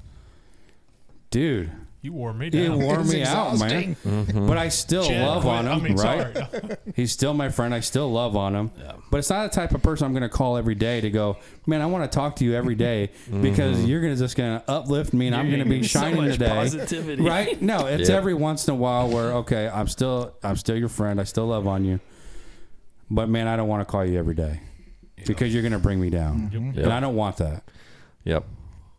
[1.31, 1.71] dude,
[2.01, 2.81] You wore me he down.
[2.81, 3.71] wore It's me out, man.
[3.73, 3.97] exhausting.
[4.07, 4.47] Mm-hmm.
[4.47, 6.37] But I still Chad, love on him, I mean, right?
[6.37, 6.77] sorry.
[6.95, 7.75] He's still my friend.
[7.75, 8.71] I still love on him.
[8.79, 8.93] Yeah.
[9.11, 11.39] But it's not the type of person I'm going to call every day to go,
[11.67, 13.43] man, I want to talk to you every day mm-hmm.
[13.43, 15.99] because you're going to just going to uplift me and I'm going to be So
[16.01, 16.49] shining much today.
[16.49, 17.23] positivity.
[17.23, 17.61] Right?
[17.61, 18.17] No, it's Yeah.
[18.17, 21.21] every once in a while where okay, I'm still I'm still your friend.
[21.21, 21.99] I still love on you.
[23.11, 24.61] But man, I don't want to call you every day
[25.27, 26.51] because you're going to bring me down.
[26.53, 26.77] Mm-hmm.
[26.77, 26.85] Yep.
[26.85, 27.65] And I don't want that.
[28.25, 28.45] Yep.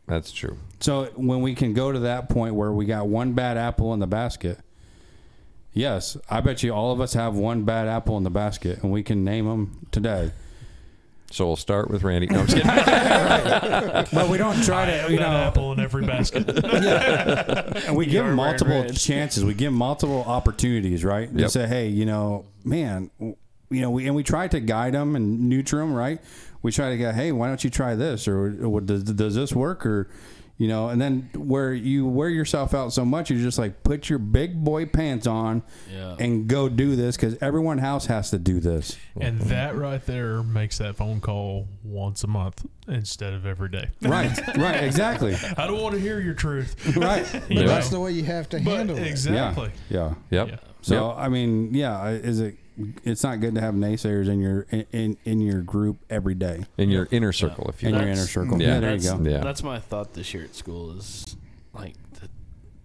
[0.07, 0.57] That's true.
[0.79, 3.99] So when we can go to that point where we got one bad apple in
[3.99, 4.59] the basket,
[5.73, 8.91] yes, I bet you all of us have one bad apple in the basket, and
[8.91, 10.31] we can name them today.
[11.31, 12.25] So we'll start with Randy.
[12.27, 12.69] No, I'm just kidding.
[14.19, 16.49] But we don't try to, you that know, apple in every basket.
[17.85, 19.45] and we give You're them multiple wearing chances.
[19.45, 21.31] We give them multiple opportunities, right?
[21.31, 21.49] To Yep.
[21.51, 23.35] say, hey, you know, man, you
[23.69, 26.19] know, we and we try to guide them and nurture them, right?
[26.63, 29.53] We try to go, hey, why don't you try this, or, or does, does this
[29.53, 30.09] work, or
[30.59, 34.09] you know, and then where you wear yourself out so much, you're just like, put
[34.09, 36.17] your big boy pants on Yeah.
[36.19, 38.95] and go do this because everyone else has to do this.
[39.19, 43.87] and that right there makes that phone call once a month instead of every day.
[44.01, 46.75] Right, right, exactly, I don't want to hear your truth.
[46.97, 47.25] right.
[47.33, 47.67] You But know?
[47.67, 49.07] that's the way you have to But handle it.
[49.07, 49.71] exactly.
[49.89, 50.47] Yeah, Yep.
[50.49, 50.55] Yeah.
[50.81, 52.57] So I mean, yeah, is it?
[53.03, 56.65] It's not good to have naysayers in your in in, in your group every day
[56.77, 58.61] In your inner circle, if you in your inner circle.
[58.61, 58.75] Yeah.
[58.75, 59.29] Yeah, there you that's, go.
[59.29, 59.39] Yeah.
[59.39, 61.35] That's my thought this year at school is
[61.73, 62.29] like the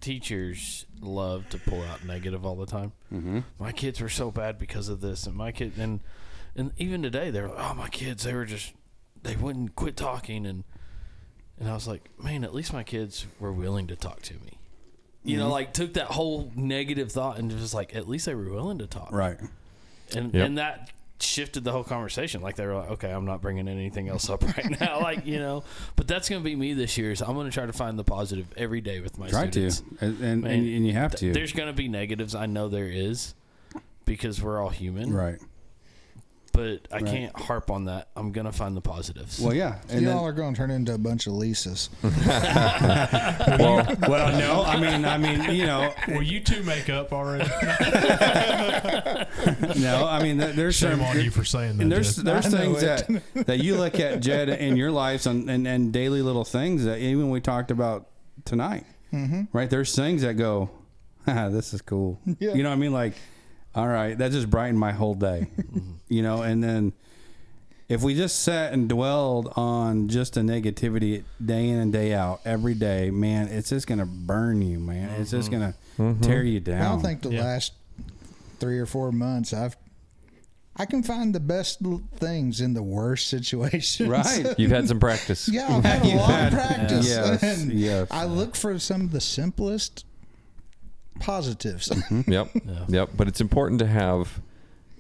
[0.00, 2.92] teachers love to pull out negative all the time.
[3.12, 3.40] Mm-hmm.
[3.58, 6.00] My kids were so bad because of this, and my kid and
[6.56, 8.72] and even today they're like, oh my kids they were just
[9.22, 10.64] they wouldn't quit talking and
[11.58, 14.58] and I was like, man, at least my kids were willing to talk to me.
[15.22, 18.50] You know, like took that whole negative thought and just like at least they were
[18.50, 19.38] willing to talk, Right.
[20.14, 20.46] And Yep.
[20.46, 20.90] and that
[21.20, 22.42] shifted the whole conversation.
[22.42, 25.00] Like they were like, okay, I'm not bringing anything else up right now.
[25.00, 25.64] Like you know,
[25.96, 27.12] but that's gonna be me this year.
[27.12, 29.66] Is I'm gonna try to find the positive every day with my Try to,
[30.00, 31.38] and and, Man, and, and you have Th- to.
[31.38, 32.34] There's gonna be negatives.
[32.34, 33.34] I know there is
[34.04, 35.12] because we're all human.
[35.14, 35.38] Right.
[36.52, 37.06] But I Right.
[37.06, 38.10] can't harp on that.
[38.14, 39.40] I'm gonna find the positives.
[39.40, 39.78] Well, yeah.
[39.88, 41.90] And Y'all then, are going to turn into a bunch of Lisa's.
[42.04, 44.62] well, well, no.
[44.64, 47.50] I mean, I mean, you know, Well, you two make up already.
[49.76, 50.06] no.
[50.06, 51.82] I mean, there's Shame some, on you for saying that.
[51.82, 52.24] And there's Jed.
[52.24, 55.92] there's I things that that you look at Jed in your lives and, and, and
[55.92, 58.08] daily little things that even we talked about
[58.44, 59.42] tonight, Mm-hmm.
[59.52, 59.70] right?
[59.70, 60.70] There's things that go,
[61.24, 62.20] Haha, this is cool.
[62.38, 62.54] Yeah.
[62.54, 62.92] You know what I mean?
[62.92, 63.14] Like,
[63.74, 65.48] all right, that just brightened my whole day.
[65.56, 65.92] Mm-hmm.
[66.08, 66.92] you know, and then
[67.88, 72.40] if we just sat and dwelled on just the negativity day in and day out
[72.44, 75.10] every day, man, it's just gonna burn you, man.
[75.20, 75.60] It's just mm-hmm.
[75.98, 76.20] gonna mm-hmm.
[76.22, 76.82] tear you down.
[76.82, 77.42] I don't think the Yeah.
[77.44, 77.72] last
[78.58, 79.76] three or four months I've
[80.76, 81.78] I can find the best
[82.16, 84.08] things in the worst situations.
[84.08, 84.54] Right.
[84.58, 85.48] You've had some practice.
[85.48, 87.08] yeah, I've had a lot had- of practice.
[87.08, 88.08] Yes, and yes.
[88.10, 90.04] I look for some of the simplest
[91.20, 91.88] positives.
[91.90, 92.30] Mm-hmm.
[92.30, 92.48] Yep.
[92.88, 93.10] Yep.
[93.16, 94.40] But it's important to have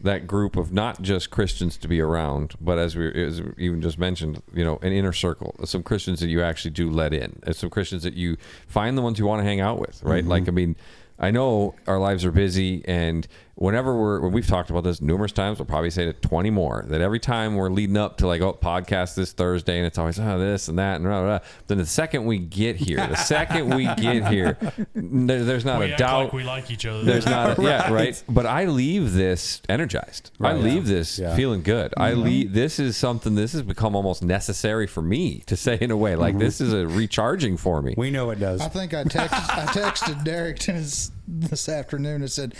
[0.00, 3.80] that group of not just Christians to be around, but as we as we even
[3.80, 7.40] just mentioned, you know, an inner circle, some Christians that you actually do let in,
[7.42, 8.36] and some Christians that you
[8.68, 10.24] find the ones you want to hang out with, right?
[10.24, 10.50] Like, mm-hmm.
[10.50, 10.76] I mean,
[11.18, 13.26] I know our lives are busy, and
[13.56, 16.84] whenever we're when we've talked about this numerous times, we'll probably say it twenty more.
[16.88, 20.18] That every time we're leading up to like oh podcast this Thursday, and it's always
[20.18, 21.48] oh this and that and blah, blah, blah.
[21.66, 24.58] then the second we get here, the second we get here,
[24.94, 27.02] there, there's not we a act doubt like we like each other.
[27.04, 28.22] there's not, a, yeah, right.
[28.28, 30.30] But I leave this energized.
[30.40, 30.60] I Right.
[30.62, 31.34] leave this Yeah.
[31.34, 31.94] feeling good.
[31.96, 32.22] I mm-hmm.
[32.22, 32.52] leave.
[32.52, 33.34] This is something.
[33.34, 36.16] This has become almost necessary for me to say in a way.
[36.16, 36.40] Like mm-hmm.
[36.40, 37.94] this is a recharging for me.
[37.96, 38.60] We know it does.
[38.60, 42.54] I think I texted I texted Derek this, this afternoon and said,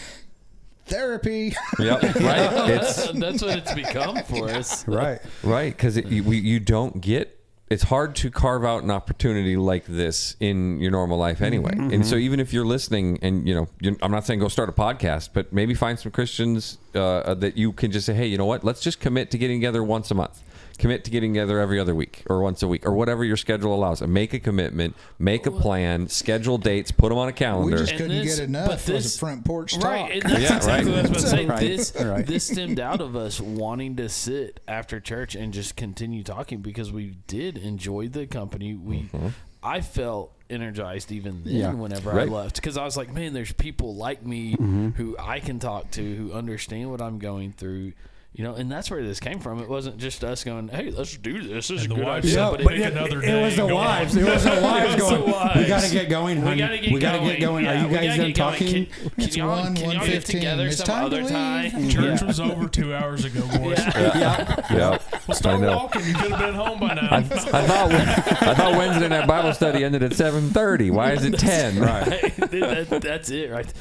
[0.87, 2.03] "Therapy." Yep.
[2.17, 2.71] Right.
[2.71, 4.87] It's That's what it's become for us.
[4.89, 5.21] right.
[5.43, 7.41] right because you, we- you don't get.
[7.71, 11.73] It's hard to carve out an opportunity like this in your normal life anyway.
[11.75, 14.69] And so even if you're listening and you know, you're, I'm not saying go start
[14.69, 18.37] a podcast, but maybe find some Christians uh, that you can just say, hey, you
[18.37, 18.65] know what?
[18.65, 20.43] Let's just commit to getting together once a month.
[20.79, 23.75] Commit to getting together every other week or once a week or whatever your schedule
[23.75, 24.03] allows.
[24.03, 27.77] And make a commitment, make a plan, schedule dates, put them on a calendar.
[27.77, 29.85] We just couldn't this- get enough of this- the front porch talk.
[29.85, 31.03] Right, and that's Yeah, exactly right.
[31.03, 31.49] what I was about.
[31.49, 32.27] Right, This right.
[32.27, 36.91] this stemmed out of us wanting to sit after church and just continue talking because
[36.93, 38.75] we did enjoy the company.
[38.75, 39.29] We, mm-hmm.
[39.63, 41.73] I felt energized even then Yeah.
[41.73, 42.29] whenever Right.
[42.29, 44.89] I left because I was like, man, there's people like me mm-hmm.
[44.91, 47.93] who I can talk to who understand what I'm going through.
[48.37, 49.61] You know, and that's where this came from.
[49.63, 51.69] It wasn't just us going, "Hey, let's do this.
[51.69, 53.45] This is And a the good wives idea." said, but "Pick it, another it day
[53.45, 54.17] was the wives.
[54.17, 55.25] It was the wives going.
[55.63, 56.91] We got to get going, honey.
[56.93, 57.25] we gotta get going.
[57.37, 57.65] get going.
[57.65, 58.87] Yeah, Are you guys done talking?
[58.87, 61.31] Can, can It's y'all, one, can y'all get together It's some time to other leave.
[61.31, 61.89] time?
[61.91, 63.79] Church was over two hours ago, boys.
[63.79, 64.57] yeah.
[64.73, 64.99] Well,
[65.29, 65.77] I start know.
[65.77, 66.05] walking.
[66.05, 67.09] You could have been home by now.
[67.13, 70.91] I thought I thought Wednesday night Bible study ended at 7:30.
[70.91, 71.79] Why is it 10?
[71.79, 72.35] Right.
[73.01, 73.73] That's it, right?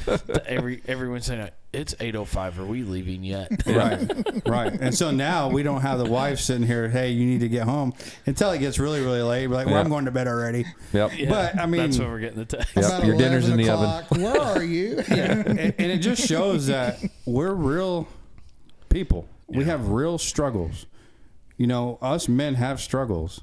[0.46, 2.60] Every every Wednesday night, it's eight oh five.
[2.60, 3.50] Are we leaving yet?
[3.68, 4.72] right, right.
[4.74, 6.88] And so now we don't have the wife sitting here.
[6.88, 7.94] Hey, you need to get home
[8.26, 9.48] until it gets really, really late.
[9.48, 9.82] We're like, well, Yeah.
[9.82, 10.66] I'm going to bed already.
[10.94, 11.12] Yep.
[11.18, 12.76] Yeah, But, I mean- that's when we're getting the text.
[12.76, 13.04] Yep.
[13.06, 14.22] Your dinner's in the oven.
[14.22, 15.00] Where are you?
[15.10, 18.08] and, and it just shows that we're real
[18.90, 19.28] people.
[19.48, 20.86] We have real struggles.
[21.58, 23.42] You know, us men have struggles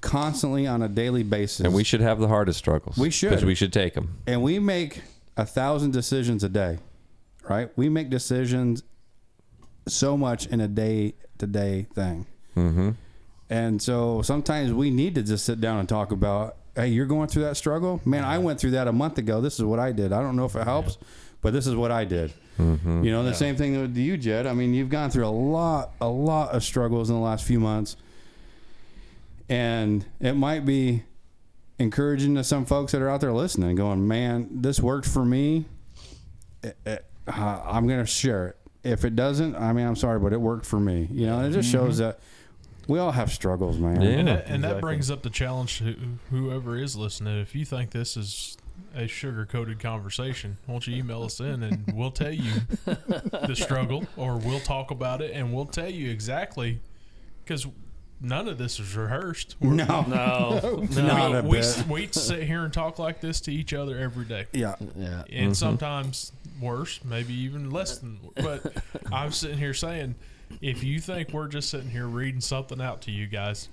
[0.00, 1.66] constantly on a daily basis, Mm-hmm.
[1.66, 2.96] And we should have the hardest struggles.
[2.96, 3.30] We should.
[3.30, 4.18] because we should take them.
[4.26, 5.02] and we make
[5.36, 6.78] a thousand decisions a day,
[7.48, 7.70] right?
[7.76, 8.82] We make decisions
[9.86, 12.26] so much in a day to day thing.
[12.56, 12.90] Mm-hmm.
[13.50, 17.28] And so sometimes we need to just sit down and talk about, hey, you're going
[17.28, 18.00] through that struggle?
[18.04, 19.40] Man, I went through that a month ago.
[19.40, 20.12] This is what I did.
[20.12, 20.96] I don't know if it helps,
[21.40, 22.32] but this is what I did.
[22.58, 23.04] Mm-hmm.
[23.04, 24.46] You know, the same thing with you, Jed.
[24.46, 27.60] I mean, you've gone through a lot, a lot of struggles in the last few
[27.60, 27.96] months.
[29.48, 31.02] And it might be
[31.78, 35.66] encouraging to some folks that are out there listening, going, man, this worked for me.
[36.62, 38.56] It- it- uh, I'm going to share it.
[38.82, 41.08] If it doesn't, I mean, I'm sorry, but it worked for me.
[41.10, 42.18] You know, and it just shows that
[42.86, 44.00] we all have struggles, man.
[44.02, 44.08] Yeah.
[44.10, 45.96] and that, and that brings up the challenge to
[46.30, 47.40] whoever is listening.
[47.40, 48.58] If you think this is
[48.94, 52.52] a sugar coated conversation, won't you email us in and we'll tell you
[52.84, 56.80] the struggle, or we'll talk about it and we'll tell you exactly
[57.42, 57.66] because
[58.20, 59.56] none of this is rehearsed.
[59.60, 60.02] We're- No.
[60.02, 61.38] No, Not no.
[61.38, 61.84] a we, bit.
[61.88, 64.44] we sit here and talk like this to each other every day.
[64.52, 64.74] Yeah.
[64.94, 65.22] Yeah.
[65.32, 68.18] and sometimes worse, maybe even less than.
[68.36, 68.72] But
[69.12, 70.14] I'm sitting here saying,
[70.60, 73.68] if you think we're just sitting here reading something out to you guys,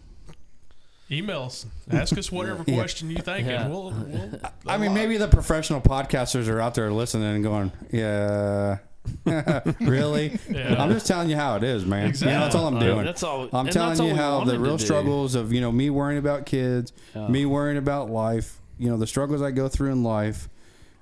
[1.12, 2.76] email us, ask us whatever Yeah.
[2.76, 3.64] question you think, Yeah.
[3.64, 3.92] and we'll.
[3.92, 4.30] we'll
[4.66, 8.78] I mean, maybe the professional podcasters are out there listening and going, "Yeah,
[9.82, 10.82] really." Yeah.
[10.82, 12.14] I'm just telling you how it is, man.
[12.16, 12.94] You know, that's all I'm Exactly.
[12.94, 13.06] doing.
[13.06, 14.86] That's all- I'm telling that's you how the wanted to real do.
[14.86, 17.28] struggles of you know me worrying about kids, Yeah.
[17.28, 18.60] me worrying about life.
[18.80, 20.50] You know, the struggles I go through in life.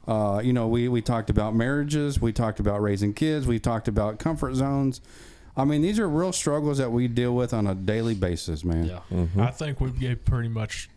[0.10, 3.88] Uh, you know, we we talked about marriages, we talked about raising kids, we talked
[3.88, 5.02] about comfort zones.
[5.56, 8.86] I mean, these are real struggles that we deal with on a daily basis, man.
[8.86, 9.00] Yeah.
[9.12, 9.42] Mm-hmm.
[9.42, 10.90] I think we've gave pretty much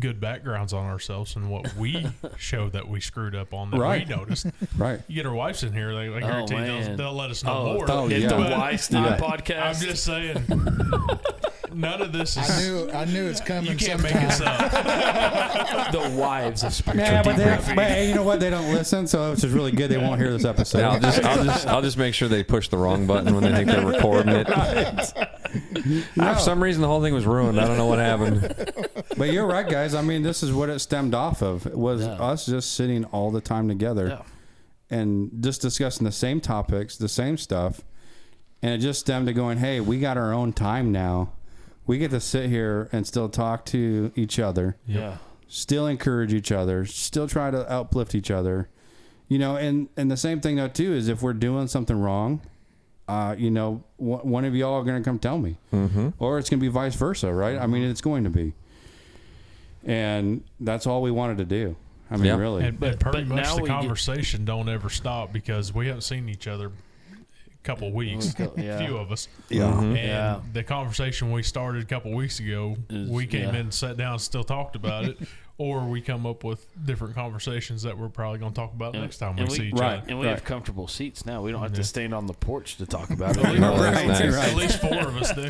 [0.00, 2.06] good backgrounds on ourselves and what we
[2.36, 4.08] showed that we screwed up on that Right.
[4.08, 4.46] we noticed.
[4.78, 5.00] Right.
[5.08, 6.96] You get our wives in here, they, I guarantee Oh, they'll, man.
[6.96, 7.90] they'll let us know Oh, more.
[7.90, 8.28] oh, hit yeah.
[8.28, 9.18] the But Weinstein Yeah.
[9.18, 9.62] podcast.
[9.62, 10.36] I'm just saying,
[11.74, 12.48] none of this is.
[12.50, 13.70] I knew I knew it's coming.
[13.72, 14.20] you can't sometime.
[14.20, 15.92] make us up.
[15.92, 17.74] the wives of spiritual Yeah, but, they, depravity.
[17.74, 18.40] but you know what?
[18.40, 19.90] They don't listen, so it's just really good.
[19.90, 20.78] They won't hear this episode.
[20.80, 23.44] Yeah, I'll just, I'll just, I'll just make sure they push the wrong button when
[23.44, 24.46] they think they're recording it.
[26.18, 27.60] Ah, For some reason, the whole thing was ruined.
[27.60, 28.54] I don't know what happened.
[29.16, 29.94] But you're right, guys.
[29.94, 31.66] I mean, this is what it stemmed off of.
[31.66, 32.12] It was Yeah.
[32.14, 34.22] us just sitting all the time together Yeah.
[34.90, 37.80] and just discussing the same topics, the same stuff,
[38.62, 41.30] and it just stemmed to going, hey, we got our own time now.
[41.86, 45.18] We get to sit here and still talk to each other, Yeah.
[45.48, 48.68] still encourage each other, still try to uplift each other.
[49.28, 52.40] You know, and and the same thing though too is if we're doing something wrong,
[53.08, 56.08] uh, you know, one one of y'all are going to come tell me, mm-hmm.
[56.18, 57.56] or it's going to be vice versa, right?
[57.58, 58.52] I mean, it's going to be,
[59.84, 61.76] and that's all we wanted to do.
[62.10, 62.36] I mean, Yeah.
[62.36, 65.32] really, And, But- and pretty but much now the we get- conversation don't ever stop
[65.32, 66.70] because we haven't seen each other a
[67.66, 68.78] couple weeks, go- yeah.
[68.78, 69.28] a few of us.
[69.48, 69.62] yeah.
[69.64, 69.84] Mm-hmm.
[69.84, 70.40] And Yeah.
[70.52, 73.60] the conversation we started a couple weeks ago, Is- we came yeah.
[73.60, 75.18] in, sat down, still talked about it,
[75.58, 79.02] or we come up with different conversations that we're probably going to talk about And-
[79.02, 79.98] next time we, we- see each right.
[79.98, 80.08] other.
[80.08, 80.32] And we Right.
[80.34, 81.42] have comfortable seats now.
[81.42, 81.76] We don't have Yeah.
[81.78, 83.42] to stand on the porch to talk about it.
[83.42, 83.52] No, oh,
[83.82, 83.90] anymore.
[83.90, 84.20] nice.
[84.34, 84.48] right.
[84.50, 85.42] At least four of us do.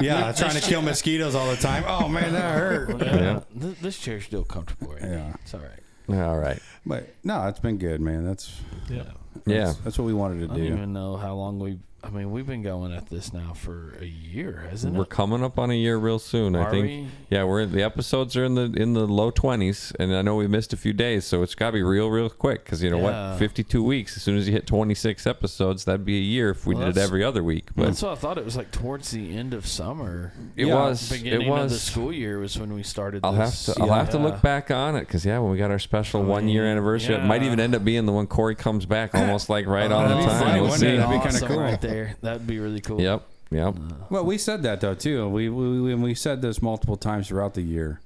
[0.00, 1.84] Yeah, trying to kill mosquitoes all the time.
[1.86, 3.00] Oh man, that hurt.
[3.00, 3.40] Yeah.
[3.60, 5.16] Th- This chair's still comfortable right Yeah.
[5.16, 5.34] now.
[5.42, 5.78] It's all right.
[6.20, 6.60] All right.
[6.84, 8.24] But no, it's been good, man.
[8.24, 8.60] That's
[8.90, 9.04] Yeah.
[9.46, 9.64] Yeah.
[9.66, 10.64] that's, that's what we wanted I to don't do.
[10.64, 11.78] even know how long we.
[12.04, 14.98] I mean, we've been going at this now for a year, hasn't it?
[14.98, 15.10] We're it?
[15.10, 16.56] coming up on a year real soon.
[16.56, 16.84] I Are think.
[16.84, 17.06] we?
[17.30, 20.48] Yeah, we're the episodes are in the in the low twenties, and I know we
[20.48, 22.64] missed a few days, so it's got to be real, real quick.
[22.64, 23.30] Because you know Yeah.
[23.30, 24.16] what, fifty two weeks.
[24.16, 26.86] As soon as you hit twenty six episodes, that'd be a year if we Well,
[26.86, 27.68] did it that's- every other week.
[27.76, 28.36] But That's what I thought.
[28.36, 30.32] It was like towards the end of summer.
[30.56, 31.08] it Yeah, was.
[31.08, 31.64] Beginning It was.
[31.66, 33.20] of the school year was when we started.
[33.22, 33.66] I'll have this.
[33.66, 33.80] to.
[33.80, 34.24] I'll have to Yeah.
[34.24, 36.72] look back on it because yeah, when we got our special I one year mean,
[36.72, 37.46] anniversary, it might yeah.
[37.46, 40.24] even end up being the one Corey comes back, almost like right on the that'd
[40.24, 40.40] be time.
[40.42, 40.96] funny, we'll wouldn't see.
[40.96, 41.60] That'd be kinda Awesome cool.
[41.60, 41.91] right there.
[42.20, 43.00] That'd be really cool.
[43.00, 43.26] Yep.
[43.50, 43.76] Yep.
[43.76, 45.28] Uh, well, we said that though too.
[45.28, 48.00] We we we, we said this multiple times throughout the year.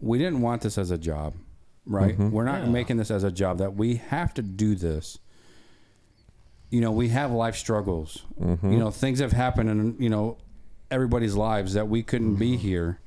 [0.00, 1.34] We didn't want this as a job,
[1.86, 2.14] right?
[2.14, 2.30] Mm-hmm.
[2.30, 2.70] We're not Yeah.
[2.70, 5.18] making this as a job that we have to do this.
[6.70, 8.22] You know, we have life struggles.
[8.40, 8.72] Mm-hmm.
[8.72, 10.38] You know, things have happened in you know
[10.90, 12.68] everybody's lives that we couldn't be mm-hmm.
[12.68, 12.98] here.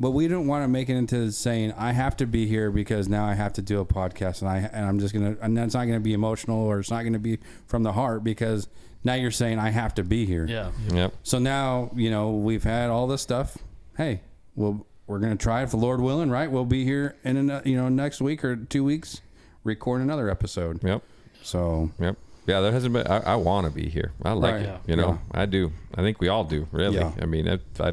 [0.00, 3.06] But we don't want to make it into saying I have to be here because
[3.06, 5.74] now I have to do a podcast and I and I'm just gonna and that's
[5.74, 8.66] not gonna be emotional or it's not gonna be from the heart because
[9.04, 10.46] now you're saying I have to be here.
[10.48, 10.70] Yeah.
[10.92, 11.12] Yep.
[11.22, 13.58] So now, you know, we've had all this stuff.
[13.96, 14.22] Hey,
[14.54, 16.50] we'll we're gonna try it if the Lord willing, right?
[16.50, 19.20] We'll be here in a, you know next week or two weeks,
[19.64, 20.82] record another episode.
[20.82, 21.02] Yep.
[21.42, 22.16] So Yep.
[22.46, 23.06] Yeah, there hasn't been.
[23.06, 24.12] I, I want to be here.
[24.24, 24.62] I like Right.
[24.62, 24.66] it.
[24.66, 24.78] Yeah.
[24.86, 25.72] You know, I do.
[25.94, 26.66] I think we all do.
[26.72, 26.96] Really.
[26.96, 27.12] Yeah.
[27.20, 27.92] I mean, if I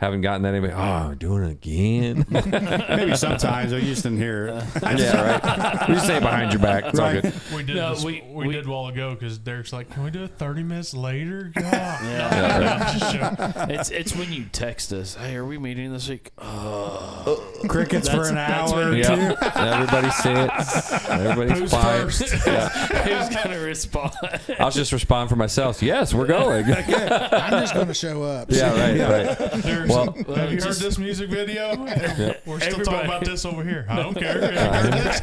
[0.00, 0.72] haven't gotten that anybody.
[0.72, 2.24] Oh, we're doing it again.
[2.88, 4.64] maybe sometimes I just didn't hear it.
[4.98, 5.88] yeah, right.
[5.88, 6.84] We just say it behind your back.
[6.86, 7.22] It's all Right.
[7.22, 7.34] good.
[7.54, 10.02] We did No, this, we- we, we- did a while ago because Derek's like, "Can
[10.04, 11.64] we do it 30 minutes later?" God.
[11.72, 12.58] Yeah.
[12.60, 13.76] No, I'm just joking.
[13.76, 18.26] it's it's when you text us, "Hey, are we meeting this week?" Oh, Crickets for
[18.26, 18.90] an that's hour.
[18.90, 19.34] where- Yeah.
[19.54, 21.08] Everybody sits.
[21.10, 22.02] Everybody's Who's quiet.
[22.04, 22.22] first?
[22.32, 24.12] who's gonna respond?
[24.58, 25.82] I'll just respond for myself.
[25.82, 26.66] Yes, we're going.
[26.68, 28.50] yeah, I'm just going to show up.
[28.50, 29.62] right, right.
[29.62, 31.76] Derek's Well- like, have you heard this music video?
[32.46, 33.86] We're still Everybody- talking about this over here.
[33.88, 34.40] I don't care.
[34.52, 35.20] Have you heard this?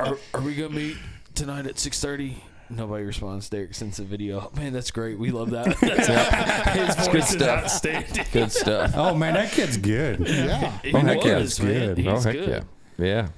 [0.00, 0.96] are, are we gonna meet
[1.34, 2.42] tonight at six thirty?
[2.70, 3.48] Nobody responds.
[3.48, 4.40] Derek sends a video.
[4.52, 5.18] Oh, man, that's great.
[5.18, 5.64] We love that.
[5.80, 7.82] That's, His good stuff.
[8.30, 8.92] Good stuff.
[8.94, 10.20] Oh man, that kid's good.
[10.28, 10.78] Yeah.
[10.82, 11.38] He Oh, heck yeah.
[11.38, 11.72] was, man.
[11.94, 11.98] Good.
[11.98, 12.48] He's oh heck good.
[12.98, 13.04] yeah.
[13.06, 13.28] Yeah.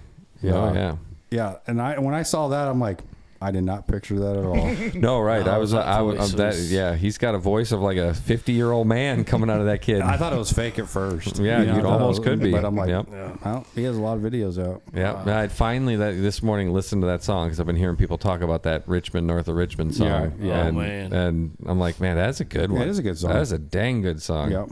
[0.42, 0.52] Yeah.
[0.54, 0.96] Oh yeah.
[1.30, 3.02] Yeah, and I when I saw that, I'm like,
[3.42, 4.90] I did not picture that at all.
[5.00, 5.46] No, right.
[5.48, 5.72] I Oh, was.
[5.72, 6.16] I was.
[6.18, 9.66] voice that, yeah, he's got a voice of like a fifty-year-old man coming out of
[9.66, 10.00] that kid.
[10.02, 11.38] I thought it was fake at first.
[11.38, 12.50] Yeah, You know, you'd it almost was- could be.
[12.52, 13.08] But I'm like, Yep.
[13.42, 14.82] well, he has a lot of videos out.
[14.94, 18.18] Yeah, I finally that this morning listened to that song because I've been hearing people
[18.18, 20.34] talk about that Rich Men north of Richmond song.
[20.38, 20.66] Yeah, yeah.
[20.66, 21.12] and, Oh, man.
[21.14, 22.88] and I'm like, man, that's a good Yeah, one.
[22.88, 23.32] it is a good song.
[23.32, 24.50] That is a dang good song.
[24.50, 24.68] Yep.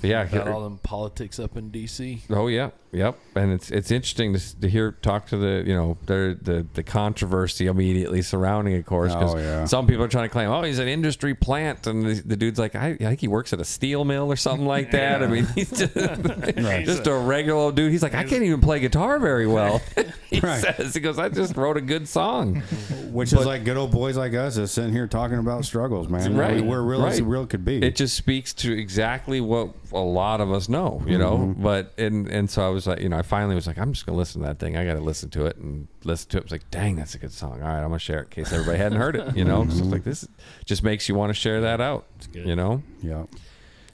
[0.00, 0.22] But yeah.
[0.22, 2.22] About all them politics up in D.C.
[2.30, 3.18] oh yeah, yep.
[3.36, 6.82] And it's it's interesting to, to hear talk to the you know the the, the
[6.82, 9.64] controversy immediately surrounding it, of course, because Oh, yeah.
[9.64, 12.58] some people are trying to claim, oh, he's an industry plant, and the, the dude's
[12.58, 15.22] like, I, I think he works at a steel mill or something like that.
[15.22, 17.90] I mean, he's just, just a regular old dude.
[17.90, 19.80] He's like, I can't even play guitar very well.
[20.30, 20.62] he Right.
[20.62, 22.62] says, he goes, I just wrote a good song.
[23.10, 26.36] Which is like good old boys like us is sitting here talking about struggles, man.
[26.36, 27.28] Right, We, we're real as right.
[27.28, 27.78] real could be.
[27.84, 31.38] it just speaks to exactly what a lot of us know, you know.
[31.38, 31.62] Mm-hmm.
[31.62, 34.06] But and and so I was like, you know, I finally was like, I'm just
[34.06, 34.76] gonna listen to that thing.
[34.76, 36.40] I got to listen to it and listen to it.
[36.40, 37.62] I was like, dang, that's a good song.
[37.62, 39.62] All right, I'm gonna share it in case everybody hadn't heard it, you know.
[39.64, 39.90] So it's mm-hmm.
[39.90, 40.26] like this
[40.64, 42.46] just makes you want to share that out, good.
[42.46, 43.24] you know, yeah.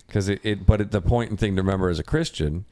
[0.07, 0.67] because it, it.
[0.67, 2.65] But it, the point and thing to remember as a Christian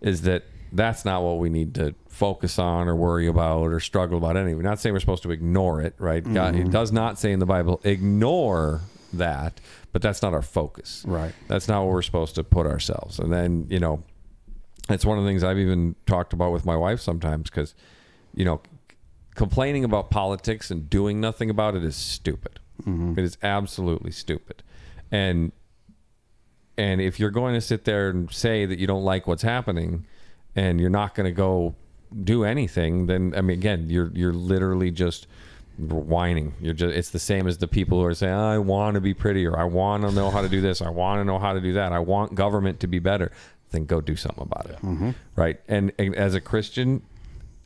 [0.00, 4.18] is that that's not what we need to focus on or worry about or struggle
[4.18, 4.62] about anyway.
[4.62, 6.22] Not saying we're supposed to ignore it, right?
[6.22, 6.70] God, it mm-hmm.
[6.70, 8.80] does not say in the Bible ignore
[9.12, 9.60] that,
[9.92, 11.04] but that's not our focus.
[11.06, 11.32] Right.
[11.48, 13.18] That's not where we're supposed to put ourselves.
[13.18, 14.02] And then, you know,
[14.88, 17.74] it's one of the things I've even talked about with my wife sometimes because,
[18.34, 18.60] you know,
[19.34, 22.60] complaining about politics and doing nothing about it is stupid.
[22.82, 23.18] Mm-hmm.
[23.18, 24.62] It is absolutely stupid.
[25.10, 25.52] And
[26.76, 30.06] and if you're going to sit there and say that you don't like what's happening
[30.56, 31.76] and you're not going to go
[32.22, 35.26] do anything, then I mean again, you're you're literally just
[35.78, 36.54] whining.
[36.60, 39.14] You're just it's the same as the people who are saying, I want to be
[39.14, 39.58] prettier.
[39.58, 40.82] I want to know how to do this.
[40.82, 41.92] I want to know how to do that.
[41.92, 43.30] I want government to be better.
[43.74, 44.76] Then go do something about it.
[44.76, 45.10] Mm-hmm.
[45.36, 45.60] Right?
[45.68, 47.02] And, and as a Christian,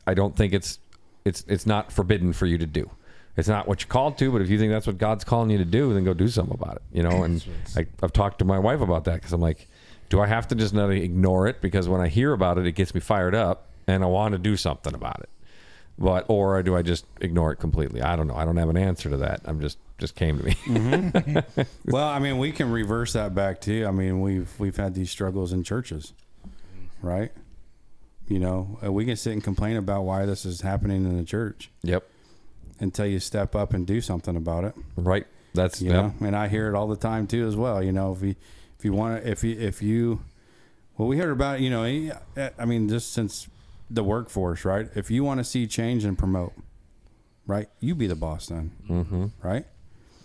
[0.07, 0.79] I don't think it's
[1.23, 2.89] it's it's not forbidden for you to do.
[3.37, 5.59] It's not what you're called to, but if you think that's what God's calling you
[5.59, 6.81] to do, then go do something about it.
[6.91, 7.43] You know, and
[7.77, 9.67] I, I've talked to my wife about that because I'm like,
[10.09, 12.73] do I have to just not ignore it because when I hear about it, it
[12.73, 15.29] gets me fired up and I want to do something about it.
[15.97, 18.01] But or do I just ignore it completely?
[18.01, 18.35] I don't know.
[18.35, 19.41] I don't have an answer to that.
[19.45, 21.43] I'm just just came to me.
[21.85, 23.85] Well, I mean, we can reverse that back too.
[23.87, 26.13] I mean, we've we've had these struggles in churches,
[27.01, 27.31] right?
[28.27, 31.71] You know, we can sit and complain about why this is happening in the church
[31.81, 32.07] yep.
[32.79, 34.75] until you step up and do something about it.
[34.95, 35.25] Right.
[35.55, 35.95] That's You yep.
[35.95, 37.83] know, and I hear it all the time too, as well.
[37.83, 38.35] You know, if you
[38.77, 40.21] if you want to, if you if you,
[40.97, 43.49] well, we heard about you know, eh, I mean, just since
[43.89, 44.87] the workforce, right?
[44.95, 46.53] If you want to see change and promote,
[47.47, 49.25] right, you be the boss then, mm-hmm.
[49.41, 49.65] right?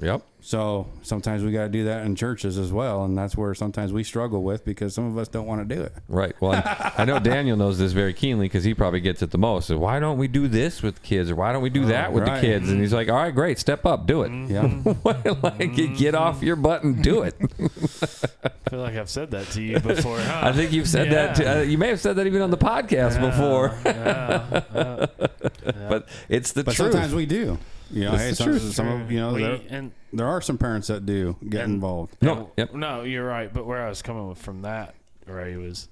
[0.01, 0.23] Yep.
[0.41, 3.95] So sometimes we got to do that in churches as well, and that's where sometimes
[3.95, 5.95] we struggle with because some of us don't want to do it.
[6.07, 6.35] Right.
[6.39, 9.39] Well, I, I know Daniel knows this very keenly because he probably gets it the
[9.39, 9.69] most.
[9.69, 12.25] So why don't we do this with kids, or why don't we do that with
[12.25, 12.35] right.
[12.35, 12.69] the kids?
[12.71, 14.33] And he's like, "All right, great, step up, do it.
[14.51, 14.83] Yeah,
[15.43, 19.47] like, get- get off your butt and do it." I feel like I've said that
[19.53, 20.19] to you before.
[20.25, 20.41] Huh?
[20.49, 21.37] I think you've said that.
[21.37, 25.87] To, uh, you may have said that even on the podcast before, Yeah, yeah.
[25.89, 26.93] but it's the but truth.
[26.93, 27.59] sometimes we do.
[27.95, 28.75] You know, That's hey, the some, truth.
[28.75, 31.75] some of you know We- there, and there are some parents that do get And-
[31.75, 32.17] involved.
[32.21, 32.51] no.
[32.57, 32.75] Yep.
[32.75, 33.53] No, you're right.
[33.53, 34.95] But where I was coming with from that,
[35.27, 35.89] Ray, was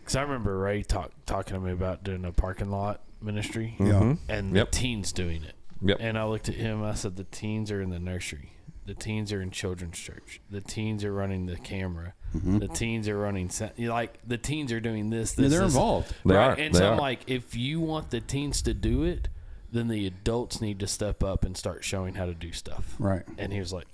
[0.00, 4.00] because I remember Ray talk, talking to me about doing a parking lot ministry Yeah,
[4.00, 4.56] and mm-hmm.
[4.56, 4.70] Yep.
[4.72, 5.54] the teens doing it.
[5.82, 5.98] Yep.
[6.00, 6.82] And I looked at him.
[6.82, 8.52] I said, the teens are in the nursery.
[8.86, 10.40] The teens are in children's church.
[10.50, 12.14] The teens are running the camera.
[12.34, 12.58] Mm-hmm.
[12.58, 13.50] The teens are running.
[13.50, 15.36] sa- you Like the teens are doing this.
[15.38, 15.74] Yeah, they're this.
[15.74, 16.14] involved.
[16.24, 16.46] They right?
[16.46, 16.52] are.
[16.54, 16.92] And They so are.
[16.92, 19.28] I'm like, if you want the teens to do it,
[19.72, 22.94] then the adults need to step up and start showing how to do stuff.
[22.98, 23.22] Right.
[23.36, 23.86] And he was like,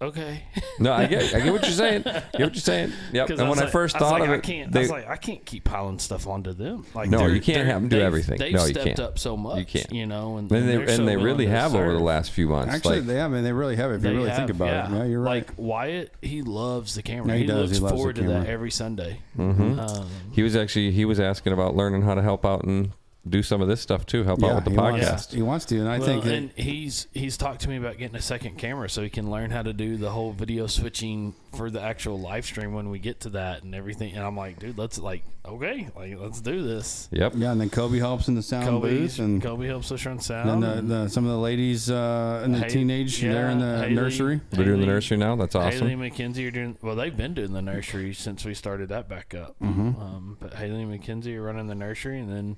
[0.00, 0.42] okay.
[0.80, 1.32] No, I get.
[1.32, 2.02] I get what you're saying.
[2.06, 2.92] I get what you're saying.
[3.12, 3.28] Yep.
[3.28, 4.74] 'Cause And when was I like- first I thought like, of I can't.
[4.74, 6.84] I was like, I can't keep piling stuff onto them.
[6.92, 8.38] Like, No, you can't have them do they've- everything.
[8.38, 8.98] They've No, you stepped can't.
[9.00, 9.58] up so much.
[9.58, 9.92] You can't.
[9.92, 12.48] You know, and, and they, they're so they really to have over the last few
[12.48, 12.74] months.
[12.74, 13.92] Actually, like, they, I mean, they really have.
[13.92, 15.46] If you really have, think about it, yeah, you're right.
[15.46, 17.28] Like Wyatt, he loves the camera.
[17.28, 17.56] Yeah, he he, does.
[17.70, 18.48] looks He loves the forward to that camera.
[18.48, 19.20] every Sunday.
[19.38, 19.78] Mm-hmm.
[19.78, 22.90] Um, he was actually he was asking about learning how to help out and
[23.28, 24.24] do some of this stuff too.
[24.24, 25.10] Help out with the he podcast.
[25.10, 27.76] wants, he wants to, and I well, think that, and he's he's talked to me
[27.76, 30.66] about getting a second camera so he can learn how to do the whole video
[30.66, 34.14] switching for the actual live stream when we get to that and everything.
[34.14, 37.08] And I'm like, dude, let's like, okay, like let's do this.
[37.12, 37.34] Yep.
[37.36, 40.16] yeah, and then Kobe helps in the sound Kobe's, booth, and Kobe helps us run
[40.16, 40.62] then sound.
[40.62, 43.60] the, and the, some of the ladies uh, in the Hay- teenage yeah, there in
[43.60, 44.40] the Haley- nursery.
[44.50, 45.36] They're doing the nursery now.
[45.36, 45.88] That's awesome.
[45.88, 46.96] Haley McKenzie are doing well.
[46.96, 49.54] They've been doing the nursery since we started that back up.
[49.60, 50.00] Mm-hmm.
[50.02, 52.56] Um, but Haley and McKenzie are running the nursery, and then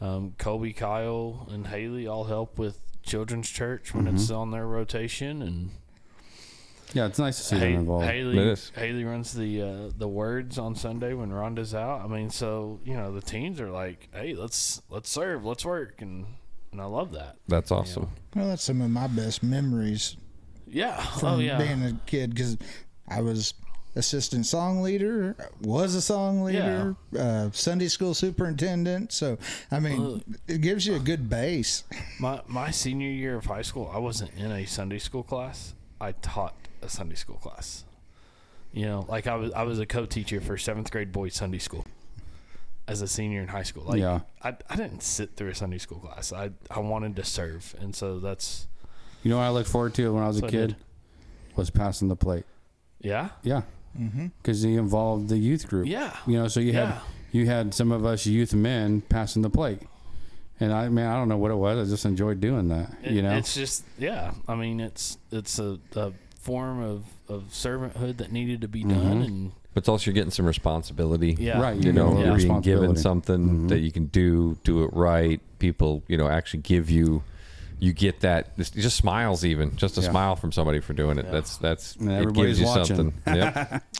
[0.00, 4.16] um, Colby, Kyle, and Haley all help with children's church when Mm-hmm.
[4.16, 5.42] it's on their rotation.
[5.42, 5.70] And
[6.92, 8.06] Yeah, it's nice to see them involved.
[8.06, 12.00] Haley, Haley runs the uh, the words on Sunday when Rhonda's out.
[12.02, 16.00] I mean, so you know the teens are like, hey, let's let's serve, let's work,
[16.02, 16.26] and
[16.72, 17.36] and I love that.
[17.48, 18.08] That's awesome.
[18.34, 20.16] Well, that's some of my best memories
[20.68, 20.96] Yeah.
[21.18, 21.58] from oh yeah.
[21.58, 22.56] being a kid because
[23.08, 23.54] I was
[23.96, 29.12] assistant song leader, was a song leader, uh, Sunday school superintendent.
[29.12, 29.38] So,
[29.70, 31.84] I mean, it gives you a good base.
[32.18, 35.74] My my senior year of high school, I wasn't in a Sunday school class.
[36.00, 37.84] I taught a Sunday school class.
[38.72, 41.84] You know, like I was I was a co-teacher for seventh grade boys Sunday school
[42.86, 43.84] as a senior in high school.
[43.84, 44.20] Like Yeah.
[44.42, 46.32] I, I didn't sit through a Sunday school class.
[46.32, 48.68] I I wanted to serve, and so that's
[49.24, 50.76] You know what I looked forward to when I was a So I kid
[51.56, 52.44] was passing the plate.
[53.00, 53.62] yeah Yeah,
[53.98, 54.26] Mm-hmm.
[54.42, 55.86] because he involved the youth group.
[55.86, 56.94] yeah You know, so you had
[57.32, 59.82] you had some of us youth men passing the plate,
[60.60, 61.88] and I mean I don't know what it was.
[61.88, 62.92] I just enjoyed doing that.
[63.02, 64.32] It- you know, it's just yeah.
[64.48, 68.92] I mean, it's it's a, a form of of servanthood that needed to be done,
[68.92, 69.22] mm-hmm.
[69.22, 71.36] and But it's also you're getting some responsibility.
[71.38, 71.76] yeah, right?
[71.76, 73.00] You get know, little you're being given responsibility.
[73.00, 73.68] something mm-hmm.
[73.68, 75.40] that you can do, do it right.
[75.58, 77.22] People, you know, actually give you.
[77.80, 78.56] You get that.
[78.58, 80.10] Just, just smiles, even just a Yeah.
[80.10, 81.24] smile from somebody for doing it.
[81.24, 81.30] Yeah.
[81.32, 81.96] That's that's.
[81.96, 82.96] And it everybody's gives you watching.
[82.96, 83.22] something.
[83.36, 83.82] Yep.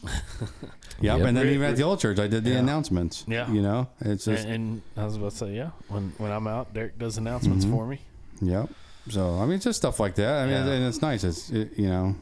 [1.02, 1.28] Yep, Yep.
[1.28, 2.58] and then Re- even at the old church, I did the Yeah.
[2.58, 3.24] announcements.
[3.26, 3.50] Yeah.
[3.50, 6.46] you know, it's just and, and I was about to say, yeah, when when I'm
[6.46, 7.74] out, Derek does announcements Mm-hmm.
[7.74, 8.00] for me.
[8.42, 8.68] Yep.
[9.08, 10.42] So I mean, it's just stuff like that.
[10.42, 10.72] I mean, Yeah.
[10.74, 11.24] and it's nice.
[11.24, 12.16] It's it, you know,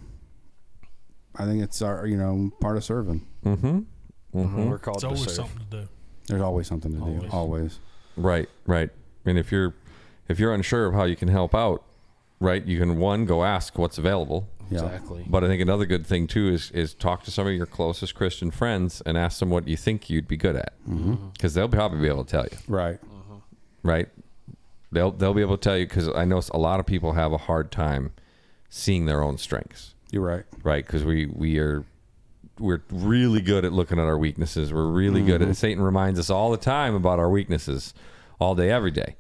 [1.37, 3.27] I think it's our you know part of serving.
[3.45, 3.81] mm-hmm.
[4.39, 4.69] Mm-hmm.
[4.71, 5.35] We're called It's to always serve.
[5.35, 5.89] something to do.
[6.29, 7.05] There's always something to do.
[7.05, 7.31] Always.
[7.33, 7.79] Always.
[8.17, 8.91] Right, right.
[9.25, 9.75] And if you're
[10.29, 11.83] if you're unsure of how you can help out,
[12.41, 14.49] right, you can one go ask what's available.
[14.71, 14.85] Yeah.
[14.85, 15.25] Exactly.
[15.27, 18.15] But I think another good thing too is is talk to some of your closest
[18.15, 21.13] Christian friends and ask them what you think you'd be good at, mm-hmm.
[21.13, 21.29] Mm-hmm.
[21.29, 23.01] because they'll probably be able to tell you, Right.
[23.03, 23.89] Mm-hmm.
[23.89, 24.09] right?
[24.93, 27.33] they'll they'll be able to tell you because I know a lot of people have
[27.33, 28.13] a hard time
[28.71, 30.45] seeing their own strengths, You're right.
[30.63, 30.85] right?
[30.87, 31.85] Because we we are
[32.59, 34.73] we're really good at looking at our weaknesses.
[34.73, 37.95] We're really good at Satan reminds us all the time about our weaknesses,
[38.41, 39.17] all day, every day.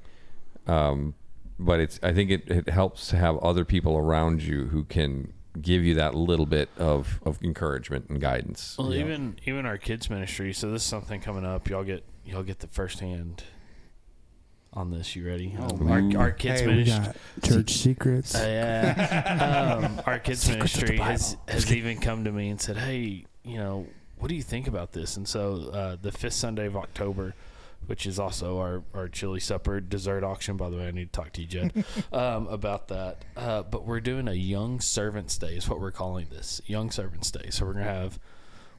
[0.69, 1.15] Um,
[1.59, 5.33] but it's I think it, it helps to have other people around you who can
[5.61, 8.77] give you that little bit of, of encouragement and guidance.
[8.79, 10.53] Well, even even our kids ministry.
[10.53, 11.69] So this is something coming up.
[11.69, 13.43] Y'all get y'all get the first hand
[14.73, 15.17] on this.
[15.17, 15.57] You ready?
[15.59, 17.13] Um, our, our kids Hey, ministry.
[17.43, 18.35] church secrets.
[18.35, 19.81] Uh, yeah.
[19.85, 23.57] um, our kids Secrets ministry has, has even come to me and said, "Hey, you
[23.57, 23.87] know,
[24.19, 27.35] what do you think about this?" And so uh, the fifth Sunday of October,
[27.89, 30.57] which is also our our chili supper dessert auction.
[30.57, 33.25] By the way, I need to talk to you, Jed, um, about that.
[33.37, 35.57] Uh, but we're doing a Young Servants Day.
[35.57, 37.51] Is what we're calling this Young Servants Day.
[37.51, 38.19] So we're gonna have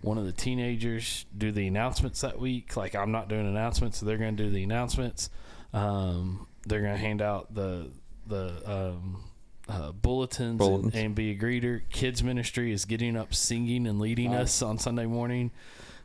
[0.02, 2.78] one of the teenagers do the announcements that week.
[2.78, 5.30] Like I'm not doing announcements, so they're going to do the announcements.
[5.74, 7.92] Um, they're going to hand out the
[8.28, 9.24] the um,
[9.68, 10.94] uh, bulletins, Bulletins.
[10.96, 11.82] And, and be a greeter.
[11.90, 15.52] Kids ministry is getting up, singing, and leading us on Sunday morning.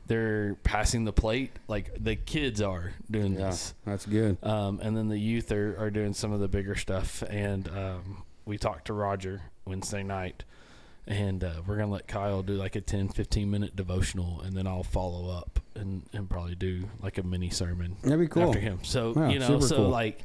[0.07, 3.75] They're passing the plate, like the kids are doing yeah, this.
[3.87, 4.37] that's good.
[4.43, 7.23] Um, and then the youth are, are doing some of the bigger stuff.
[7.29, 10.45] And um, we talked to Roger Wednesday night.
[11.07, 14.41] And uh, we're going to let Kyle do like a 10, 15 minute devotional.
[14.41, 18.27] And then I'll follow up and, and probably do like a mini sermon That'd be
[18.27, 18.45] cool.
[18.45, 18.81] after him.
[18.85, 19.89] So, Yeah, you know, so cool.
[19.89, 20.21] like,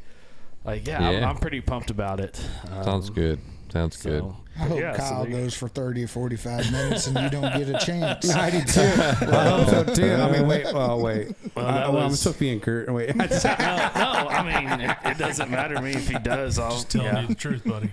[0.64, 2.40] like yeah, I'm, I'm pretty pumped about it.
[2.72, 3.40] Um, Sounds good.
[3.72, 4.24] Sounds good.
[4.58, 7.58] I hope yeah, Kyle there you- goes for 30 or 45 minutes and you don't
[7.58, 8.30] get a chance.
[8.36, 8.82] I do too.
[8.82, 10.14] I hope so too.
[10.14, 10.66] I mean, wait.
[10.68, 11.34] Oh, wait.
[11.56, 12.91] Well, I, that well, I'm was- supposed to be encouraged.
[12.91, 13.16] Wait.
[13.16, 16.60] no, no, I mean, it, it doesn't matter to me if he does.
[16.60, 17.22] I'll Just tell yeah.
[17.22, 17.90] you the truth, buddy.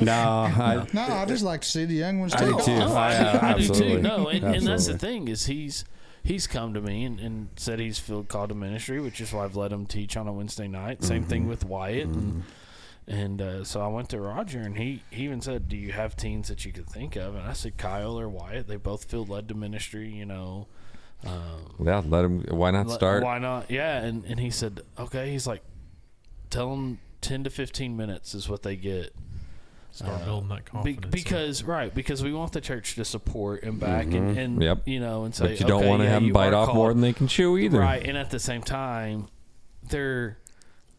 [0.00, 0.12] no.
[0.14, 2.64] I, No, I just like to see the young ones I take do off.
[2.64, 2.76] too.
[2.78, 3.96] No, I, I- do, I do absolutely.
[3.96, 4.02] too.
[4.02, 5.84] No, and, and that's the thing is he's
[6.24, 9.44] he's come to me and, and said he's feel called to ministry, which is why
[9.44, 11.02] I've let him teach on a Wednesday night.
[11.02, 11.30] Same Mm-hmm.
[11.30, 12.42] thing with Wyatt, and
[13.08, 16.16] and uh, so I went to Roger, and he, he even said, "Do you have
[16.16, 18.68] teens that you could think of?" And I said, "Kyle or Wyatt.
[18.68, 20.08] They both feel led to ministry.
[20.10, 20.66] You know."
[21.24, 22.44] Um, Yeah, let him.
[22.50, 23.22] Why not let- start?
[23.22, 23.70] Why not?
[23.70, 25.62] Yeah, and and he said, "Okay." He's like,
[26.50, 29.14] "Tell them ten to fifteen minutes is what they get."
[29.90, 31.12] Start Uh, building that Be- confidence.
[31.12, 34.88] because right, because we want the church to support and back and, and Yep.
[34.88, 36.68] you know and say, But you don't okay, want to yeah, have them bite off
[36.68, 36.76] called.
[36.78, 37.78] more than they can chew either.
[37.80, 39.28] right, and at the same time,
[39.90, 40.38] they're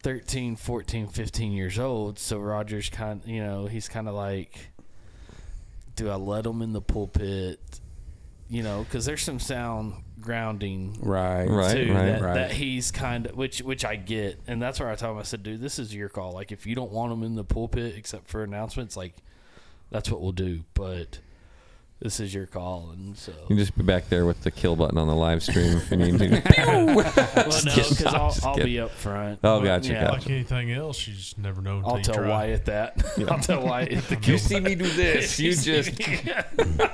[0.04, 2.18] 13, 14, 15 years old.
[2.18, 4.68] So Roger's kind, you know, he's kind of like,
[5.96, 7.58] do I let him in the pulpit?
[8.50, 11.46] You know, because there's some sound grounding right.
[11.46, 12.34] Right, too right, that, right.
[12.34, 15.22] that he's kind of which which I get, and that's where I told him I
[15.22, 16.32] said, dude, this is your call.
[16.32, 19.14] Like if you don't want him in the pulpit except for announcements, like
[19.90, 20.64] that's what we'll do.
[20.74, 21.18] But
[22.00, 24.76] this is your call, and so You can just be back there with the kill
[24.76, 26.28] button on the live stream if you need to.
[26.66, 27.64] well, no, kidding.
[27.88, 29.38] because I'm I'll, just I'll be up front.
[29.42, 30.12] Oh, But, gotcha, yeah, gotcha.
[30.20, 32.28] like anything else, you just never know until I'll tell try.
[32.28, 33.02] Wyatt that.
[33.30, 34.32] I'll tell Wyatt the kill.
[34.32, 35.38] you see me do this.
[35.40, 35.98] You just.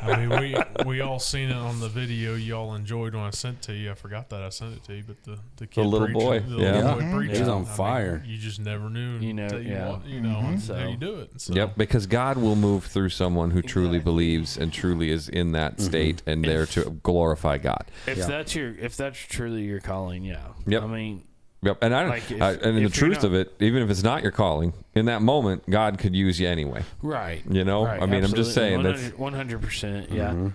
[0.02, 3.62] I mean, we we all seen it on the video y'all enjoyed when I sent
[3.62, 3.90] to you.
[3.90, 6.40] I forgot that I sent it to you, but the the, kid little preacher, boy,
[6.40, 6.72] the yeah.
[6.76, 7.16] little boy Mhm.
[7.16, 8.22] preacher, He's on I mean, fire.
[8.26, 9.18] you just never knew.
[9.18, 9.88] You know, until you, yeah.
[9.88, 10.48] wa- you know, Mhm.
[10.54, 11.40] until So- you do it.
[11.40, 15.52] So, Yep, because God will move through someone who truly believes and truly is in
[15.52, 15.84] that Mm-hmm.
[15.84, 17.84] state and there to glorify God.
[18.06, 18.26] if Yeah.
[18.26, 20.48] that's your if that's truly your calling, yeah.
[20.66, 20.82] Yep.
[20.82, 21.22] I mean,
[21.62, 23.90] Yep, and I, Like, if- I and the if truth not- of it, even if
[23.90, 26.82] it's not your calling, in that moment, God could use you anyway.
[27.02, 27.42] right.
[27.50, 29.02] You know, Right, I mean, I'm just saying absolutely.
[29.08, 30.10] that's 100 percent.
[30.10, 30.48] Yeah.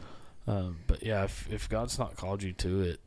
[0.48, 3.05] Um, but yeah, if, if God's not called you to it, I,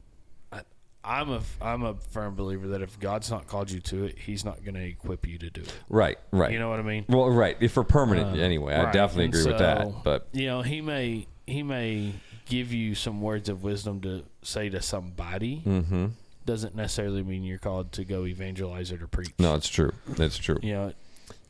[1.04, 4.44] I'm a I'm a firm believer that if God's not called you to it, He's
[4.44, 5.72] not going to equip you to do it.
[5.88, 6.52] right, right.
[6.52, 7.04] You know what I mean?
[7.08, 7.56] well, right.
[7.60, 10.02] If for permanent, Uh, anyway, I definitely And agree with that.
[10.04, 12.14] But you know, He may He may
[12.46, 15.56] give you some words of wisdom to say to somebody.
[15.60, 16.06] hmm
[16.44, 19.32] Doesn't necessarily mean you're called to go evangelize or preach.
[19.38, 19.92] no, it's true.
[20.18, 20.58] It's true.
[20.62, 20.92] You know,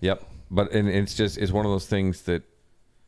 [0.00, 0.24] Yep.
[0.50, 2.42] But and it's just it's one of those things that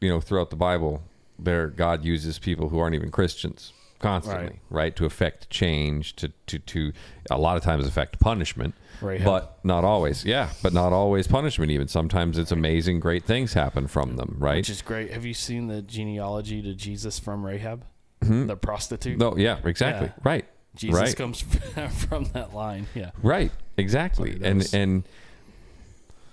[0.00, 1.02] you know throughout the Bible,
[1.38, 6.58] there God uses people who aren't even Christians constantly, right, to affect change, to to
[6.58, 6.92] to
[7.30, 9.24] a lot of times affect punishment, Rahab.
[9.24, 10.24] but not always.
[10.24, 11.70] Yeah, but not always punishment.
[11.70, 14.56] Even sometimes it's amazing, great things happen from them, right?
[14.56, 15.12] which is great.
[15.12, 17.84] Have you seen the genealogy to Jesus from Rahab,
[18.22, 18.46] mm-hmm.
[18.46, 19.18] the prostitute?
[19.18, 20.22] no, yeah, exactly, Yeah.
[20.24, 20.44] right,
[20.74, 21.16] Jesus right.
[21.16, 21.42] comes
[22.08, 22.86] from that line.
[22.94, 23.10] Yeah.
[23.22, 25.04] Right, exactly, That's what he and and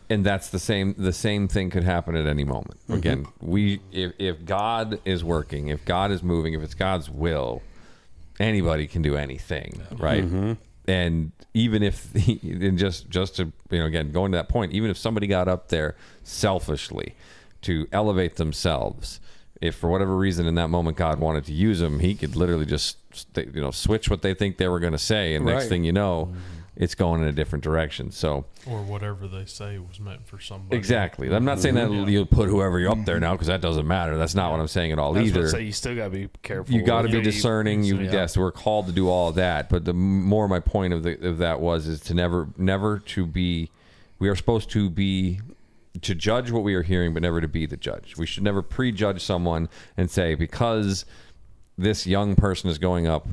[0.09, 0.95] and that's the same.
[0.97, 2.79] The same thing could happen at any moment.
[2.83, 2.93] Mm-hmm.
[2.93, 7.61] Again, we if if God is working, if God is moving, if it's God's will,
[8.39, 10.23] anybody can do anything, right?
[10.23, 10.53] Mm-hmm.
[10.87, 12.13] And even if
[12.43, 15.47] and just just to you know again going to that point, even if somebody got
[15.47, 17.15] up there selfishly
[17.61, 19.19] to elevate themselves.
[19.59, 22.67] If for whatever reason in that moment God wanted to use them, He could literally
[22.67, 22.97] just
[23.35, 25.91] you know switch what they think they were going to say, and next thing you
[25.91, 26.56] know, mm-hmm.
[26.79, 28.11] It's going in a different direction.
[28.11, 30.77] So or whatever they say was meant for somebody.
[30.77, 32.03] exactly, I'm not saying that mm-hmm.
[32.03, 32.19] Yeah.
[32.19, 34.17] you put whoever you're up there now because that doesn't matter.
[34.17, 35.47] That's not what I'm saying at all I was about either.
[35.47, 36.73] to say you still gotta be careful.
[36.73, 37.83] you got to be who you- discerning.
[37.83, 38.11] You yeah.
[38.11, 39.69] yes, we're called to do all of that.
[39.69, 43.25] But the more my point of the of that was is to never never to
[43.25, 43.69] be.
[44.19, 45.41] We are supposed to be
[46.01, 48.17] to judge what we are hearing, but never to be the judge.
[48.17, 51.05] We should never prejudge someone and say because
[51.77, 53.27] this young person is going up.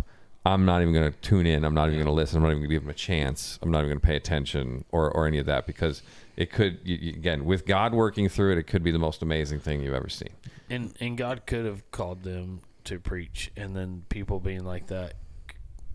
[0.46, 1.64] I'm not even going to tune in.
[1.64, 2.36] I'm not even going to listen.
[2.36, 3.58] I'm not even going to give them a chance.
[3.62, 6.02] I'm not even going to pay attention or, or any of that because
[6.36, 9.22] it could, you, you- again, with God working through it, it could be the most
[9.22, 10.28] amazing thing you've ever seen.
[10.70, 15.14] And and God could have called them to preach, and then people being like that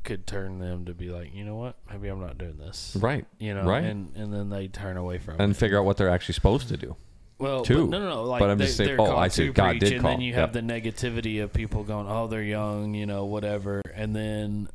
[0.04, 3.26] could turn them to be like, you know what, maybe I'm not doing this, Right.
[3.40, 3.84] You know, Right.
[3.84, 5.44] and and then they turn away from and it.
[5.46, 6.96] And figure out what they're actually supposed to do.
[7.40, 7.88] Well, too.
[7.88, 8.24] But no, no, no.
[8.26, 9.50] Like But I'm they, just saying- they're oh, called I see.
[9.50, 10.12] God preach, did and call.
[10.12, 10.40] then you Yep.
[10.40, 14.68] have the negativity of people going, "Oh, they're young," you know, whatever, and then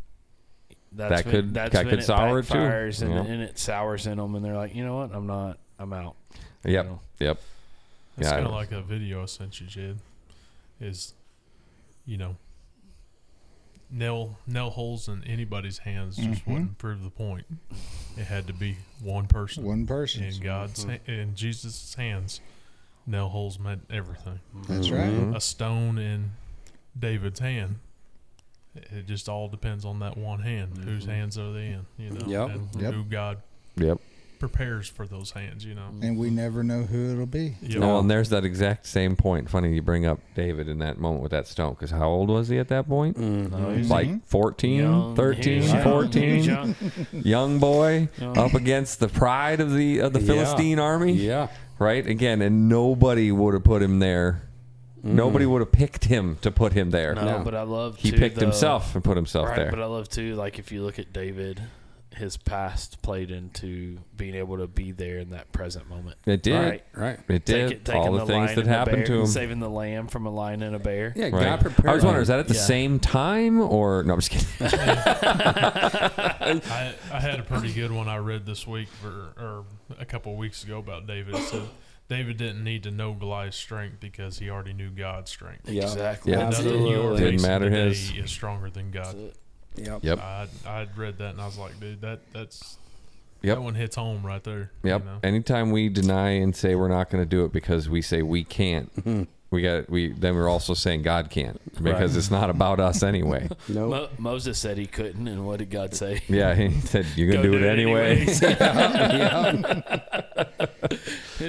[0.92, 2.58] that's That when, could- that's that when could it sour it too.
[2.58, 3.20] and, Yeah.
[3.32, 6.14] and it sours in them, and they're like, you know what, I'm not, I'm out.
[6.64, 6.86] you Yep.
[6.86, 7.00] know?
[7.18, 7.40] Yep.
[8.16, 9.98] It's Yeah, kind of like a video I sent you, Jed.
[10.80, 11.12] Is
[12.06, 12.36] you know,
[13.94, 16.46] nail nail holes in anybody's hands just Mhm.
[16.52, 17.46] wouldn't prove the point.
[18.16, 20.24] It had to be one person One person.
[20.24, 22.40] in God's ha- in Jesus' hands.
[23.06, 24.40] Nail holes meant everything.
[24.68, 25.26] That's Mm-hmm.
[25.30, 25.36] right.
[25.36, 26.32] A stone in
[26.98, 27.76] David's hand.
[28.74, 30.78] It it just all depends on that one hand.
[30.78, 31.86] Whose hands are they in?
[31.98, 32.50] You know, Yep.
[32.56, 32.94] and Yep.
[32.94, 33.42] who God
[33.76, 34.00] Yep.
[34.48, 35.64] Prepares for those hands.
[35.64, 35.88] You know.
[36.02, 37.56] And we never know who it'll be.
[37.62, 37.78] Yep.
[37.80, 39.48] No, and there's that exact same point.
[39.48, 42.48] Funny you bring up David in that moment with that stone, because how old was
[42.48, 43.16] he at that point?
[43.18, 43.62] Mm-hmm.
[43.62, 46.74] No, he's Like 14, young, 13, young, 14, young.
[47.12, 48.36] young boy Young.
[48.38, 50.26] up against the pride of the of the Yeah.
[50.26, 51.48] Philistine army, Yeah.
[51.78, 52.06] right?
[52.06, 54.42] Again, and nobody would have put him there.
[54.98, 55.16] Mm-hmm.
[55.16, 57.14] Nobody would have picked him to put him there.
[57.14, 57.44] No, No.
[57.44, 59.70] but I love He too, picked though- himself and put himself right, there.
[59.70, 61.60] But I love too, like if you look at David,
[62.16, 66.16] his past played into being able to be there in that present moment.
[66.26, 66.54] it did.
[66.54, 66.84] Right.
[66.94, 67.18] Right.
[67.28, 67.72] It did.
[67.72, 69.26] it- taking All the, things that happened bear, to him.
[69.26, 71.12] saving the lamb from a lion and a bear.
[71.16, 71.44] Yeah, Right.
[71.44, 71.88] God prepared.
[71.90, 72.60] I was wondering, is that at the Yeah.
[72.60, 74.14] same time or no?
[74.14, 74.46] I'm just kidding.
[75.50, 79.64] I, I had a pretty good one I read this week for or
[79.98, 81.34] a couple of weeks ago about David.
[81.34, 81.62] It said
[82.08, 85.68] David didn't need to know Goliath's strength because he already knew God's strength.
[85.68, 85.82] Yeah.
[85.84, 86.32] Exactly.
[86.32, 86.38] Yeah.
[86.44, 86.66] That's it.
[86.66, 87.18] Absolutely.
[87.20, 88.12] Didn't matter his.
[88.16, 89.32] is stronger than That's God.
[89.76, 89.86] It.
[89.86, 90.00] Yep.
[90.04, 90.18] Yep.
[90.20, 92.76] I I'd read that and I was like, dude, that that's
[93.42, 93.56] Yep.
[93.56, 94.70] that one hits home right there.
[94.84, 95.00] Yep.
[95.02, 95.18] You know?
[95.22, 98.42] Anytime we deny and say we're not going to do it because we say we
[98.42, 98.90] can't,
[99.50, 103.48] we got we then we're also saying God can't because it's not about us anyway.
[103.68, 103.90] Nope.
[103.90, 106.22] Mo- Moses said he couldn't, and what did God say?
[106.28, 108.16] yeah, he said you're going to Go do, it anyway.
[108.20, 108.40] anyways.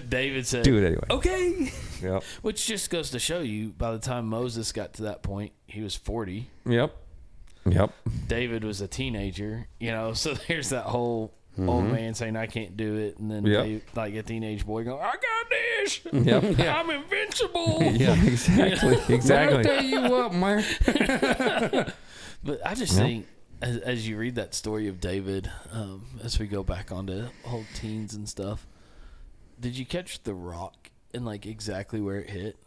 [0.10, 1.03] David said, do it anyway.
[1.10, 1.72] "Okay."
[2.02, 2.23] Yep.
[2.41, 5.81] Which just goes to show you, by the time Moses got to that point, he
[5.81, 6.49] was forty.
[6.65, 6.93] Yep.
[7.67, 7.91] Yep.
[8.27, 10.13] David was a teenager, you know.
[10.13, 13.51] So there's that whole old man saying, "I can't do it," and then Mm-hmm.
[13.53, 13.63] Yep.
[13.65, 15.99] Dave- like a teenage boy going, "I got this.
[16.11, 16.59] Yep.
[16.77, 19.15] I'm invincible." Yeah, exactly.
[19.15, 19.59] Exactly.
[19.59, 20.63] I Tell you what, man.
[22.43, 22.99] But I just Yeah.
[23.03, 23.27] think,
[23.61, 27.65] as, as you read that story of David, um, as we go back onto old
[27.73, 28.67] teens and stuff,
[29.59, 32.57] did you catch the rock and like exactly where it hit?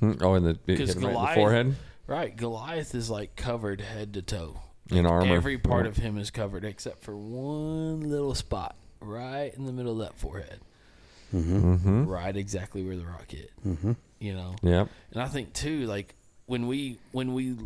[0.00, 1.76] Hmm, Oh, and the it hit him right in the forehead
[2.08, 4.60] Right, Goliath is like covered head to toe.
[4.90, 5.34] in armor.
[5.36, 5.96] Every part Yep.
[5.98, 10.18] of him is covered except for one little spot right in the middle of that
[10.18, 10.60] forehead,
[11.34, 12.06] Mm-hmm.
[12.06, 13.50] right exactly where the rock hit.
[13.66, 13.92] Mm-hmm.
[14.18, 14.88] You know, Yep.
[15.12, 16.14] and I think too, like
[16.46, 17.56] when we when we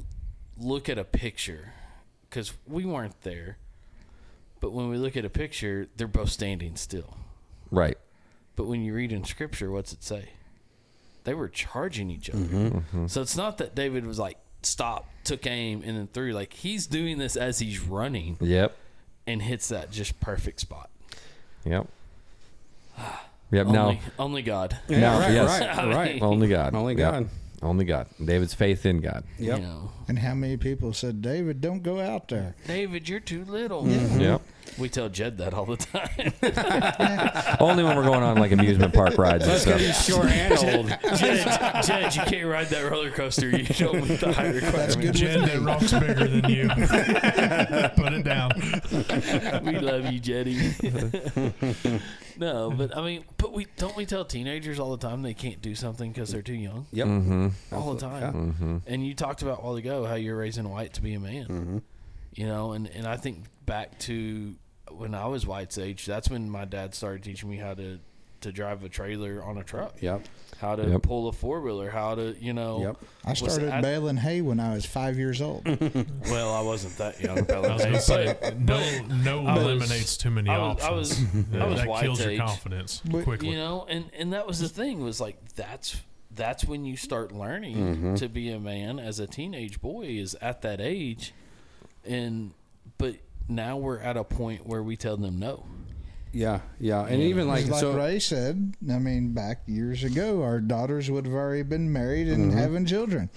[0.59, 1.73] look at a picture,
[2.29, 3.57] because we weren't there,
[4.59, 7.17] but when we look at a picture, they're both standing still.
[7.71, 7.97] Right.
[8.57, 10.31] But when you read in scripture, what's it say?
[11.25, 12.39] They were charging each other.
[12.41, 12.67] Mm-hmm.
[12.79, 13.07] mm-hmm.
[13.07, 16.33] So it's not that David was like stop, took aim, and then threw.
[16.33, 18.77] Like he's doing this as he's running Yep.
[19.27, 20.91] and hits that just perfect spot.
[21.65, 21.87] Yep.
[23.51, 23.67] Yep.
[23.67, 24.79] Now, Only, only God.
[24.89, 25.61] Yeah, Now, right, yes.
[25.61, 26.23] right, right.
[26.23, 26.75] only God.
[26.75, 27.13] Only Yep.
[27.13, 27.29] God.
[27.61, 28.07] Only God.
[28.25, 29.25] David's faith in God.
[29.39, 29.59] Yep.
[29.59, 32.55] You know, And how many people said, David, don't go out there?
[32.67, 33.83] David, you're too little.
[33.83, 34.07] Mm-hmm.
[34.07, 34.21] Mm-hmm.
[34.21, 34.43] Yep.
[34.79, 36.33] We tell Jed that all the time.
[37.61, 39.81] Only when we're going on like amusement park rides and stuff.
[39.81, 40.89] He's short and old.
[41.19, 43.51] Jed, Jed, you can't ride that roller coaster.
[43.51, 45.03] You don't meet the height That's requirement.
[45.03, 46.69] good Jed, that rock's bigger than you.
[48.03, 48.53] Put it down.
[49.65, 50.73] we love you, Jetty.
[52.39, 55.61] no, but I mean, but we don't we tell teenagers all the time they can't
[55.61, 56.87] do something because they're too young.
[56.93, 57.07] Yep.
[57.07, 57.75] Mm-hmm.
[57.75, 58.33] all the time.
[58.33, 58.77] Mm-hmm.
[58.87, 61.47] And you talked about a while ago how you're raising Wyatt to be a man.
[61.47, 61.79] Mm-hmm.
[62.35, 64.55] You know, and, and I think back to
[65.03, 67.99] when I was Wyatt's age, that's when my dad started teaching me how to
[68.41, 70.03] to drive a trailer on a truck.
[70.03, 70.27] Yep.
[70.61, 71.03] How to Yep.
[71.03, 71.91] pull a four wheeler.
[71.91, 72.81] How to you know.
[72.83, 72.97] Yep.
[73.25, 75.65] I was started baling hay when I was five years old.
[76.29, 77.39] Well, I wasn't that young.
[77.51, 78.81] I was gonna say no,
[79.23, 80.89] no I was- eliminates too many I was, options.
[80.89, 81.21] I was,
[81.53, 83.51] Yeah, I was that white kills your confidence But, quickly.
[83.51, 86.01] You know, and and that was the thing was like that's
[86.35, 88.15] that's when you start learning Mm-hmm.
[88.17, 91.33] to be a man as a teenage boy is at that age,
[92.05, 92.62] and but
[93.49, 95.65] now we're at a point where we tell them no.
[96.35, 97.93] Yeah, yeah, and even like, Like, so.
[97.93, 102.49] Ray said, I mean, back years ago, our daughters would have already been married and
[102.51, 102.59] Mm-hmm.
[102.59, 103.29] having children.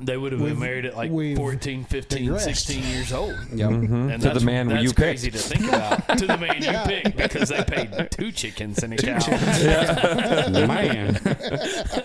[0.00, 2.44] They would have been We've- married at like we've 14, 15, digressed.
[2.46, 3.36] 16 years old.
[3.52, 3.70] Yep.
[3.70, 6.08] And To the man that's you crazy to think about.
[6.18, 6.82] to the man Yeah.
[6.88, 9.18] you picked because they paid two chickens and a cow.
[10.66, 11.20] man.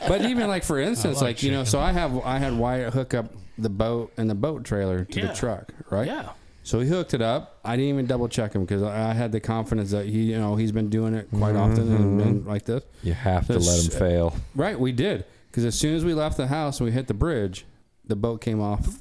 [0.10, 2.94] but even like for instance, like like, you know, so I have I had Wyatt
[2.94, 5.28] hook up the boat and the boat trailer to Yeah.
[5.28, 6.08] the truck, right?
[6.08, 6.30] Yeah.
[6.66, 7.60] So he hooked it up.
[7.64, 10.40] I didn't even double check him because I I had the confidence that he, you
[10.40, 12.28] know, he's been doing it quite often and, mm-hmm.
[12.28, 12.84] and like this.
[13.04, 14.36] You have to let him fail.
[14.56, 17.14] Right, we did because as soon as we left the house and we hit the
[17.14, 17.66] bridge,
[18.04, 19.00] the boat came off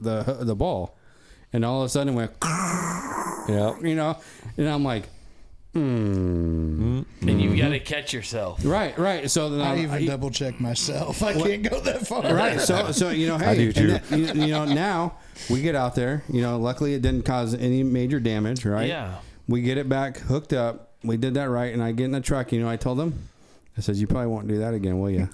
[0.00, 0.96] the the ball,
[1.52, 3.78] and all of a sudden it went, Yeah.
[3.82, 4.18] you know,
[4.56, 5.10] and I'm like,
[5.72, 7.02] hmm.
[7.22, 8.60] And you've got to catch yourself.
[8.64, 9.30] Right, right.
[9.30, 11.22] So then I I, even I- double check myself.
[11.22, 12.22] I can't go that far.
[12.34, 12.60] Right.
[12.60, 13.86] So, so you know, hey, I do too.
[13.98, 15.14] then, you, you know, now
[15.50, 16.24] we get out there.
[16.28, 18.64] You know, luckily it didn't cause any major damage.
[18.64, 18.88] Right.
[18.88, 19.16] Yeah.
[19.48, 20.90] We get it back hooked up.
[21.04, 22.52] We did that right, and I get in the truck.
[22.52, 23.28] You know, I told him,
[23.76, 25.28] I said, "You probably won't do that again, will you?"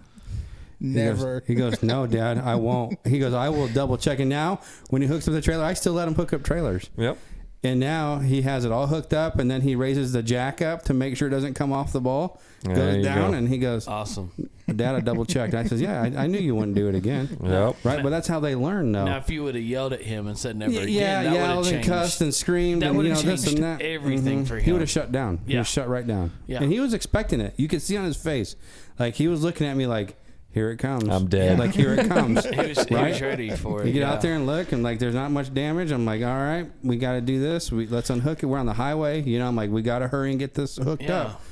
[0.81, 1.43] He goes- Never.
[1.47, 5.03] He goes, "No, Dad, I won't." He goes, "I will double check." And now, when
[5.03, 6.89] he hooks up the trailer, I still let him hook up trailers.
[6.97, 7.19] Yep.
[7.65, 10.83] And now he has it all hooked up, and then he raises the jack up
[10.85, 12.41] to make sure it doesn't come off the ball.
[12.63, 13.37] There goes you down, go.
[13.39, 14.31] and he goes, Awesome.
[14.75, 17.37] "Dad, I double checked." I says, "Yeah, I, I knew you wouldn't do it again."
[17.43, 17.77] Yep.
[17.85, 19.07] Right, but that's how they learn, though.
[19.07, 21.31] Now, if you would have yelled at him and said never yeah, again, yeah, that
[21.33, 23.81] would yelled have and cussed and screamed That and you know would've this and that.
[23.83, 24.47] everything Mhm.
[24.49, 25.41] for He would have shut down.
[25.47, 25.61] He Yeah.
[25.61, 26.31] was shut right down.
[26.47, 26.63] Yeah.
[26.63, 27.55] and he was expecting it.
[27.57, 28.55] You could see on his face,
[29.01, 30.17] like he was looking at me like,
[30.51, 31.59] "Here it comes." I'm dead.
[31.59, 32.45] Like here it comes.
[32.51, 33.11] He was, he Right?
[33.13, 33.87] was ready for it.
[33.87, 34.13] You get yeah.
[34.13, 35.91] out there and look, and like there's not much damage.
[35.91, 37.71] I'm like, all right, we got to do this.
[37.73, 38.47] We let's unhook it.
[38.47, 39.23] We're on the highway.
[39.23, 41.21] You know, I'm like, we got to hurry and get this hooked Yeah.
[41.23, 41.43] up.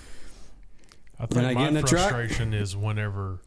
[1.19, 3.39] I think When I my get in the truck- frustration is whenever,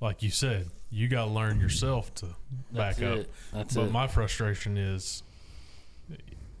[0.00, 2.26] like you said, you got to learn yourself to
[2.72, 3.18] That's back up.
[3.18, 3.30] it.
[3.52, 3.92] That's but it.
[3.92, 5.22] my frustration is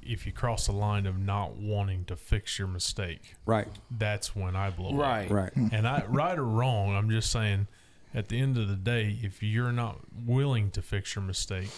[0.02, 4.54] if you cross the line of not wanting to fix your mistake, Right, that's when
[4.54, 4.96] I blow up.
[5.00, 5.30] right.
[5.30, 5.52] right.
[5.56, 7.66] And I, right or wrong, I'm just saying,
[8.14, 11.70] at the end of the day, if you're not willing to fix your mistake,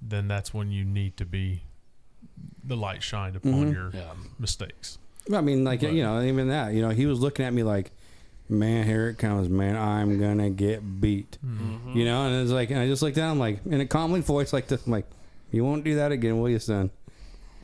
[0.00, 1.62] then that's when you need to be
[2.64, 3.72] the light shined upon Mhm.
[3.72, 4.12] your Yeah.
[4.38, 4.98] mistakes.
[5.32, 6.74] I mean, like But- you know, even that.
[6.74, 7.92] You know, he was looking at me like,
[8.48, 9.76] man, here it comes, man.
[9.76, 11.38] I'm gonna get beat.
[11.44, 11.94] Mhm.
[11.94, 14.20] You know, and it's like, and I just looked down, I'm like, in a calmly
[14.20, 15.06] voice like this, I'm like,
[15.50, 16.90] you won't do that again, will you, son?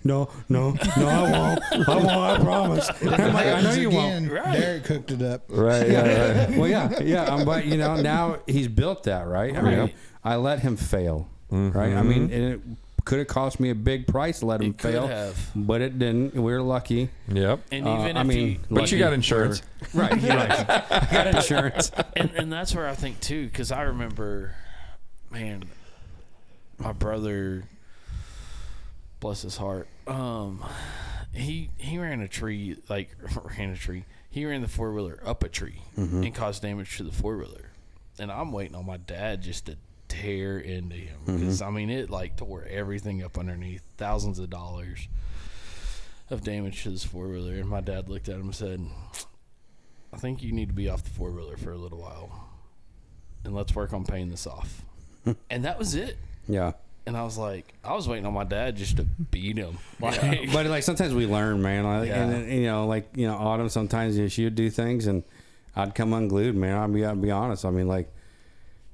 [0.09, 1.89] No, no, no, I won't.
[1.89, 2.09] I won't.
[2.09, 2.89] I promise.
[3.03, 4.27] I'm like, I know Happens you won't.
[4.27, 4.59] again, Right.
[4.59, 5.45] Derek hooked it up.
[5.49, 5.91] Right.
[5.91, 6.47] Yeah.
[6.49, 6.51] Right.
[6.59, 7.25] Well, yeah, yeah.
[7.25, 9.55] Um, but you know, now he's built that, right?
[9.55, 9.95] I mean, Right.
[10.25, 11.93] I let him fail, right?
[11.95, 12.61] I mean, and it
[13.05, 15.51] could have cost me a big price to let him It could fail, have.
[15.55, 16.35] but it didn't.
[16.35, 17.61] We are lucky, Yep.
[17.71, 19.61] And Uh, even I if mean, you, But you got insurance.
[19.95, 20.11] right?
[20.23, 20.67] Right.
[21.13, 21.93] Got insurance.
[22.17, 24.55] and, and that's where I think too, because I remember,
[25.31, 25.65] man,
[26.79, 27.65] my brother,
[29.21, 30.65] bless his heart, um,
[31.33, 33.11] he he ran a tree like
[33.59, 34.05] ran a tree.
[34.31, 36.23] He ran the four wheeler up a tree mm-hmm.
[36.23, 37.71] and caused damage to the four wheeler,
[38.19, 39.77] and I'm waiting on my dad just to
[40.09, 41.39] tear into him mm-hmm.
[41.39, 45.09] because I mean it like tore everything up underneath, thousands of dollars
[46.31, 48.87] of damage to this four wheeler, and my dad looked at him and said.
[50.11, 52.49] I think you need to be off the four wheeler for a little while,
[53.45, 54.83] and let's work on paying this off.
[55.25, 55.33] Hmm.
[55.51, 56.17] and that was it.
[56.49, 56.73] Yeah.
[57.09, 59.79] And I was like, I was waiting on my dad just to beat him.
[60.01, 61.85] Like, but like sometimes we learn, man.
[61.85, 62.23] Like, Yeah.
[62.23, 63.69] And then, you know, like you know, Autumn.
[63.71, 65.25] Sometimes you know, she would do things, and
[65.75, 66.77] I'd come unglued, man.
[66.77, 67.65] I'd be, I'd be honest.
[67.65, 68.13] I mean, like,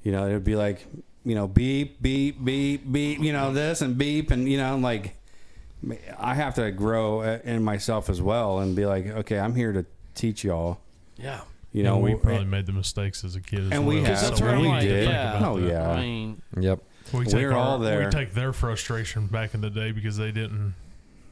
[0.05, 0.87] you know, it'd be like,
[1.25, 3.19] you know, beep, beep, beep, beep.
[3.21, 5.17] You know, this and beep, and you know, I'm like,
[6.19, 9.73] I have to grow uh, in myself as well, and be like, okay, I'm here
[9.73, 9.85] to
[10.15, 10.79] teach y'all.
[11.17, 11.41] yeah.
[11.73, 13.89] You You know, know, we probably made the mistakes as a kid as and well.
[13.89, 14.05] we have.
[14.05, 15.09] Because that's so where we did.
[15.09, 15.41] yeah.
[15.45, 15.91] Oh, yeah.
[15.91, 16.79] I mean, Yep.
[17.13, 18.05] We take We're our, all there.
[18.05, 20.75] We take their frustration back in the day because they didn't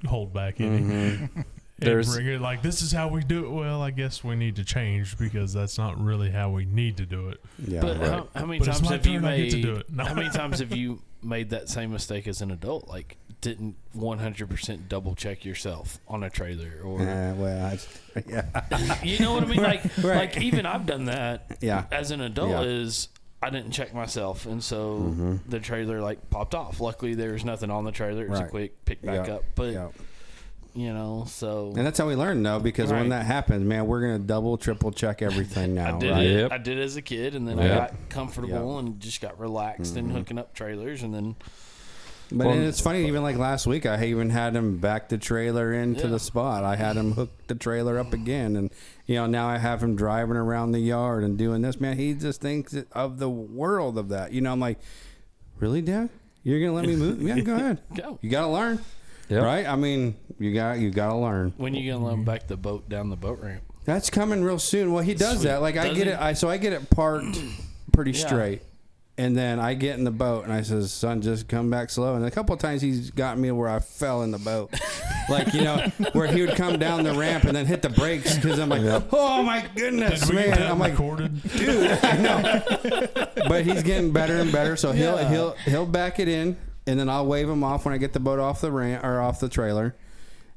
[0.07, 0.79] hold back any.
[0.81, 1.41] Mm-hmm.
[1.79, 3.51] There's- bring it like this is how we do it.
[3.51, 7.07] Well, I guess we need to change because that's not really how we need to
[7.07, 7.41] do it.
[7.59, 7.81] Yeah.
[7.81, 8.09] but Right.
[8.11, 9.51] how, how many But times have you turn, I get made?
[9.51, 9.91] to do it.
[9.93, 10.05] No.
[10.05, 12.87] How many times have you made that same mistake as an adult?
[12.87, 17.67] Like, didn't 100% double check yourself on a trailer, or Uh, well,
[18.15, 19.63] I, yeah, you know what I mean?
[19.63, 20.17] Like, Right.
[20.35, 21.57] like even I've done that.
[21.61, 21.87] yeah.
[21.91, 22.61] as an adult Yeah.
[22.63, 23.09] is
[23.43, 25.41] I didn't check myself, and so Mhm.
[25.49, 26.81] the trailer like popped off.
[26.81, 28.23] Luckily, there was nothing on the trailer.
[28.25, 29.35] It was a quick pick back Yeah.
[29.35, 29.45] up.
[29.55, 29.89] But yeah.
[30.75, 31.25] you know.
[31.29, 34.57] So And that's how we learn, though, because when that happens, man, we're gonna double,
[34.57, 36.23] triple check everything now, I did right?
[36.27, 36.41] it.
[36.41, 36.53] Yep.
[36.53, 37.71] I did as a kid, and then Yep.
[37.71, 41.35] I got comfortable and just got relaxed and hooking up trailers, and then
[42.35, 45.19] But Well- and it's funny, even like last week, I even had him back the
[45.19, 46.13] trailer into Yeah.
[46.13, 46.65] the spot.
[46.65, 48.71] I had him hook the trailer up again, and
[49.13, 51.79] you know now I have him driving around the yard and doing this.
[51.81, 54.33] Man, he just thinks of the world of that.
[54.33, 54.79] You know, I'm like,
[55.59, 56.09] really, Dad?
[56.43, 57.21] You're gonna let me move?
[57.23, 57.83] yeah, go ahead.
[57.97, 58.19] go.
[58.23, 58.81] You gotta learn,
[59.29, 59.45] Yep.
[59.45, 59.67] right?
[59.69, 61.53] I mean, you got you gotta learn.
[61.57, 63.63] When you gonna let him back the boat down the boat ramp?
[63.85, 64.93] That's coming real soon.
[64.93, 65.49] Well, he does Sweet.
[65.49, 65.61] that.
[65.63, 66.13] Like I get he?
[66.13, 66.21] it.
[66.21, 67.41] I so I get it parked
[67.93, 68.27] pretty Yeah.
[68.27, 68.63] straight,
[69.19, 72.15] and then I get in the boat and I says, "Son, just come back slow."
[72.17, 74.73] And a couple of times he's got me where I fell in the boat,
[75.29, 78.35] like you know, where he would come down the ramp and then hit the brakes
[78.37, 78.83] because I'm like,
[79.13, 81.43] "Oh my goodness, Did we get man!" that I'm like, recorded?
[81.57, 83.27] dude, I know.
[83.49, 84.77] But he's getting better and better.
[84.77, 85.29] So he'll Yeah.
[85.29, 86.57] he'll he'll back it in,
[86.87, 89.21] and then I'll wave him off when I get the boat off the ramp or
[89.21, 89.95] off the trailer,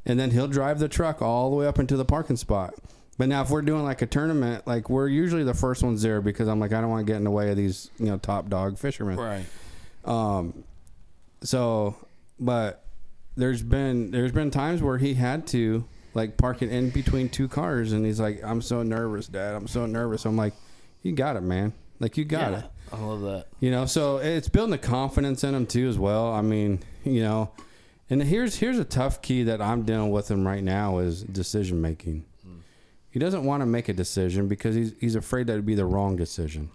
[0.05, 2.73] and then he'll drive the truck all the way up into the parking spot.
[3.17, 6.21] But now if we're doing like a tournament, like we're usually the first ones there
[6.21, 8.17] because I'm like I don't want to get in the way of these you know
[8.17, 9.17] top dog fishermen.
[9.17, 9.45] Right.
[10.03, 10.63] Um,
[11.41, 11.95] so,
[12.39, 12.83] but
[13.37, 17.47] there's been there's been times where he had to like park it in between two
[17.47, 19.55] cars, and he's like, "I'm so nervous, Dad.
[19.55, 20.53] I'm so nervous." I'm like,
[21.01, 21.73] "You got it, man.
[21.99, 23.47] Like you got yeah, it." I love that.
[23.59, 26.31] You know, so it's building the confidence in him too as well.
[26.31, 27.51] I mean, you know,
[28.09, 31.81] and here's here's a tough key that I'm dealing with him right now is decision
[31.81, 32.25] making.
[33.15, 35.85] He doesn't want to make a decision because he's he's afraid that it'd be the
[35.85, 36.69] wrong decision.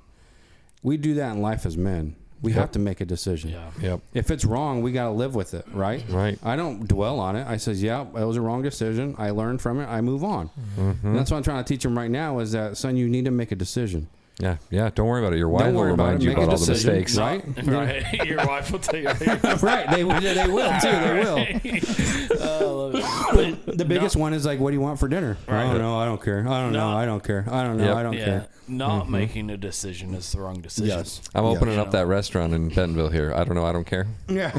[0.83, 2.17] We do that in life as men.
[2.41, 3.51] We have to make a decision.
[3.51, 3.71] Yeah.
[3.83, 4.01] Yep.
[4.15, 6.03] If it's wrong, we got to live with it, right?
[6.09, 6.39] Right.
[6.43, 7.47] I don't dwell on it.
[7.47, 9.15] I says, yeah, it was a wrong decision.
[9.19, 9.87] I learned from it.
[9.87, 10.49] I move on.
[10.79, 11.09] Mm-hmm.
[11.09, 13.27] And that's what I'm trying to teach him right now is that, son, you need
[13.27, 14.09] to make a decision.
[14.41, 14.57] Yeah.
[14.71, 14.91] Yeah.
[14.95, 15.39] Don't worry about it.
[15.39, 16.23] Your wife will remind it.
[16.23, 17.17] you Make about all the decision, mistakes.
[17.19, 17.45] right?
[17.67, 18.13] Right.
[18.27, 19.07] Your wife will tell you.
[19.09, 19.91] right.
[19.91, 20.05] They, they
[20.49, 20.91] will too.
[20.91, 22.41] They will.
[22.41, 23.67] Oh, I love it.
[23.67, 25.37] But The biggest one is like, what do you want for dinner?
[25.49, 25.99] I don't know.
[25.99, 26.41] I don't care.
[26.49, 26.89] I don't know.
[26.97, 27.45] I don't care.
[27.51, 27.85] I don't know.
[27.85, 27.97] Yep.
[27.97, 28.47] I don't yeah, care.
[28.69, 29.13] not mm-hmm.
[29.13, 30.97] making a decision is the wrong decision.
[30.99, 31.21] Yes.
[31.35, 31.57] I'm Yes.
[31.57, 33.33] opening up that restaurant in Bentonville here.
[33.35, 33.65] I don't know.
[33.65, 34.07] I don't care.
[34.29, 34.51] Yeah.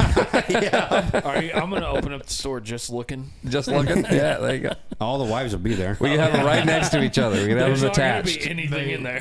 [1.25, 3.31] Are you, I'm gonna open up the store just looking.
[3.45, 4.03] Just looking.
[4.05, 4.37] yeah.
[4.37, 4.73] There you go.
[4.99, 5.97] All the wives will be there.
[5.99, 7.41] We can have them right next to each other.
[7.41, 8.39] We can have There's them not gonna attached.
[8.43, 9.19] be anything in there.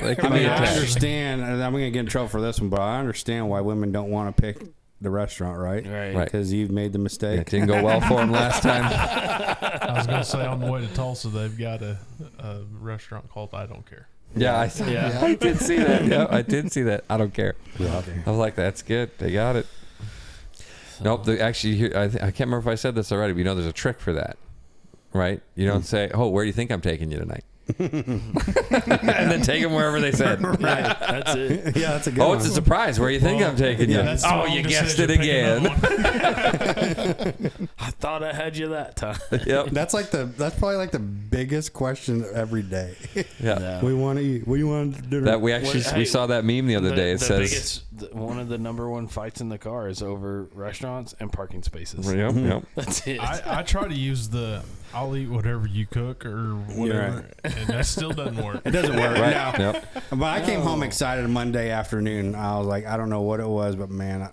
[0.50, 0.78] They I can mean, be I attached.
[0.78, 1.40] understand.
[1.42, 3.92] and I'm going to get in trouble for this one, but I understand why women
[3.92, 4.58] don't want to pick
[5.00, 5.84] the restaurant, right?
[5.86, 6.14] Right.
[6.14, 6.24] Right.
[6.24, 7.40] Because you've made the Yeah, mistake.
[7.40, 8.84] it didn't go well for him last time.
[9.82, 11.96] I was gonna say on the way to Tulsa, they've got a,
[12.38, 14.08] a restaurant called I Don't Care.
[14.36, 15.18] Yeah, I, saw- Yeah.
[15.22, 16.04] I did see that.
[16.06, 17.04] Yeah, I did see that.
[17.10, 17.56] I don't care.
[17.78, 18.02] Yeah.
[18.26, 19.10] I was like, that's good.
[19.18, 19.66] They got it.
[21.02, 21.24] Nope.
[21.24, 23.44] The, actually, here, I, th- I can't remember if I said this already, but you
[23.44, 24.36] know, there's a trick for that,
[25.14, 25.40] right?
[25.54, 25.86] You don't hmm.
[25.86, 27.44] say, "Oh, where do you think I'm taking you tonight?"
[27.78, 30.40] and then take them wherever they said.
[30.60, 30.98] Right.
[31.00, 31.76] That's it.
[31.80, 32.38] yeah, that's a good Oh, one.
[32.38, 32.98] it's a surprise.
[33.00, 34.00] Where you think I'm taking you?
[34.24, 35.66] Oh, you guessed it again.
[35.66, 35.74] I
[37.98, 39.18] thought I had you that time.
[39.46, 39.66] yep.
[39.70, 42.94] That's like the that's probably like the biggest question every day.
[43.40, 43.54] Yeah.
[43.54, 43.74] No.
[43.74, 44.46] what do you want to eat?
[44.46, 45.24] What do you want to dinner?
[45.26, 47.12] That we actually What- we hey, saw that meme the other the, day.
[47.12, 50.02] It the says, biggest, the, one of the number one fights in the car is
[50.02, 52.12] over restaurants and parking spaces.
[52.12, 53.20] "Yep, yep." That's it.
[53.20, 57.86] I, I try to use the I'll eat whatever you cook or whatever, and that
[57.86, 58.62] still doesn't work.
[58.64, 59.16] it doesn't work.
[59.18, 59.58] Right.
[59.58, 59.72] No.
[59.72, 59.86] Yep.
[60.10, 62.34] But I came home excited Monday afternoon.
[62.34, 64.30] I was like, I don't know what it was, but man, I,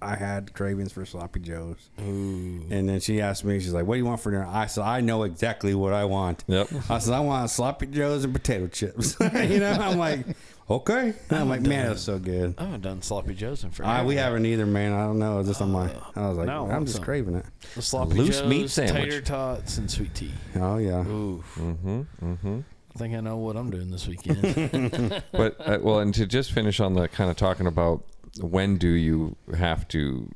[0.00, 1.90] I had cravings for sloppy joes.
[2.00, 2.64] Ooh.
[2.70, 4.84] And then she asked me, she's like, "What do you want for dinner?" I said,
[4.84, 6.68] "I know exactly what I want." Yep.
[6.88, 10.24] I said, "I want sloppy joes and potato chips." you know, I'm like,
[10.70, 11.14] okay.
[11.30, 12.54] And I'm like, man, it was so good.
[12.58, 13.92] I haven't done sloppy joes in forever.
[13.92, 14.92] I, we haven't either, man.
[14.92, 15.38] I don't know.
[15.40, 15.90] It's just on my.
[16.16, 17.46] I was like, no, I'm just some- craving it.
[17.74, 19.04] The sloppy Loose joes, meat sandwich.
[19.04, 20.32] tater tots, and sweet tea.
[20.56, 21.00] Oh yeah.
[21.06, 22.00] Ooh, Mm-hmm.
[22.22, 22.60] Mm-hmm.
[22.94, 24.42] I think I know what I'm doing this weekend.
[25.32, 28.02] but uh, well, and to just finish on the kind of talking about
[28.40, 30.30] when do you have to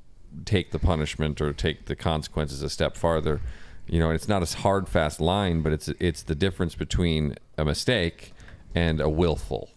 [0.44, 3.40] take the punishment or take the consequences a step farther?
[3.88, 7.64] You know, it's not a hard fast line, but it's it's the difference between a
[7.64, 8.32] mistake
[8.76, 9.70] and a willful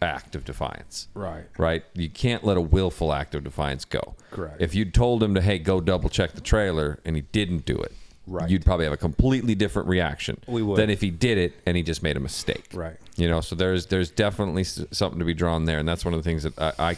[0.00, 1.08] act of defiance.
[1.14, 1.44] Right.
[1.58, 1.84] Right?
[1.94, 4.14] You can't let a willful act of defiance go.
[4.30, 4.60] Correct.
[4.60, 7.76] If you told him to, hey, go double check the trailer, and he didn't do
[7.76, 7.92] it,
[8.26, 8.50] Right.
[8.50, 10.76] you'd probably have a completely different reaction We would.
[10.78, 12.68] than if he did it and he just made a mistake.
[12.74, 12.96] Right.
[13.16, 16.22] You know, so there's there's definitely something to be drawn there, and that's one of
[16.22, 16.72] the things that I.
[16.90, 16.96] I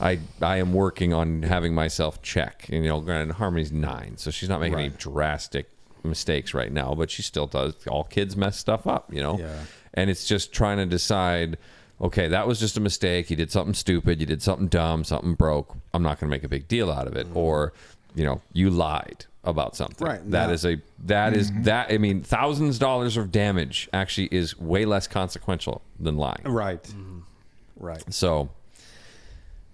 [0.00, 2.68] I, I am working on having myself check.
[2.68, 5.68] And, you know, granted, Harmony's nine, so she's not making any drastic
[6.04, 7.74] mistakes right now, but she still does.
[7.88, 9.40] All kids mess stuff up, you know?
[9.40, 9.58] Yeah.
[9.94, 11.58] And it's just trying to decide
[12.00, 13.30] okay, that was just a mistake.
[13.30, 14.20] You did something stupid.
[14.20, 15.04] You did something dumb.
[15.04, 15.76] Something broke.
[15.92, 17.26] I'm not going to make a big deal out of it.
[17.26, 17.36] Mm-hmm.
[17.36, 17.72] Or,
[18.14, 19.96] you know, you lied about something.
[19.96, 20.04] Mm-hmm.
[20.04, 20.52] Right, That no.
[20.52, 21.62] is a that is mm-hmm.
[21.64, 21.92] that.
[21.92, 26.42] I mean, thousands of dollars of damage actually is way less consequential than lying.
[26.44, 26.82] Right.
[26.82, 27.20] Mm-hmm.
[27.78, 28.02] Right.
[28.12, 28.50] So,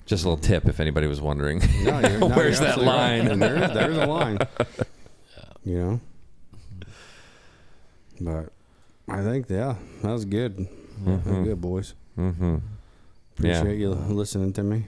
[0.07, 1.61] just a little tip if anybody was wondering.
[1.83, 3.19] No, you're, no, Where's you're that absolutely right.
[3.19, 3.27] line?
[3.29, 4.39] And there, there's a line.
[5.67, 6.01] You know.
[8.21, 8.53] But
[9.09, 10.69] I think yeah, that was good.
[11.07, 11.95] That was good, boys.
[12.19, 12.57] Mm-hmm.
[13.41, 13.59] Yeah.
[13.59, 14.87] Appreciate you listening to me.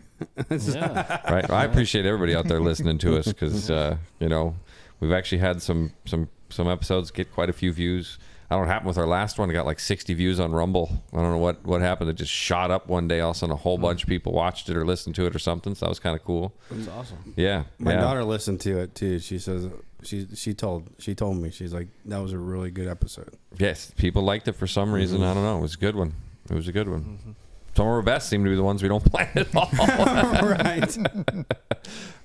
[0.50, 1.20] yeah.
[1.32, 1.50] right.
[1.50, 4.54] I appreciate everybody out there listening to us because uh, you know
[5.00, 8.18] we've actually had some some some episodes get quite a few views.
[8.48, 9.50] I don't know what happened with our last one.
[9.50, 11.02] It got like 60 views on Rumble.
[11.12, 12.10] I don't know what what happened.
[12.10, 13.20] It just shot up one day.
[13.20, 15.34] All of a sudden, a whole bunch of people watched it or listened to it
[15.34, 15.74] or something.
[15.74, 16.54] So that was kind of cool.
[16.70, 17.34] It's awesome.
[17.36, 17.64] Yeah.
[17.78, 18.00] My yeah.
[18.00, 19.18] daughter listened to it too.
[19.18, 19.68] She says
[20.04, 23.34] she she told she told me she's like that was a really good episode.
[23.58, 25.22] Yes, people liked it for some reason.
[25.22, 25.58] I don't know.
[25.58, 26.14] It was a good one.
[26.50, 27.00] It was a good one.
[27.00, 27.30] Mm-hmm.
[27.76, 29.70] Some of our best seem to be the ones we don't plan at all.
[29.76, 30.98] right.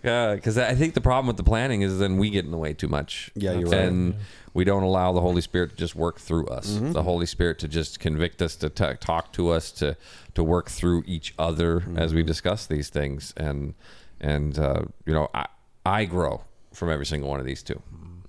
[0.04, 2.58] Yeah, because I think the problem with the planning is then we get in the
[2.58, 3.30] way too much.
[3.36, 3.82] Yeah, you're right.
[3.82, 4.16] and
[4.54, 6.72] we don't allow the Holy Spirit to just work through us.
[6.72, 6.94] Mm-hmm.
[6.94, 9.96] The Holy Spirit to just convict us, to t- talk to us, to
[10.34, 12.28] to work through each other as we mm-hmm.
[12.28, 13.32] discuss these things.
[13.38, 13.76] And
[14.20, 15.46] and uh, you know, I
[15.86, 17.80] I grow from every single one of these two.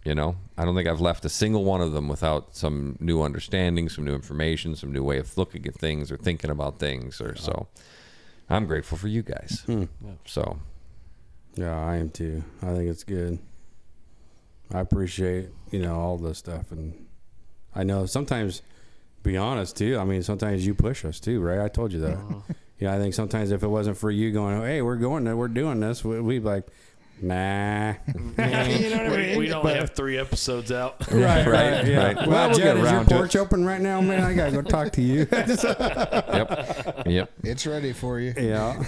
[0.05, 3.23] You know, I don't think I've left a single one of them without some new
[3.23, 7.21] understanding, some new information, some new way of looking at things or thinking about things.
[7.21, 7.69] Or so,
[8.51, 9.63] I'm grateful for you guys.
[9.67, 9.85] Hmm.
[10.27, 10.59] So
[11.55, 12.43] Yeah, I am too.
[12.63, 13.39] I think it's good.
[14.75, 17.07] I appreciate you know all this stuff, and
[17.75, 18.63] I know sometimes,
[19.23, 19.99] be honest too.
[19.99, 21.61] I mean, sometimes you push us too, right?
[21.61, 22.17] I told you that.
[22.17, 22.41] Uh-huh.
[22.81, 25.47] Yeah, I think sometimes if it wasn't for you going, hey, we're going, there, we're
[25.47, 26.67] doing this, we- we'd be like,
[27.23, 27.95] nah.
[28.07, 28.15] you
[28.91, 29.39] know what I mean?
[29.39, 30.97] we, we only have three episodes out.
[31.13, 32.05] right, right, yeah.
[32.05, 32.17] right.
[32.17, 33.15] Well, Well, we'll Jed, is your around it.
[33.15, 34.23] porch open right now, man?
[34.23, 35.27] I gotta go talk to you.
[35.33, 37.31] yep, yep.
[37.43, 38.35] It's ready for you.
[38.37, 38.83] yeah,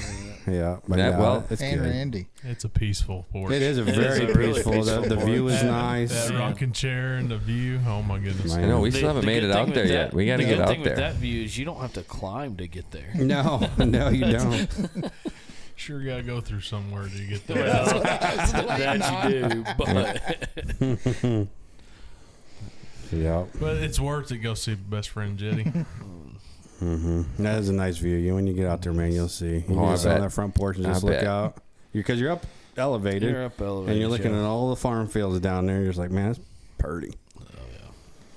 [0.47, 0.79] yeah.
[0.89, 1.89] But Yeah, yeah, well- it's and good.
[1.91, 2.27] Randy.
[2.47, 3.53] It's a peaceful porch.
[3.53, 4.73] It is a very a really peaceful.
[4.85, 6.29] The, peaceful the view is That- nice.
[6.29, 7.81] That rocking chair and the view.
[7.87, 8.55] Oh my goodness.
[8.55, 10.15] I know we The- still haven't the made it out there that- yet.
[10.15, 10.93] We got to the get good out thing there.
[10.93, 13.11] With that view is you don't have to climb to get there.
[13.15, 14.69] No, no, you don't.
[15.77, 17.65] Sure, got to go through somewhere to get there.
[17.65, 21.49] Well, that you do, but
[23.13, 23.45] yeah.
[23.61, 24.39] But it's worth it.
[24.39, 25.65] Go see best friend Jetty.
[26.79, 28.17] hmm That is a nice view.
[28.17, 29.59] You when you get out there, man, you'll see.
[29.59, 31.25] You Oh, can I sit on that front porch and I just look bet.
[31.27, 31.59] out.
[31.93, 32.45] Because you're up
[32.77, 34.41] elevated, you're up elevated, and you're looking yeah.
[34.41, 35.79] at all the farm fields down there.
[35.79, 36.41] You're just like, man, it's
[36.79, 37.15] pretty.
[37.41, 37.89] Oh yeah.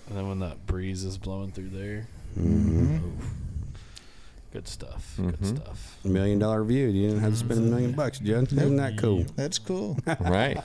[0.09, 2.07] And then when that breeze is blowing through there,
[2.37, 2.97] Mm-hmm.
[4.57, 4.63] Oof.
[4.63, 5.13] good stuff.
[5.17, 5.55] Good mm-hmm.
[5.57, 5.97] stuff.
[6.05, 6.87] A million dollar view.
[6.87, 7.69] You didn't have to spend a mm-hmm.
[7.71, 8.51] million bucks, Jed.
[8.51, 9.25] Isn't that cool?
[9.35, 9.97] That's cool.
[10.19, 10.57] right.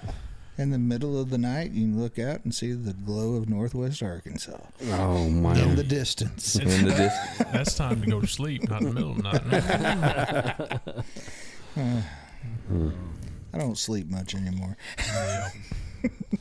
[0.58, 3.48] In the middle of the night, you can look out and see the glow of
[3.48, 4.58] Northwest Arkansas
[4.90, 5.58] Oh my.
[5.58, 6.56] in the distance.
[6.56, 6.90] In the
[7.38, 10.80] dis- That's time to go to sleep, not in the middle of the
[11.76, 12.04] night.
[13.54, 14.76] I don't sleep much anymore.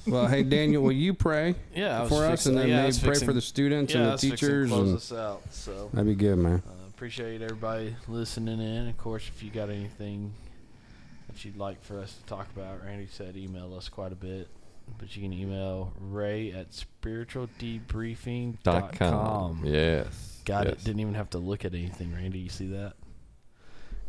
[0.08, 2.76] Well, hey Daniel, will you pray Yeah, I was for us, fixing- and then yeah,
[2.76, 4.46] I maybe was pray fixing- for the students yeah, I and the was fixing to
[4.46, 5.42] teachers, close and us out.
[5.52, 6.62] So that'd be good, man.
[7.02, 8.88] Appreciate everybody listening in.
[8.88, 10.32] Of course, if you got anything
[11.28, 14.48] that you'd like for us to talk about, Randy said email us quite a bit.
[15.00, 18.60] But you can email Ray at spiritualdebriefing.com.
[18.62, 19.62] Dot com.
[19.66, 20.44] Yes.
[20.46, 20.76] Got yes.
[20.76, 20.84] it.
[20.84, 22.38] Didn't even have to look at anything, Randy.
[22.38, 22.94] You see that?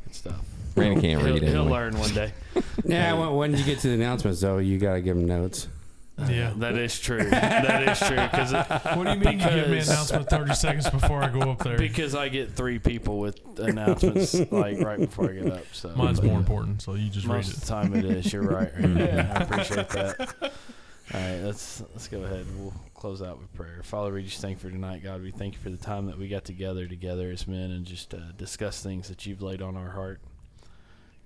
[0.04, 0.44] Good stuff.
[0.76, 1.70] Randy can't he'll, read He'll anyway.
[1.70, 2.34] learn one day.
[2.84, 5.66] Yeah, when, when you get to the announcements, though, you gotta give them notes.
[6.18, 6.52] Yeah.
[6.56, 7.24] That is true.
[7.30, 8.16] that is true.
[8.16, 8.66] Cause it,
[8.96, 11.50] What do you mean you give me an Because- announcement 30 seconds before I go
[11.52, 11.78] up there?
[11.78, 15.64] because I get three people with announcements like right before I get up.
[15.72, 17.54] So Mine's but more important, so you just read Most it.
[17.54, 18.32] of the time it is.
[18.32, 18.70] You're right.
[18.78, 19.02] Randy.
[19.10, 20.52] I appreciate that.
[21.14, 22.46] All right, let's let's go ahead.
[22.56, 23.80] We'll close out with prayer.
[23.82, 25.20] Father, we just thank you for tonight, God.
[25.22, 28.14] We thank you for the time that we got together together as men and just
[28.14, 30.20] uh, discuss things that you've laid on our heart.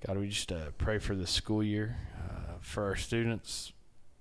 [0.07, 3.73] God, we just uh, pray for the school year, uh, for our students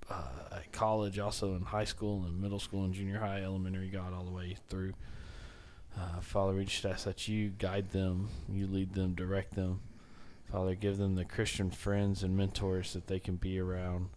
[0.10, 4.14] uh, at college, also in high school and middle school and junior high, elementary, God,
[4.14, 4.94] all the way through.
[5.98, 9.80] Uh, Father, we just ask that you guide them, you lead them, direct them.
[10.52, 14.10] Father, give them the Christian friends and mentors that they can be around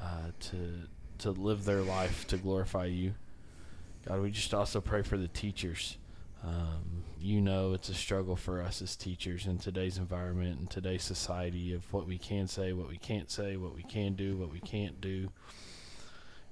[0.00, 0.88] uh, to
[1.18, 3.14] to live their life to glorify you.
[4.06, 5.96] God, we just also pray for the teachers.
[6.44, 11.04] Um, you know, it's a struggle for us as teachers in today's environment and today's
[11.04, 14.50] society of what we can say, what we can't say, what we can do, what
[14.50, 15.28] we can't do.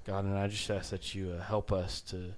[0.05, 2.35] God, and I just ask that you uh, help us to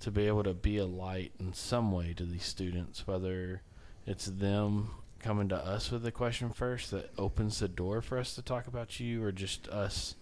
[0.00, 3.62] to be able to be a light in some way to these students, whether
[4.06, 8.34] it's them coming to us with a question first that opens the door for us
[8.34, 10.14] to talk about you, or just us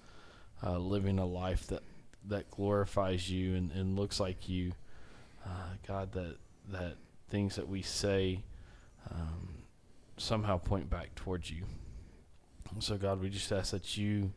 [0.62, 1.82] uh, living a life that
[2.28, 4.72] that glorifies you and, and looks like you.
[5.44, 6.36] Uh, God, that
[6.68, 6.96] that
[7.28, 8.42] things that we say
[9.10, 9.48] um,
[10.16, 11.64] somehow point back towards you.
[12.80, 14.32] So, God, we just ask that you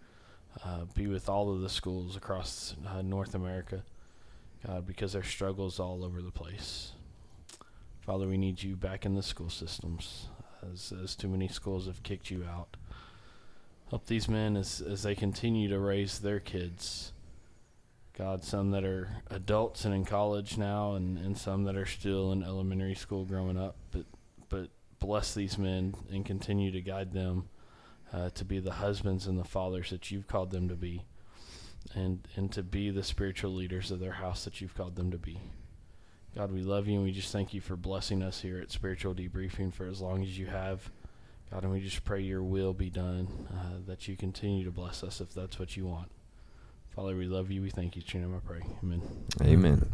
[0.64, 3.84] uh, be with all of the schools across uh, North America,
[4.66, 6.94] God, because there's struggles all over the place.
[8.02, 10.28] Father, we need you back in the school systems,
[10.74, 12.78] as, as too many schools have kicked you out.
[13.90, 17.12] Help these men as, as they continue to raise their kids.
[18.20, 22.34] God, some that are adults and in college now, and, and some that are still
[22.34, 23.78] in elementary school growing up.
[23.92, 24.04] But
[24.50, 24.68] but
[25.00, 27.48] bless these men and continue to guide them
[28.12, 31.06] uh, to be the husbands and the fathers that you've called them to be,
[31.96, 35.18] and and to be the spiritual leaders of their house that you've called them to
[35.18, 35.40] be.
[36.36, 39.16] God, we love you and we just thank you for blessing us here at Spiritual
[39.16, 40.92] Debriefing for as long as you have.
[41.52, 45.04] God, and we just pray your will be done, uh, that you continue to bless
[45.04, 46.12] us if that's what you want.
[46.96, 47.62] Father, we love you.
[47.62, 48.02] We thank you.
[48.14, 48.62] In your name I pray.
[48.84, 49.02] Amen.
[49.42, 49.92] Amen.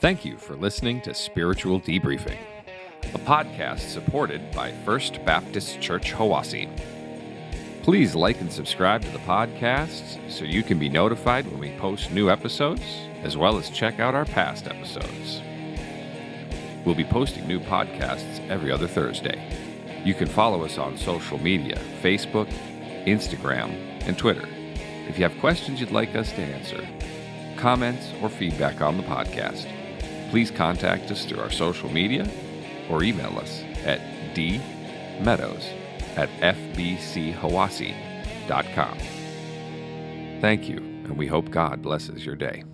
[0.00, 2.38] Thank you for listening to Spiritual Debriefing,
[3.14, 6.68] a podcast supported by First Baptist Church Hiwasse.
[7.82, 12.10] Please like and subscribe to the podcast so you can be notified when we post
[12.12, 12.82] new episodes,
[13.22, 15.42] as well as check out our past episodes.
[16.84, 19.59] We'll be posting new podcasts every other Thursday.
[20.04, 22.48] You can follow us on social media Facebook,
[23.06, 23.70] Instagram,
[24.06, 24.48] and Twitter.
[25.08, 26.86] If you have questions you'd like us to answer,
[27.56, 29.66] comments, or feedback on the podcast,
[30.30, 32.30] please contact us through our social media
[32.88, 34.00] or email us at
[34.34, 35.64] dmeadows
[36.16, 38.98] at fbchiwasse.com.
[40.40, 42.64] Thank you, and we hope God blesses your day.